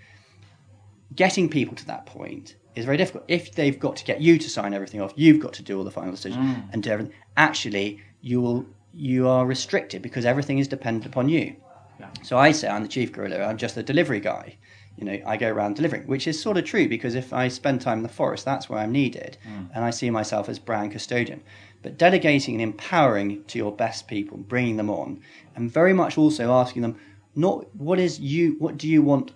getting 1.15 1.49
people 1.49 1.75
to 1.75 1.87
that 1.87 2.07
point 2.07 2.57
is 2.75 2.85
very 2.85 2.97
difficult. 2.97 3.25
If 3.29 3.53
they've 3.53 3.79
got 3.79 3.97
to 3.97 4.05
get 4.05 4.21
you 4.21 4.39
to 4.39 4.49
sign 4.49 4.75
everything 4.75 5.01
off, 5.01 5.13
you've 5.17 5.41
got 5.41 5.53
to 5.55 5.63
do 5.63 5.77
all 5.79 5.85
the 5.85 5.91
final 5.91 6.13
decision 6.13 6.43
mm. 6.43 6.73
and 6.73 6.83
do 6.83 6.91
everything. 6.91 7.15
Actually, 7.37 8.01
you 8.21 8.41
will 8.41 8.67
you 8.93 9.29
are 9.29 9.47
restricted 9.47 10.03
because 10.03 10.25
everything 10.25 10.59
is 10.59 10.69
dependent 10.69 11.07
upon 11.07 11.29
you. 11.29 11.57
So 12.23 12.39
I 12.39 12.53
say 12.53 12.69
I'm 12.69 12.83
the 12.83 12.89
chief 12.89 13.13
gorilla. 13.13 13.43
I'm 13.45 13.57
just 13.57 13.75
the 13.75 13.83
delivery 13.83 14.21
guy. 14.21 14.57
You 14.97 15.05
know, 15.05 15.23
I 15.27 15.37
go 15.37 15.49
around 15.49 15.77
delivering, 15.77 16.07
which 16.07 16.27
is 16.27 16.41
sort 16.41 16.57
of 16.57 16.65
true 16.65 16.89
because 16.89 17.15
if 17.15 17.33
I 17.33 17.49
spend 17.49 17.81
time 17.81 17.99
in 17.99 18.03
the 18.03 18.09
forest, 18.09 18.45
that's 18.45 18.69
where 18.69 18.81
I'm 18.81 18.93
needed, 18.93 19.39
mm. 19.47 19.69
and 19.75 19.85
I 19.85 19.91
see 19.91 20.11
myself 20.11 20.49
as 20.49 20.59
brand 20.59 20.93
custodian. 20.93 21.43
But 21.83 21.97
delegating 21.97 22.55
and 22.55 22.63
empowering 22.63 23.45
to 23.45 23.59
your 23.59 23.73
best 23.73 24.09
people, 24.09 24.37
bringing 24.37 24.77
them 24.77 24.91
on, 24.91 25.23
and 25.57 25.73
very 25.73 25.95
much 25.95 26.19
also 26.19 26.53
asking 26.53 26.83
them, 26.83 26.99
not 27.35 27.75
what 27.75 27.99
is 27.99 28.21
you, 28.21 28.57
what 28.59 28.77
do 28.77 28.89
you 28.89 29.01
want 29.01 29.33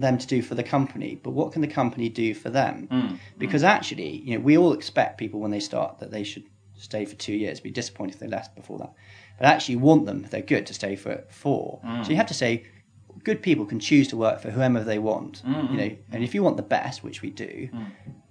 them 0.00 0.18
to 0.18 0.26
do 0.26 0.42
for 0.42 0.54
the 0.54 0.62
company, 0.62 1.20
but 1.22 1.30
what 1.30 1.52
can 1.52 1.62
the 1.62 1.68
company 1.68 2.08
do 2.08 2.34
for 2.34 2.50
them? 2.50 2.86
Hmm, 2.90 3.00
hmm. 3.00 3.14
Because 3.38 3.64
actually, 3.64 4.18
you 4.18 4.34
know, 4.34 4.44
we 4.44 4.56
all 4.56 4.72
expect 4.72 5.18
people 5.18 5.40
when 5.40 5.50
they 5.50 5.60
start 5.60 5.98
that 5.98 6.10
they 6.10 6.24
should 6.24 6.44
stay 6.76 7.04
for 7.04 7.16
two 7.16 7.34
years. 7.34 7.60
Be 7.60 7.70
disappointed 7.70 8.14
if 8.14 8.20
they 8.20 8.28
left 8.28 8.54
before 8.54 8.78
that, 8.78 8.92
but 9.38 9.46
actually 9.46 9.74
you 9.74 9.80
want 9.80 10.06
them 10.06 10.24
if 10.24 10.30
they're 10.30 10.42
good 10.42 10.66
to 10.66 10.74
stay 10.74 10.96
for 10.96 11.24
four. 11.28 11.80
Hmm. 11.84 12.02
So 12.02 12.10
you 12.10 12.16
have 12.16 12.26
to 12.26 12.34
say, 12.34 12.64
good 13.24 13.42
people 13.42 13.66
can 13.66 13.80
choose 13.80 14.08
to 14.08 14.16
work 14.16 14.40
for 14.40 14.50
whoever 14.50 14.84
they 14.84 14.98
want. 14.98 15.42
You 15.72 15.76
know, 15.76 15.96
and 16.12 16.22
if 16.24 16.34
you 16.34 16.42
want 16.42 16.56
the 16.56 16.62
best, 16.62 17.02
which 17.02 17.22
we 17.22 17.30
do, 17.30 17.68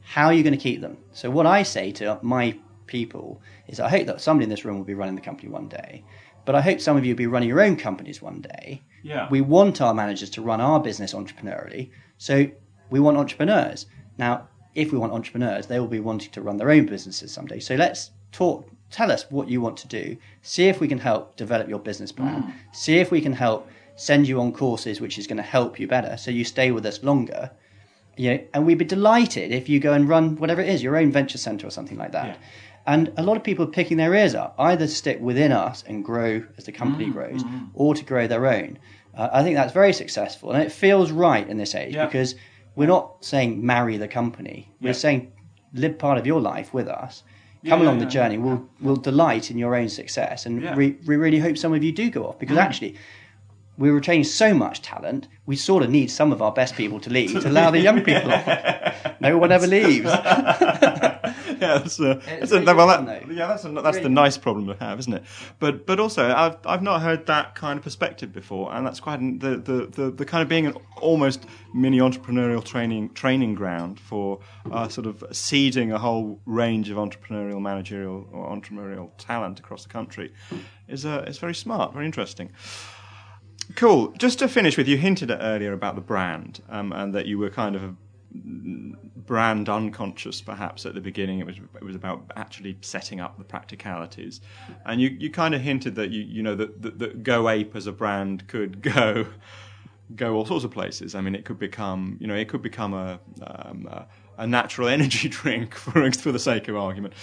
how 0.02 0.28
are 0.28 0.34
you 0.34 0.44
going 0.44 0.58
to 0.58 0.60
keep 0.60 0.80
them? 0.82 0.98
So 1.12 1.30
what 1.30 1.46
I 1.46 1.64
say 1.64 1.92
to 1.94 2.20
my 2.22 2.58
people 2.86 3.42
is, 3.68 3.82
I 3.82 3.90
hope 3.90 4.08
that 4.08 4.22
somebody 4.22 4.46
in 4.46 4.50
this 4.50 4.64
room 4.64 4.78
will 4.78 4.86
be 4.86 4.94
running 4.94 5.16
the 5.16 5.22
company 5.22 5.50
one 5.50 5.68
day. 5.68 6.06
But 6.48 6.56
I 6.56 6.62
hope 6.62 6.80
some 6.80 6.96
of 6.96 7.06
you 7.06 7.14
will 7.14 7.18
be 7.18 7.28
running 7.28 7.50
your 7.50 7.60
own 7.60 7.76
companies 7.76 8.22
one 8.22 8.40
day. 8.40 8.82
Yeah. 9.04 9.28
We 9.30 9.42
want 9.42 9.82
our 9.82 9.94
managers 9.94 10.30
to 10.30 10.42
run 10.42 10.62
our 10.62 10.80
business 10.80 11.14
entrepreneurially. 11.14 11.92
So 12.18 12.50
we 12.90 13.02
want 13.02 13.18
entrepreneurs. 13.18 13.86
Now, 14.18 14.48
if 14.74 14.94
we 14.94 14.98
want 14.98 15.12
entrepreneurs, 15.12 15.68
they 15.68 15.78
will 15.78 15.90
be 15.90 16.00
wanting 16.00 16.32
to 16.32 16.42
run 16.42 16.56
their 16.56 16.72
own 16.72 16.86
businesses 16.86 17.34
someday. 17.34 17.60
So 17.60 17.76
let's 17.76 18.12
talk, 18.32 18.66
tell 18.90 19.12
us 19.12 19.26
what 19.30 19.50
you 19.50 19.60
want 19.60 19.76
to 19.80 19.90
do. 19.90 20.16
See 20.42 20.70
if 20.70 20.80
we 20.80 20.88
can 20.88 21.00
help 21.00 21.36
develop 21.36 21.68
your 21.68 21.80
business 21.80 22.14
plan. 22.14 22.44
Mm. 22.44 22.54
See 22.72 22.98
if 23.00 23.12
we 23.12 23.20
can 23.20 23.34
help 23.34 23.68
send 23.98 24.26
you 24.26 24.40
on 24.40 24.54
courses 24.54 25.02
which 25.02 25.18
is 25.18 25.28
going 25.28 25.38
to 25.38 25.44
help 25.44 25.82
you 25.82 25.86
better 25.86 26.16
so 26.16 26.32
you 26.32 26.46
stay 26.46 26.72
with 26.72 26.86
us 26.86 27.04
longer. 27.04 27.52
You 28.16 28.32
know, 28.32 28.44
and 28.54 28.66
we'd 28.66 28.78
be 28.78 28.86
delighted 28.86 29.52
if 29.52 29.68
you 29.68 29.82
go 29.82 29.92
and 29.92 30.08
run 30.08 30.38
whatever 30.38 30.62
it 30.62 30.70
is, 30.70 30.82
your 30.82 30.96
own 30.96 31.12
venture 31.12 31.38
center 31.38 31.68
or 31.68 31.72
something 31.72 31.98
like 31.98 32.14
that. 32.14 32.26
Yeah. 32.26 32.38
And 32.88 33.12
a 33.18 33.22
lot 33.24 33.36
of 33.38 33.44
people 33.44 33.66
are 33.66 33.70
picking 33.72 33.98
their 33.98 34.14
ears 34.16 34.34
up, 34.34 34.56
either 34.58 34.88
to 34.88 34.92
stick 34.92 35.20
within 35.20 35.52
us 35.52 35.84
and 35.88 36.04
grow 36.06 36.42
as 36.58 36.64
the 36.66 36.72
company 36.72 37.10
grows, 37.10 37.44
or 37.74 37.94
to 37.94 38.04
grow 38.06 38.28
their 38.28 38.48
own. 38.48 38.80
Uh, 39.14 39.30
I 39.34 39.44
think 39.44 39.56
that's 39.58 39.74
very 39.74 39.94
successful, 39.94 40.52
and 40.54 40.64
it 40.64 40.72
feels 40.72 41.12
right 41.12 41.48
in 41.48 41.58
this 41.58 41.76
age 41.76 41.96
Yeah. 41.96 42.06
because 42.06 42.36
we're 42.76 42.88
not 42.88 43.26
saying 43.26 43.66
marry 43.66 43.98
the 43.98 44.08
company. 44.08 44.72
We're 44.82 44.88
Yeah. 44.90 44.94
saying 44.94 45.32
live 45.74 45.98
part 46.00 46.18
of 46.18 46.26
your 46.26 46.40
life 46.40 46.74
with 46.74 46.88
us. 46.88 47.24
Come 47.66 47.80
yeah, 47.82 47.86
along 47.88 48.00
the 48.00 48.06
journey. 48.06 48.38
We'll 48.38 48.66
we'll 48.80 48.96
delight 48.96 49.52
in 49.52 49.58
your 49.58 49.76
own 49.76 49.90
success, 49.90 50.46
and 50.46 50.62
we, 50.78 50.96
we 51.06 51.16
really 51.18 51.40
hope 51.40 51.58
some 51.58 51.74
of 51.74 51.84
you 51.84 51.92
do 51.92 52.10
go 52.10 52.26
off 52.26 52.36
Mm. 52.36 52.40
because 52.40 52.58
actually 52.58 52.96
we 53.78 53.90
retain 53.90 54.24
so 54.24 54.54
much 54.54 54.82
talent. 54.82 55.28
We 55.46 55.56
sort 55.56 55.84
of 55.84 55.90
need 55.90 56.10
some 56.10 56.32
of 56.32 56.42
our 56.42 56.52
best 56.54 56.76
people 56.76 57.00
to 57.02 57.10
leave 57.10 57.32
to 57.42 57.50
allow 57.50 57.70
the 57.72 57.80
young 57.82 58.02
people 58.02 58.32
off. 58.32 58.48
No 59.20 59.38
one 59.40 59.52
ever 59.52 59.66
leaves. 59.68 60.06
yeah, 61.62 61.78
that's 61.80 62.00
a, 62.00 62.22
that's 62.26 62.52
a, 62.52 62.64
well, 62.64 62.88
that, 62.88 63.32
yeah, 63.32 63.48
that's 63.48 63.66
a, 63.66 63.70
that's 63.70 63.98
the 63.98 64.04
Really 64.04 64.14
nice 64.14 64.38
problem 64.38 64.68
to 64.68 64.76
have, 64.76 65.00
isn't 65.00 65.14
it? 65.14 65.24
But 65.60 65.86
but 65.86 66.00
also, 66.00 66.34
I've 66.34 66.58
I've 66.66 66.82
not 66.82 67.02
heard 67.02 67.26
that 67.28 67.56
kind 67.56 67.78
of 67.78 67.84
perspective 67.84 68.32
before, 68.32 68.74
and 68.74 68.86
that's 68.86 69.00
quite 69.00 69.20
an, 69.20 69.40
the, 69.40 69.58
the, 69.58 69.88
the 69.88 70.12
the 70.12 70.26
kind 70.26 70.42
of 70.42 70.50
being 70.50 70.68
an 70.68 70.76
almost 71.02 71.46
mini 71.74 72.00
entrepreneurial 72.00 72.64
training 72.64 73.14
training 73.14 73.56
ground 73.56 74.00
for 74.00 74.40
uh, 74.72 74.88
sort 74.88 75.08
of 75.08 75.24
seeding 75.32 75.92
a 75.92 75.98
whole 75.98 76.40
range 76.46 76.90
of 76.90 76.98
entrepreneurial, 76.98 77.62
managerial, 77.62 78.28
or 78.32 78.50
entrepreneurial 78.50 79.12
talent 79.18 79.60
across 79.60 79.84
the 79.84 79.90
country 79.90 80.34
is 80.88 81.06
uh, 81.06 81.24
is 81.28 81.38
very 81.38 81.56
smart, 81.56 81.94
very 81.94 82.06
interesting. 82.06 82.52
Cool. 83.76 84.14
Just 84.18 84.40
to 84.40 84.48
finish 84.48 84.78
with, 84.78 84.88
you 84.88 84.98
hinted 84.98 85.30
at 85.30 85.40
earlier 85.42 85.74
about 85.74 85.96
the 85.96 86.02
brand, 86.02 86.62
um, 86.70 86.94
and 86.94 87.14
that 87.14 87.26
you 87.26 87.38
were 87.38 87.50
kind 87.50 87.76
of 87.76 87.96
brand 88.34 89.70
unconscious, 89.70 90.42
perhaps 90.42 90.86
at 90.86 90.94
the 90.94 91.02
beginning. 91.02 91.40
It 91.40 91.46
was 91.46 91.58
it 91.76 91.84
was 91.84 91.96
about 91.96 92.32
actually 92.36 92.78
setting 92.82 93.20
up 93.20 93.38
the 93.38 93.44
practicalities, 93.44 94.42
and 94.86 95.02
you, 95.02 95.10
you 95.10 95.30
kind 95.30 95.56
of 95.56 95.62
hinted 95.62 95.96
that 95.96 96.12
you 96.12 96.22
you 96.24 96.44
know 96.44 96.56
that, 96.56 96.82
that, 96.82 97.00
that 97.00 97.24
Go 97.24 97.50
Ape 97.50 97.76
as 97.76 97.88
a 97.88 97.92
brand 97.92 98.48
could 98.48 98.82
go 98.96 99.28
go 100.16 100.36
all 100.36 100.46
sorts 100.46 100.66
of 100.66 100.72
places. 100.72 101.16
I 101.16 101.22
mean, 101.22 101.36
it 101.36 101.46
could 101.46 101.60
become 101.60 102.18
you 102.20 102.28
know 102.28 102.36
it 102.36 102.48
could 102.50 102.62
become 102.62 102.94
a 102.94 103.20
um, 103.46 103.88
a, 103.90 104.08
a 104.38 104.48
natural 104.48 104.88
energy 104.98 105.30
drink 105.30 105.76
for 105.76 106.12
for 106.12 106.32
the 106.32 106.40
sake 106.40 106.68
of 106.68 106.76
argument. 106.76 107.14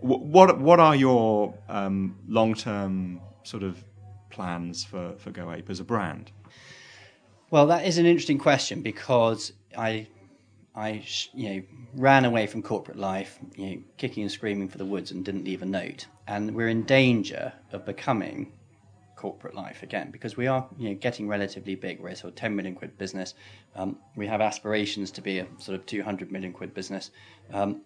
What 0.00 0.60
what 0.60 0.80
are 0.80 0.96
your 0.96 1.54
um, 1.68 2.16
long 2.26 2.54
term 2.54 3.20
sort 3.44 3.62
of 3.62 3.82
plans 4.30 4.84
for 4.84 5.14
for 5.18 5.30
Go 5.30 5.52
Ape 5.52 5.70
as 5.70 5.80
a 5.80 5.84
brand? 5.84 6.32
Well, 7.52 7.66
that 7.66 7.84
is 7.86 7.98
an 7.98 8.06
interesting 8.06 8.38
question 8.38 8.80
because 8.80 9.52
I, 9.76 10.06
I, 10.74 11.04
you 11.34 11.48
know, 11.48 11.62
ran 11.94 12.24
away 12.24 12.46
from 12.46 12.62
corporate 12.62 12.98
life, 12.98 13.38
you 13.56 13.66
know, 13.66 13.82
kicking 13.98 14.22
and 14.22 14.32
screaming 14.32 14.68
for 14.68 14.78
the 14.78 14.86
woods, 14.86 15.10
and 15.10 15.24
didn't 15.24 15.44
leave 15.44 15.62
a 15.62 15.66
note. 15.66 16.06
And 16.26 16.54
we're 16.54 16.68
in 16.68 16.84
danger 16.84 17.52
of 17.72 17.84
becoming 17.84 18.52
corporate 19.16 19.54
life 19.54 19.82
again 19.82 20.10
because 20.10 20.36
we 20.36 20.46
are, 20.46 20.66
you 20.78 20.88
know, 20.88 20.94
getting 20.96 21.28
relatively 21.28 21.74
big. 21.74 22.00
We're 22.00 22.08
a 22.08 22.16
sort 22.16 22.32
of 22.32 22.36
ten 22.36 22.56
million 22.56 22.74
quid 22.74 22.96
business. 22.96 23.34
Um, 23.76 23.98
we 24.16 24.26
have 24.26 24.40
aspirations 24.40 25.10
to 25.12 25.20
be 25.20 25.40
a 25.40 25.46
sort 25.58 25.78
of 25.78 25.86
two 25.86 26.02
hundred 26.02 26.32
million 26.32 26.52
quid 26.52 26.72
business. 26.72 27.10
Um, 27.52 27.82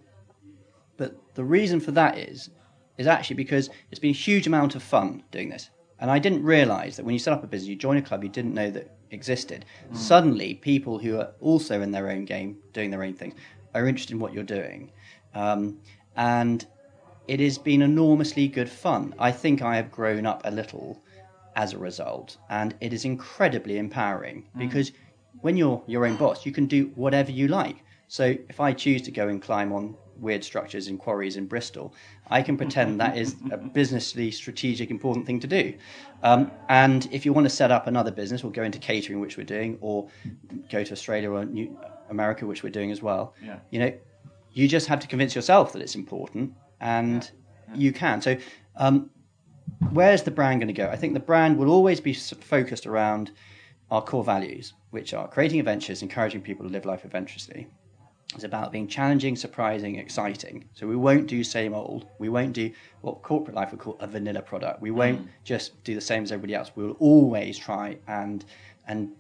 but 0.96 1.16
the 1.34 1.44
reason 1.44 1.80
for 1.80 1.90
that 1.90 2.16
is, 2.16 2.50
is 2.98 3.06
actually 3.06 3.36
because 3.36 3.68
it's 3.90 4.00
been 4.00 4.10
a 4.10 4.14
huge 4.14 4.46
amount 4.46 4.76
of 4.76 4.82
fun 4.82 5.24
doing 5.30 5.50
this. 5.50 5.70
And 5.98 6.10
I 6.10 6.18
didn't 6.18 6.42
realize 6.42 6.96
that 6.96 7.04
when 7.04 7.14
you 7.14 7.18
set 7.18 7.32
up 7.32 7.42
a 7.42 7.46
business, 7.46 7.68
you 7.68 7.76
join 7.76 7.96
a 7.96 8.02
club 8.02 8.22
you 8.22 8.30
didn't 8.30 8.54
know 8.54 8.70
that 8.70 8.95
existed. 9.10 9.64
Suddenly, 9.92 10.54
people 10.54 10.98
who 10.98 11.18
are 11.18 11.32
also 11.40 11.80
in 11.80 11.92
their 11.92 12.10
own 12.10 12.24
game, 12.24 12.58
doing 12.72 12.90
their 12.90 13.02
own 13.02 13.14
things, 13.14 13.34
are 13.74 13.86
interested 13.86 14.14
in 14.14 14.20
what 14.20 14.32
you're 14.32 14.42
doing. 14.44 14.92
Um, 15.34 15.78
and 16.16 16.66
it 17.28 17.40
has 17.40 17.58
been 17.58 17.82
enormously 17.82 18.48
good 18.48 18.70
fun. 18.70 19.14
I 19.18 19.32
think 19.32 19.62
I 19.62 19.76
have 19.76 19.90
grown 19.90 20.26
up 20.26 20.42
a 20.44 20.50
little 20.50 21.02
as 21.54 21.72
a 21.72 21.78
result, 21.78 22.36
and 22.48 22.74
it 22.80 22.92
is 22.92 23.04
incredibly 23.04 23.78
empowering 23.78 24.44
because 24.58 24.92
when 25.40 25.56
you're 25.56 25.82
your 25.86 26.06
own 26.06 26.16
boss, 26.16 26.44
you 26.44 26.52
can 26.52 26.66
do 26.66 26.92
whatever 26.94 27.30
you 27.30 27.48
like. 27.48 27.76
So 28.08 28.36
if 28.48 28.60
I 28.60 28.72
choose 28.72 29.02
to 29.02 29.10
go 29.10 29.28
and 29.28 29.40
climb 29.40 29.72
on 29.72 29.96
weird 30.20 30.44
structures 30.44 30.88
in 30.88 30.98
quarries 30.98 31.36
in 31.36 31.46
Bristol, 31.46 31.94
I 32.28 32.42
can 32.42 32.56
pretend 32.56 33.00
that 33.00 33.16
is 33.16 33.36
a 33.50 33.56
businessly 33.56 34.30
strategic 34.30 34.90
important 34.90 35.26
thing 35.26 35.40
to 35.40 35.46
do. 35.46 35.74
Um, 36.22 36.50
and 36.68 37.08
if 37.12 37.24
you 37.24 37.32
want 37.32 37.44
to 37.46 37.50
set 37.50 37.70
up 37.70 37.86
another 37.86 38.10
business 38.10 38.42
or 38.44 38.50
go 38.50 38.62
into 38.62 38.78
catering, 38.78 39.20
which 39.20 39.36
we're 39.36 39.44
doing, 39.44 39.78
or 39.80 40.08
go 40.70 40.82
to 40.84 40.92
Australia 40.92 41.30
or 41.30 41.44
New 41.44 41.76
America, 42.10 42.46
which 42.46 42.62
we're 42.62 42.70
doing 42.70 42.90
as 42.90 43.02
well, 43.02 43.34
Yeah. 43.44 43.58
you 43.70 43.78
know, 43.78 43.92
you 44.52 44.68
just 44.68 44.86
have 44.88 45.00
to 45.00 45.06
convince 45.06 45.34
yourself 45.34 45.72
that 45.72 45.82
it's 45.82 45.94
important 45.94 46.54
and 46.80 47.30
you 47.74 47.92
can. 47.92 48.22
So, 48.22 48.36
um, 48.76 49.10
where's 49.90 50.22
the 50.22 50.30
brand 50.30 50.60
going 50.60 50.68
to 50.68 50.74
go? 50.74 50.88
I 50.88 50.96
think 50.96 51.14
the 51.14 51.20
brand 51.20 51.58
will 51.58 51.70
always 51.70 52.00
be 52.00 52.14
focused 52.14 52.86
around 52.86 53.32
our 53.90 54.02
core 54.02 54.24
values, 54.24 54.74
which 54.90 55.14
are 55.14 55.28
creating 55.28 55.60
adventures, 55.60 56.02
encouraging 56.02 56.40
people 56.40 56.64
to 56.66 56.72
live 56.72 56.84
life 56.84 57.04
adventurously. 57.04 57.68
It's 58.34 58.44
about 58.44 58.72
being 58.72 58.88
challenging, 58.88 59.36
surprising, 59.36 59.96
exciting. 59.96 60.68
So 60.74 60.86
we 60.86 60.96
won't 60.96 61.26
do 61.26 61.44
same 61.44 61.72
old. 61.72 62.06
We 62.18 62.28
won't 62.28 62.52
do 62.52 62.70
what 63.00 63.22
corporate 63.22 63.54
life 63.54 63.70
would 63.70 63.80
call 63.80 63.96
a 64.00 64.06
vanilla 64.06 64.42
product. 64.42 64.82
We 64.82 64.90
won't 64.90 65.24
mm. 65.24 65.28
just 65.44 65.82
do 65.84 65.94
the 65.94 66.00
same 66.00 66.24
as 66.24 66.32
everybody 66.32 66.54
else. 66.54 66.72
We 66.74 66.84
will 66.84 66.96
always 66.98 67.56
try 67.56 67.98
and 68.08 68.44
and 68.88 69.12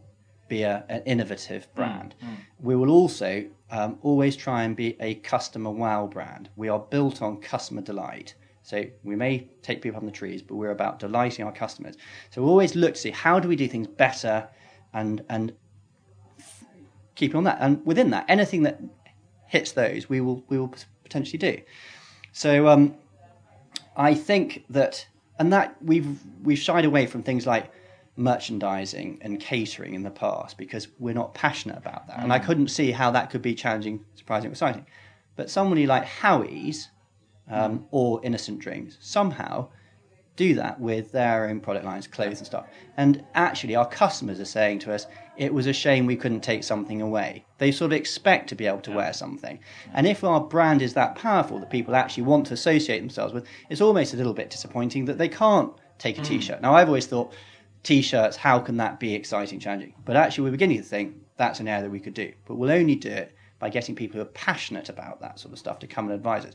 be 0.48 0.62
a, 0.62 0.84
an 0.88 1.02
innovative 1.06 1.68
mm, 1.70 1.74
brand. 1.74 2.14
Mm. 2.22 2.36
We 2.60 2.76
will 2.76 2.90
also 2.90 3.46
um, 3.70 3.98
always 4.02 4.36
try 4.36 4.64
and 4.64 4.76
be 4.76 4.96
a 5.00 5.14
customer 5.16 5.70
wow 5.70 6.06
brand. 6.06 6.50
We 6.56 6.68
are 6.68 6.78
built 6.78 7.22
on 7.22 7.40
customer 7.40 7.82
delight. 7.82 8.34
So 8.62 8.84
we 9.04 9.14
may 9.14 9.48
take 9.62 9.80
people 9.82 10.00
on 10.00 10.06
the 10.06 10.12
trees, 10.12 10.42
but 10.42 10.56
we're 10.56 10.72
about 10.72 10.98
delighting 10.98 11.44
our 11.44 11.52
customers. 11.52 11.96
So 12.30 12.42
we 12.42 12.48
always 12.48 12.74
look 12.74 12.94
to 12.94 13.00
see 13.00 13.10
how 13.10 13.38
do 13.38 13.48
we 13.48 13.54
do 13.54 13.68
things 13.68 13.86
better 13.86 14.48
and 14.92 15.24
and 15.28 15.52
keeping 17.16 17.36
on 17.36 17.44
that. 17.44 17.58
And 17.60 17.84
within 17.84 18.10
that, 18.10 18.26
anything 18.28 18.62
that 18.62 18.80
hits 19.48 19.72
those, 19.72 20.08
we 20.08 20.20
will 20.20 20.44
we 20.48 20.58
will 20.58 20.72
potentially 21.02 21.38
do. 21.38 21.60
So 22.32 22.68
um, 22.68 22.94
I 23.96 24.14
think 24.14 24.64
that, 24.70 25.06
and 25.38 25.52
that 25.52 25.76
we've 25.82 26.18
we've 26.42 26.58
shied 26.58 26.84
away 26.84 27.06
from 27.06 27.22
things 27.22 27.46
like 27.46 27.72
merchandising 28.16 29.18
and 29.20 29.40
catering 29.40 29.94
in 29.94 30.02
the 30.02 30.10
past 30.10 30.56
because 30.56 30.88
we're 30.98 31.14
not 31.14 31.34
passionate 31.34 31.78
about 31.78 32.06
that, 32.06 32.20
and 32.20 32.32
I 32.32 32.38
couldn't 32.38 32.68
see 32.68 32.92
how 32.92 33.10
that 33.10 33.30
could 33.30 33.42
be 33.42 33.54
challenging, 33.54 34.04
surprising, 34.14 34.50
exciting. 34.50 34.86
But 35.34 35.50
somebody 35.50 35.86
like 35.86 36.04
Howies 36.04 36.88
um, 37.50 37.86
or 37.90 38.20
Innocent 38.24 38.58
Drinks 38.58 38.96
somehow 39.00 39.68
do 40.36 40.54
that 40.54 40.78
with 40.78 41.12
their 41.12 41.48
own 41.48 41.60
product 41.60 41.84
lines, 41.84 42.06
clothes 42.06 42.38
and 42.38 42.46
stuff. 42.46 42.66
And 42.96 43.24
actually, 43.34 43.74
our 43.74 43.88
customers 43.88 44.38
are 44.38 44.44
saying 44.46 44.80
to 44.80 44.92
us, 44.92 45.06
it 45.36 45.52
was 45.52 45.66
a 45.66 45.72
shame 45.72 46.06
we 46.06 46.16
couldn't 46.16 46.40
take 46.40 46.64
something 46.64 47.02
away. 47.02 47.44
They 47.58 47.70
sort 47.72 47.92
of 47.92 47.96
expect 47.96 48.48
to 48.48 48.54
be 48.54 48.66
able 48.66 48.80
to 48.80 48.92
wear 48.92 49.12
something. 49.12 49.58
And 49.92 50.06
if 50.06 50.24
our 50.24 50.40
brand 50.40 50.82
is 50.82 50.94
that 50.94 51.14
powerful 51.14 51.58
that 51.58 51.70
people 51.70 51.94
actually 51.94 52.24
want 52.24 52.46
to 52.46 52.54
associate 52.54 53.00
themselves 53.00 53.34
with, 53.34 53.46
it's 53.68 53.80
almost 53.80 54.14
a 54.14 54.16
little 54.16 54.34
bit 54.34 54.50
disappointing 54.50 55.04
that 55.06 55.18
they 55.18 55.28
can't 55.28 55.72
take 55.98 56.18
a 56.18 56.22
t 56.22 56.40
shirt. 56.40 56.62
Now, 56.62 56.74
I've 56.74 56.88
always 56.88 57.06
thought, 57.06 57.32
t 57.82 58.02
shirts, 58.02 58.36
how 58.36 58.58
can 58.58 58.76
that 58.78 58.98
be 58.98 59.14
exciting, 59.14 59.60
challenging? 59.60 59.94
But 60.04 60.16
actually, 60.16 60.44
we're 60.44 60.52
beginning 60.52 60.78
to 60.78 60.84
think 60.84 61.16
that's 61.36 61.60
an 61.60 61.68
area 61.68 61.82
that 61.82 61.90
we 61.90 62.00
could 62.00 62.14
do. 62.14 62.32
But 62.46 62.56
we'll 62.56 62.70
only 62.70 62.96
do 62.96 63.10
it 63.10 63.34
by 63.58 63.70
getting 63.70 63.94
people 63.94 64.16
who 64.16 64.22
are 64.22 64.30
passionate 64.30 64.88
about 64.88 65.20
that 65.20 65.38
sort 65.38 65.52
of 65.52 65.58
stuff 65.58 65.78
to 65.80 65.86
come 65.86 66.06
and 66.06 66.14
advise 66.14 66.44
us. 66.44 66.54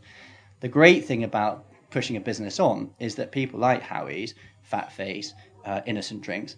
The 0.60 0.68
great 0.68 1.06
thing 1.06 1.24
about 1.24 1.66
pushing 1.90 2.16
a 2.16 2.22
business 2.22 2.60
on 2.60 2.92
is 3.00 3.16
that 3.16 3.32
people 3.32 3.60
like 3.60 3.82
Howies, 3.82 4.34
Fat 4.64 4.92
Face, 4.92 5.34
uh, 5.66 5.82
Innocent 5.86 6.22
Drinks 6.22 6.56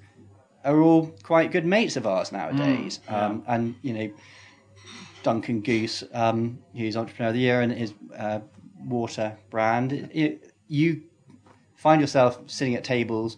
are 0.63 0.81
all 0.81 1.07
quite 1.23 1.51
good 1.51 1.65
mates 1.65 1.97
of 1.97 2.07
ours 2.07 2.31
nowadays. 2.31 2.99
um, 3.25 3.43
and, 3.47 3.75
you 3.81 3.93
know, 3.93 4.11
Duncan 5.23 5.61
Goose, 5.61 6.03
um, 6.13 6.59
who's 6.75 6.97
Entrepreneur 6.97 7.29
of 7.29 7.33
the 7.33 7.41
Year 7.41 7.61
and 7.61 7.71
his 7.71 7.93
uh, 8.17 8.39
water 8.85 9.37
brand, 9.49 9.93
it, 10.13 10.53
you 10.67 11.01
find 11.75 12.01
yourself 12.01 12.39
sitting 12.47 12.75
at 12.75 12.83
tables, 12.83 13.37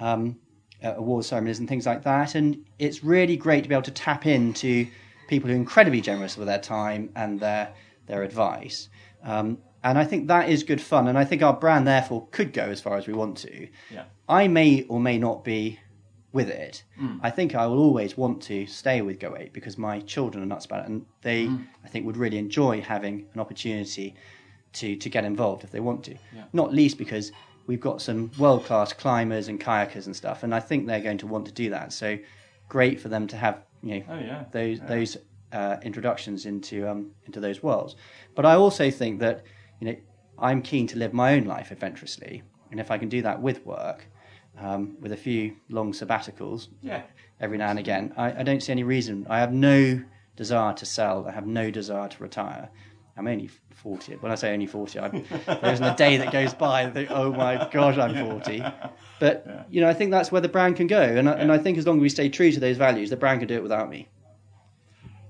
um, 0.00 0.36
at 0.82 0.98
award 0.98 1.24
ceremonies 1.24 1.58
and 1.60 1.68
things 1.68 1.86
like 1.86 2.02
that. 2.04 2.34
And 2.34 2.64
it's 2.78 3.02
really 3.02 3.36
great 3.36 3.62
to 3.62 3.68
be 3.68 3.74
able 3.74 3.82
to 3.82 3.90
tap 3.90 4.26
into 4.26 4.86
people 5.28 5.48
who 5.48 5.54
are 5.54 5.58
incredibly 5.58 6.00
generous 6.00 6.36
with 6.36 6.46
their 6.46 6.60
time 6.60 7.10
and 7.16 7.40
their, 7.40 7.72
their 8.06 8.22
advice. 8.22 8.88
Um, 9.22 9.58
and 9.82 9.98
I 9.98 10.04
think 10.04 10.28
that 10.28 10.48
is 10.48 10.62
good 10.62 10.80
fun. 10.80 11.08
And 11.08 11.18
I 11.18 11.24
think 11.24 11.42
our 11.42 11.52
brand, 11.54 11.86
therefore, 11.86 12.26
could 12.30 12.52
go 12.52 12.64
as 12.64 12.80
far 12.80 12.96
as 12.96 13.06
we 13.06 13.12
want 13.12 13.36
to. 13.38 13.68
Yeah. 13.90 14.04
I 14.28 14.48
may 14.48 14.82
or 14.84 15.00
may 15.00 15.18
not 15.18 15.44
be 15.44 15.78
with 16.34 16.48
it. 16.50 16.82
I 17.22 17.30
think 17.30 17.54
I 17.54 17.66
will 17.66 17.78
always 17.78 18.16
want 18.18 18.42
to 18.42 18.66
stay 18.66 19.00
with 19.02 19.18
Go 19.20 19.36
Ape 19.36 19.52
because 19.52 19.78
my 19.78 20.00
children 20.00 20.42
are 20.42 20.46
nuts 20.46 20.66
about 20.66 20.80
it. 20.84 20.88
And 20.90 21.06
they, 21.22 21.46
I 21.84 21.88
think, 21.88 22.04
would 22.04 22.16
really 22.16 22.38
enjoy 22.38 22.80
having 22.82 23.26
an 23.34 23.40
opportunity 23.40 24.14
to, 24.74 24.96
to 24.96 25.08
get 25.08 25.24
involved 25.24 25.62
if 25.64 25.70
they 25.70 25.80
want 25.80 26.04
to. 26.04 26.16
Not 26.52 26.74
least 26.74 26.98
because 26.98 27.32
we've 27.66 27.80
got 27.80 28.02
some 28.02 28.30
world 28.38 28.64
class 28.66 28.92
climbers 28.92 29.48
and 29.48 29.60
kayakers 29.60 30.06
and 30.06 30.14
stuff. 30.14 30.42
And 30.42 30.54
I 30.54 30.60
think 30.60 30.86
they're 30.86 31.00
going 31.00 31.18
to 31.18 31.26
want 31.26 31.46
to 31.46 31.52
do 31.52 31.70
that. 31.70 31.92
So 31.92 32.18
great 32.68 33.00
for 33.00 33.08
them 33.08 33.26
to 33.28 33.36
have 33.36 33.62
you 33.82 33.94
know 34.00 34.04
Oh, 34.08 34.18
yeah. 34.18 34.44
those 34.52 34.80
those 34.80 35.16
uh, 35.52 35.76
introductions 35.82 36.46
into 36.46 36.88
um, 36.90 37.12
into 37.26 37.38
those 37.40 37.62
worlds. 37.62 37.94
But 38.34 38.44
I 38.44 38.54
also 38.54 38.90
think 38.90 39.20
that 39.20 39.44
you 39.80 39.86
know 39.88 39.96
I'm 40.38 40.62
keen 40.62 40.86
to 40.88 40.98
live 40.98 41.12
my 41.12 41.34
own 41.36 41.44
life 41.44 41.70
adventurously, 41.70 42.42
and 42.72 42.80
if 42.80 42.90
I 42.90 42.98
can 42.98 43.08
do 43.08 43.22
that 43.22 43.40
with 43.40 43.64
work, 43.64 44.06
um, 44.58 44.96
with 45.00 45.12
a 45.12 45.16
few 45.16 45.56
long 45.68 45.92
sabbaticals 45.92 46.68
Yeah. 46.82 47.02
every 47.40 47.58
now 47.58 47.70
and 47.70 47.78
again, 47.78 48.12
I, 48.16 48.40
I 48.40 48.42
don't 48.42 48.62
see 48.62 48.72
any 48.72 48.84
reason. 48.84 49.26
I 49.28 49.38
have 49.40 49.52
no 49.52 50.02
desire 50.36 50.74
to 50.74 50.86
sell. 50.86 51.26
I 51.26 51.32
have 51.32 51.46
no 51.46 51.70
desire 51.70 52.08
to 52.08 52.22
retire. 52.22 52.68
I'm 53.16 53.28
only 53.28 53.48
40. 53.76 54.14
When 54.16 54.32
I 54.32 54.34
say 54.34 54.52
only 54.52 54.66
40, 54.66 54.98
I, 54.98 55.08
there 55.08 55.72
isn't 55.72 55.84
a 55.84 55.94
day 55.94 56.16
that 56.16 56.32
goes 56.32 56.52
by 56.54 56.82
and 56.82 56.90
I 56.90 56.94
think, 56.94 57.10
oh 57.12 57.32
my 57.32 57.68
gosh, 57.72 57.96
I'm 57.96 58.14
40. 58.40 58.64
But, 59.20 59.66
you 59.70 59.80
know, 59.80 59.88
I 59.88 59.94
think 59.94 60.10
that's 60.10 60.32
where 60.32 60.40
the 60.40 60.48
brand 60.48 60.76
can 60.76 60.88
go. 60.88 61.00
And, 61.00 61.28
I 61.28 61.32
and 61.34 61.52
I 61.52 61.58
think 61.58 61.78
as 61.78 61.86
long 61.86 61.98
as 61.98 62.02
we 62.02 62.08
stay 62.08 62.28
true 62.28 62.50
to 62.50 62.58
those 62.58 62.76
values, 62.76 63.10
the 63.10 63.16
brand 63.16 63.40
can 63.40 63.48
do 63.48 63.54
it 63.54 63.62
without 63.62 63.88
me. 63.88 64.08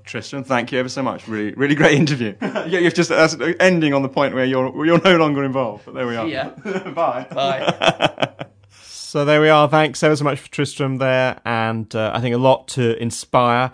Tristram, 0.05 0.45
thank 0.45 0.71
you 0.73 0.79
ever 0.79 0.89
so 0.89 1.03
much. 1.03 1.27
Really, 1.29 1.53
really 1.55 1.75
great 1.75 1.95
interview. 1.95 2.35
yeah, 2.43 2.67
you've 2.67 2.95
just 2.95 3.09
that's 3.09 3.37
ending 3.59 3.95
on 3.95 4.03
the 4.03 4.09
point 4.09 4.35
where 4.35 4.45
you're 4.45 4.85
you're 4.85 5.01
no 5.01 5.17
longer 5.17 5.43
involved. 5.45 5.87
But 5.87 5.95
there 5.95 6.07
we 6.07 6.15
are. 6.15 6.27
Yeah. 6.27 6.49
Bye. 6.95 7.27
Bye. 7.31 8.35
So 9.15 9.25
there 9.25 9.41
we 9.41 9.49
are. 9.49 9.69
Thanks 9.69 10.03
ever 10.03 10.17
so 10.17 10.25
much 10.25 10.41
for 10.41 10.51
Tristram 10.51 10.97
there, 10.97 11.41
and 11.45 11.95
uh, 11.95 12.11
I 12.13 12.21
think 12.21 12.35
a 12.35 12.39
lot 12.39 12.67
to 12.71 13.01
inspire 13.01 13.71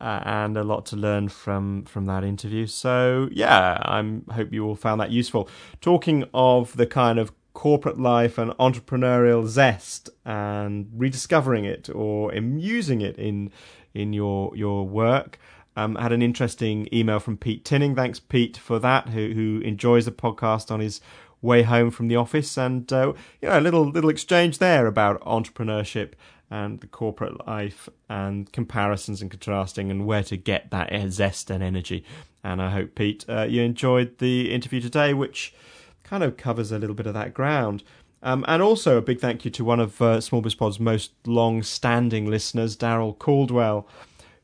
uh, 0.00 0.20
and 0.24 0.56
a 0.56 0.64
lot 0.64 0.84
to 0.86 0.96
learn 0.96 1.28
from 1.28 1.84
from 1.84 2.06
that 2.06 2.24
interview. 2.24 2.66
So 2.66 3.28
yeah, 3.30 3.80
I'm 3.84 4.24
hope 4.32 4.52
you 4.52 4.66
all 4.66 4.74
found 4.74 5.00
that 5.00 5.12
useful. 5.12 5.48
Talking 5.80 6.24
of 6.34 6.76
the 6.76 6.88
kind 6.88 7.20
of 7.20 7.30
corporate 7.52 8.00
life 8.00 8.36
and 8.36 8.50
entrepreneurial 8.58 9.46
zest 9.46 10.10
and 10.24 10.88
rediscovering 10.92 11.64
it 11.64 11.88
or 11.94 12.32
amusing 12.32 13.00
it 13.00 13.16
in 13.16 13.52
in 13.94 14.12
your 14.12 14.50
your 14.56 14.88
work. 14.88 15.38
Um, 15.76 15.96
I 15.98 16.02
had 16.02 16.12
an 16.12 16.20
interesting 16.20 16.88
email 16.92 17.20
from 17.20 17.36
Pete 17.36 17.64
Tinning. 17.64 17.94
Thanks, 17.94 18.18
Pete, 18.18 18.56
for 18.56 18.80
that. 18.80 19.10
Who 19.10 19.34
who 19.34 19.60
enjoys 19.60 20.04
the 20.04 20.10
podcast 20.10 20.72
on 20.72 20.80
his 20.80 21.00
way 21.42 21.62
home 21.62 21.90
from 21.90 22.08
the 22.08 22.16
office, 22.16 22.56
and 22.58 22.92
uh, 22.92 23.12
you 23.40 23.48
know, 23.48 23.58
a 23.58 23.60
little 23.60 23.88
little 23.88 24.10
exchange 24.10 24.58
there 24.58 24.86
about 24.86 25.20
entrepreneurship 25.22 26.12
and 26.50 26.80
the 26.80 26.86
corporate 26.86 27.46
life 27.46 27.88
and 28.08 28.52
comparisons 28.52 29.22
and 29.22 29.30
contrasting 29.30 29.90
and 29.90 30.04
where 30.04 30.24
to 30.24 30.36
get 30.36 30.70
that 30.70 30.90
zest 31.10 31.48
and 31.48 31.62
energy. 31.62 32.04
And 32.42 32.60
I 32.60 32.70
hope, 32.70 32.94
Pete, 32.94 33.24
uh, 33.28 33.42
you 33.42 33.62
enjoyed 33.62 34.18
the 34.18 34.52
interview 34.52 34.80
today, 34.80 35.14
which 35.14 35.54
kind 36.02 36.24
of 36.24 36.36
covers 36.36 36.72
a 36.72 36.78
little 36.78 36.96
bit 36.96 37.06
of 37.06 37.14
that 37.14 37.34
ground. 37.34 37.84
Um, 38.22 38.44
and 38.48 38.60
also 38.60 38.98
a 38.98 39.02
big 39.02 39.20
thank 39.20 39.44
you 39.44 39.50
to 39.52 39.64
one 39.64 39.80
of 39.80 40.02
uh, 40.02 40.20
Small 40.20 40.42
Biz 40.42 40.54
Pod's 40.56 40.80
most 40.80 41.12
long-standing 41.24 42.26
listeners, 42.26 42.76
Daryl 42.76 43.18
Caldwell, 43.18 43.86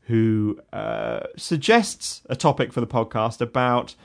who 0.03 0.59
uh, 0.71 1.27
suggests 1.35 2.21
a 2.29 2.35
topic 2.35 2.71
for 2.71 2.79
the 2.79 2.87
podcast 2.87 3.41
about 3.41 3.95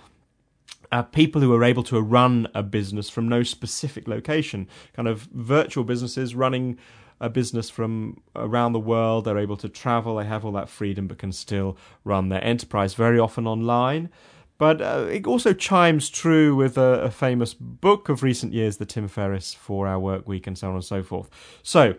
uh, 0.93 1.03
people 1.03 1.41
who 1.41 1.53
are 1.55 1.65
able 1.65 1.83
to 1.85 2.01
run 2.01 2.47
a 2.55 2.63
business 2.63 3.09
from 3.09 3.29
no 3.29 3.43
specific 3.43 4.07
location, 4.07 4.69
kind 4.93 5.09
of 5.09 5.23
virtual 5.33 5.85
businesses 5.85 6.35
running 6.35 6.79
a 7.21 7.31
business 7.31 7.71
from 7.71 8.21
around 8.37 8.73
the 8.73 8.81
world. 8.81 9.25
They're 9.25 9.39
able 9.39 9.57
to 9.59 9.69
travel, 9.69 10.17
they 10.17 10.27
have 10.27 10.45
all 10.45 10.53
that 10.53 10.69
freedom, 10.69 11.07
but 11.09 11.19
can 11.19 11.33
still 11.33 11.77
run 12.05 12.29
their 12.29 12.45
enterprise 12.45 12.95
very 12.95 13.19
often 13.19 13.47
online. 13.47 14.11
But 14.59 14.81
uh, 14.81 15.07
it 15.11 15.27
also 15.27 15.55
chimes 15.55 16.09
true 16.11 16.55
with 16.55 16.77
a, 16.77 17.03
a 17.03 17.11
famous 17.11 17.55
book 17.55 18.09
of 18.09 18.23
recent 18.23 18.53
years, 18.53 18.77
the 18.77 18.87
Tim 18.87 19.09
Ferriss 19.09 19.55
Four 19.55 19.89
Hour 19.89 19.99
Work 19.99 20.29
Week, 20.29 20.47
and 20.47 20.57
so 20.57 20.69
on 20.69 20.75
and 20.75 20.85
so 20.85 21.03
forth. 21.03 21.31
So, 21.63 21.95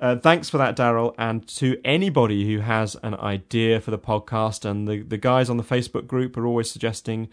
uh, 0.00 0.16
thanks 0.16 0.48
for 0.48 0.56
that, 0.58 0.76
Daryl. 0.76 1.14
And 1.18 1.46
to 1.48 1.78
anybody 1.84 2.52
who 2.52 2.60
has 2.60 2.96
an 3.02 3.14
idea 3.16 3.80
for 3.80 3.90
the 3.90 3.98
podcast, 3.98 4.64
and 4.64 4.88
the, 4.88 5.02
the 5.02 5.18
guys 5.18 5.50
on 5.50 5.58
the 5.58 5.62
Facebook 5.62 6.06
group 6.06 6.36
are 6.36 6.46
always 6.46 6.70
suggesting 6.70 7.28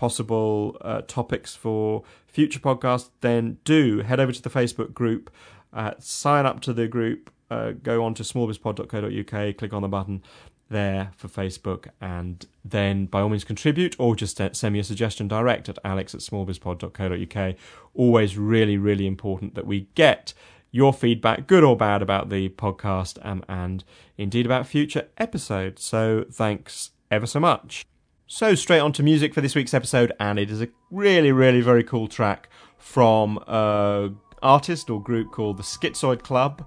possible 0.00 0.78
uh, 0.80 1.02
topics 1.02 1.54
for 1.54 2.02
future 2.26 2.58
podcasts, 2.58 3.10
then 3.20 3.58
do 3.66 3.98
head 3.98 4.18
over 4.18 4.32
to 4.32 4.40
the 4.40 4.48
Facebook 4.48 4.94
group, 4.94 5.30
uh, 5.74 5.92
sign 5.98 6.46
up 6.46 6.60
to 6.60 6.72
the 6.72 6.88
group, 6.88 7.30
uh, 7.50 7.72
go 7.72 8.02
on 8.02 8.14
to 8.14 8.22
smallbizpod.co.uk, 8.22 9.56
click 9.58 9.72
on 9.74 9.82
the 9.82 9.88
button 9.88 10.22
there 10.70 11.10
for 11.18 11.28
Facebook, 11.28 11.88
and 12.00 12.46
then 12.64 13.04
by 13.04 13.20
all 13.20 13.28
means 13.28 13.44
contribute 13.44 13.94
or 13.98 14.16
just 14.16 14.38
send 14.38 14.72
me 14.72 14.78
a 14.78 14.84
suggestion 14.84 15.28
direct 15.28 15.68
at 15.68 15.78
alex 15.84 16.14
at 16.14 16.22
smallbizpod.co.uk. 16.22 17.54
Always 17.92 18.38
really, 18.38 18.78
really 18.78 19.06
important 19.06 19.54
that 19.54 19.66
we 19.66 19.86
get 19.94 20.32
your 20.70 20.94
feedback, 20.94 21.46
good 21.46 21.62
or 21.62 21.76
bad, 21.76 22.00
about 22.00 22.30
the 22.30 22.48
podcast 22.48 23.18
um, 23.22 23.44
and 23.50 23.84
indeed 24.16 24.46
about 24.46 24.66
future 24.66 25.08
episodes. 25.18 25.84
So 25.84 26.24
thanks 26.30 26.92
ever 27.10 27.26
so 27.26 27.38
much. 27.38 27.84
So, 28.32 28.54
straight 28.54 28.78
on 28.78 28.92
to 28.92 29.02
music 29.02 29.34
for 29.34 29.40
this 29.40 29.56
week's 29.56 29.74
episode, 29.74 30.12
and 30.20 30.38
it 30.38 30.52
is 30.52 30.62
a 30.62 30.68
really, 30.92 31.32
really 31.32 31.62
very 31.62 31.82
cool 31.82 32.06
track 32.06 32.48
from 32.78 33.40
an 33.48 34.20
artist 34.40 34.88
or 34.88 35.02
group 35.02 35.32
called 35.32 35.56
the 35.56 35.64
Schizoid 35.64 36.22
Club, 36.22 36.64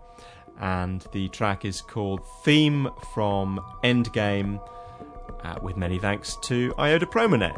and 0.60 1.08
the 1.14 1.30
track 1.30 1.64
is 1.64 1.80
called 1.80 2.20
Theme 2.44 2.90
from 3.14 3.62
Endgame, 3.82 4.60
uh, 5.46 5.56
with 5.62 5.78
many 5.78 6.00
thanks 6.00 6.36
to 6.44 6.74
IODA 6.74 7.10
Promonet. 7.10 7.56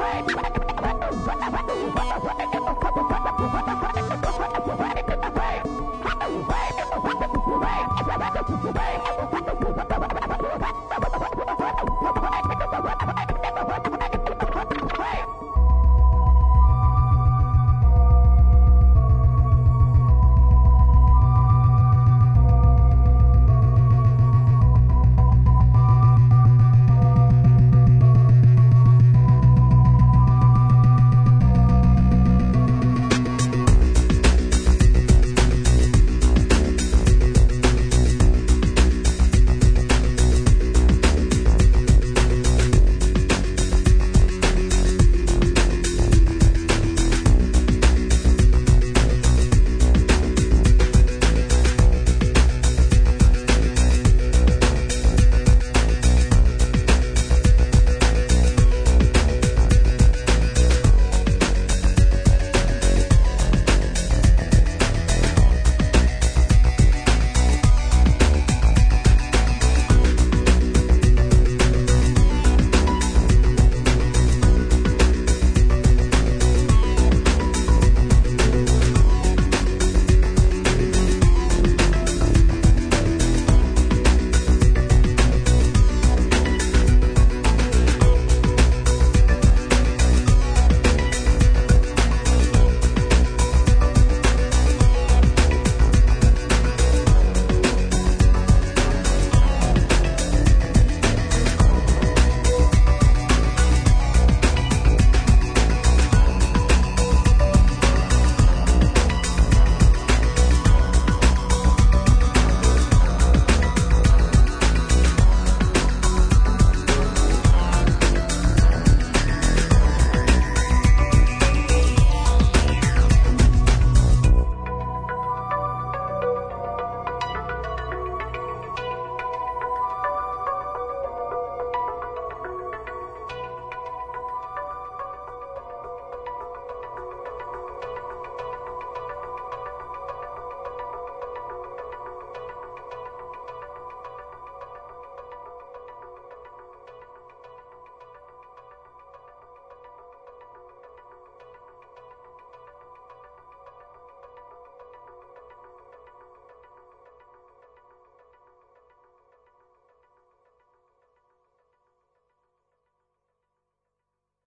baby. 0.00 0.39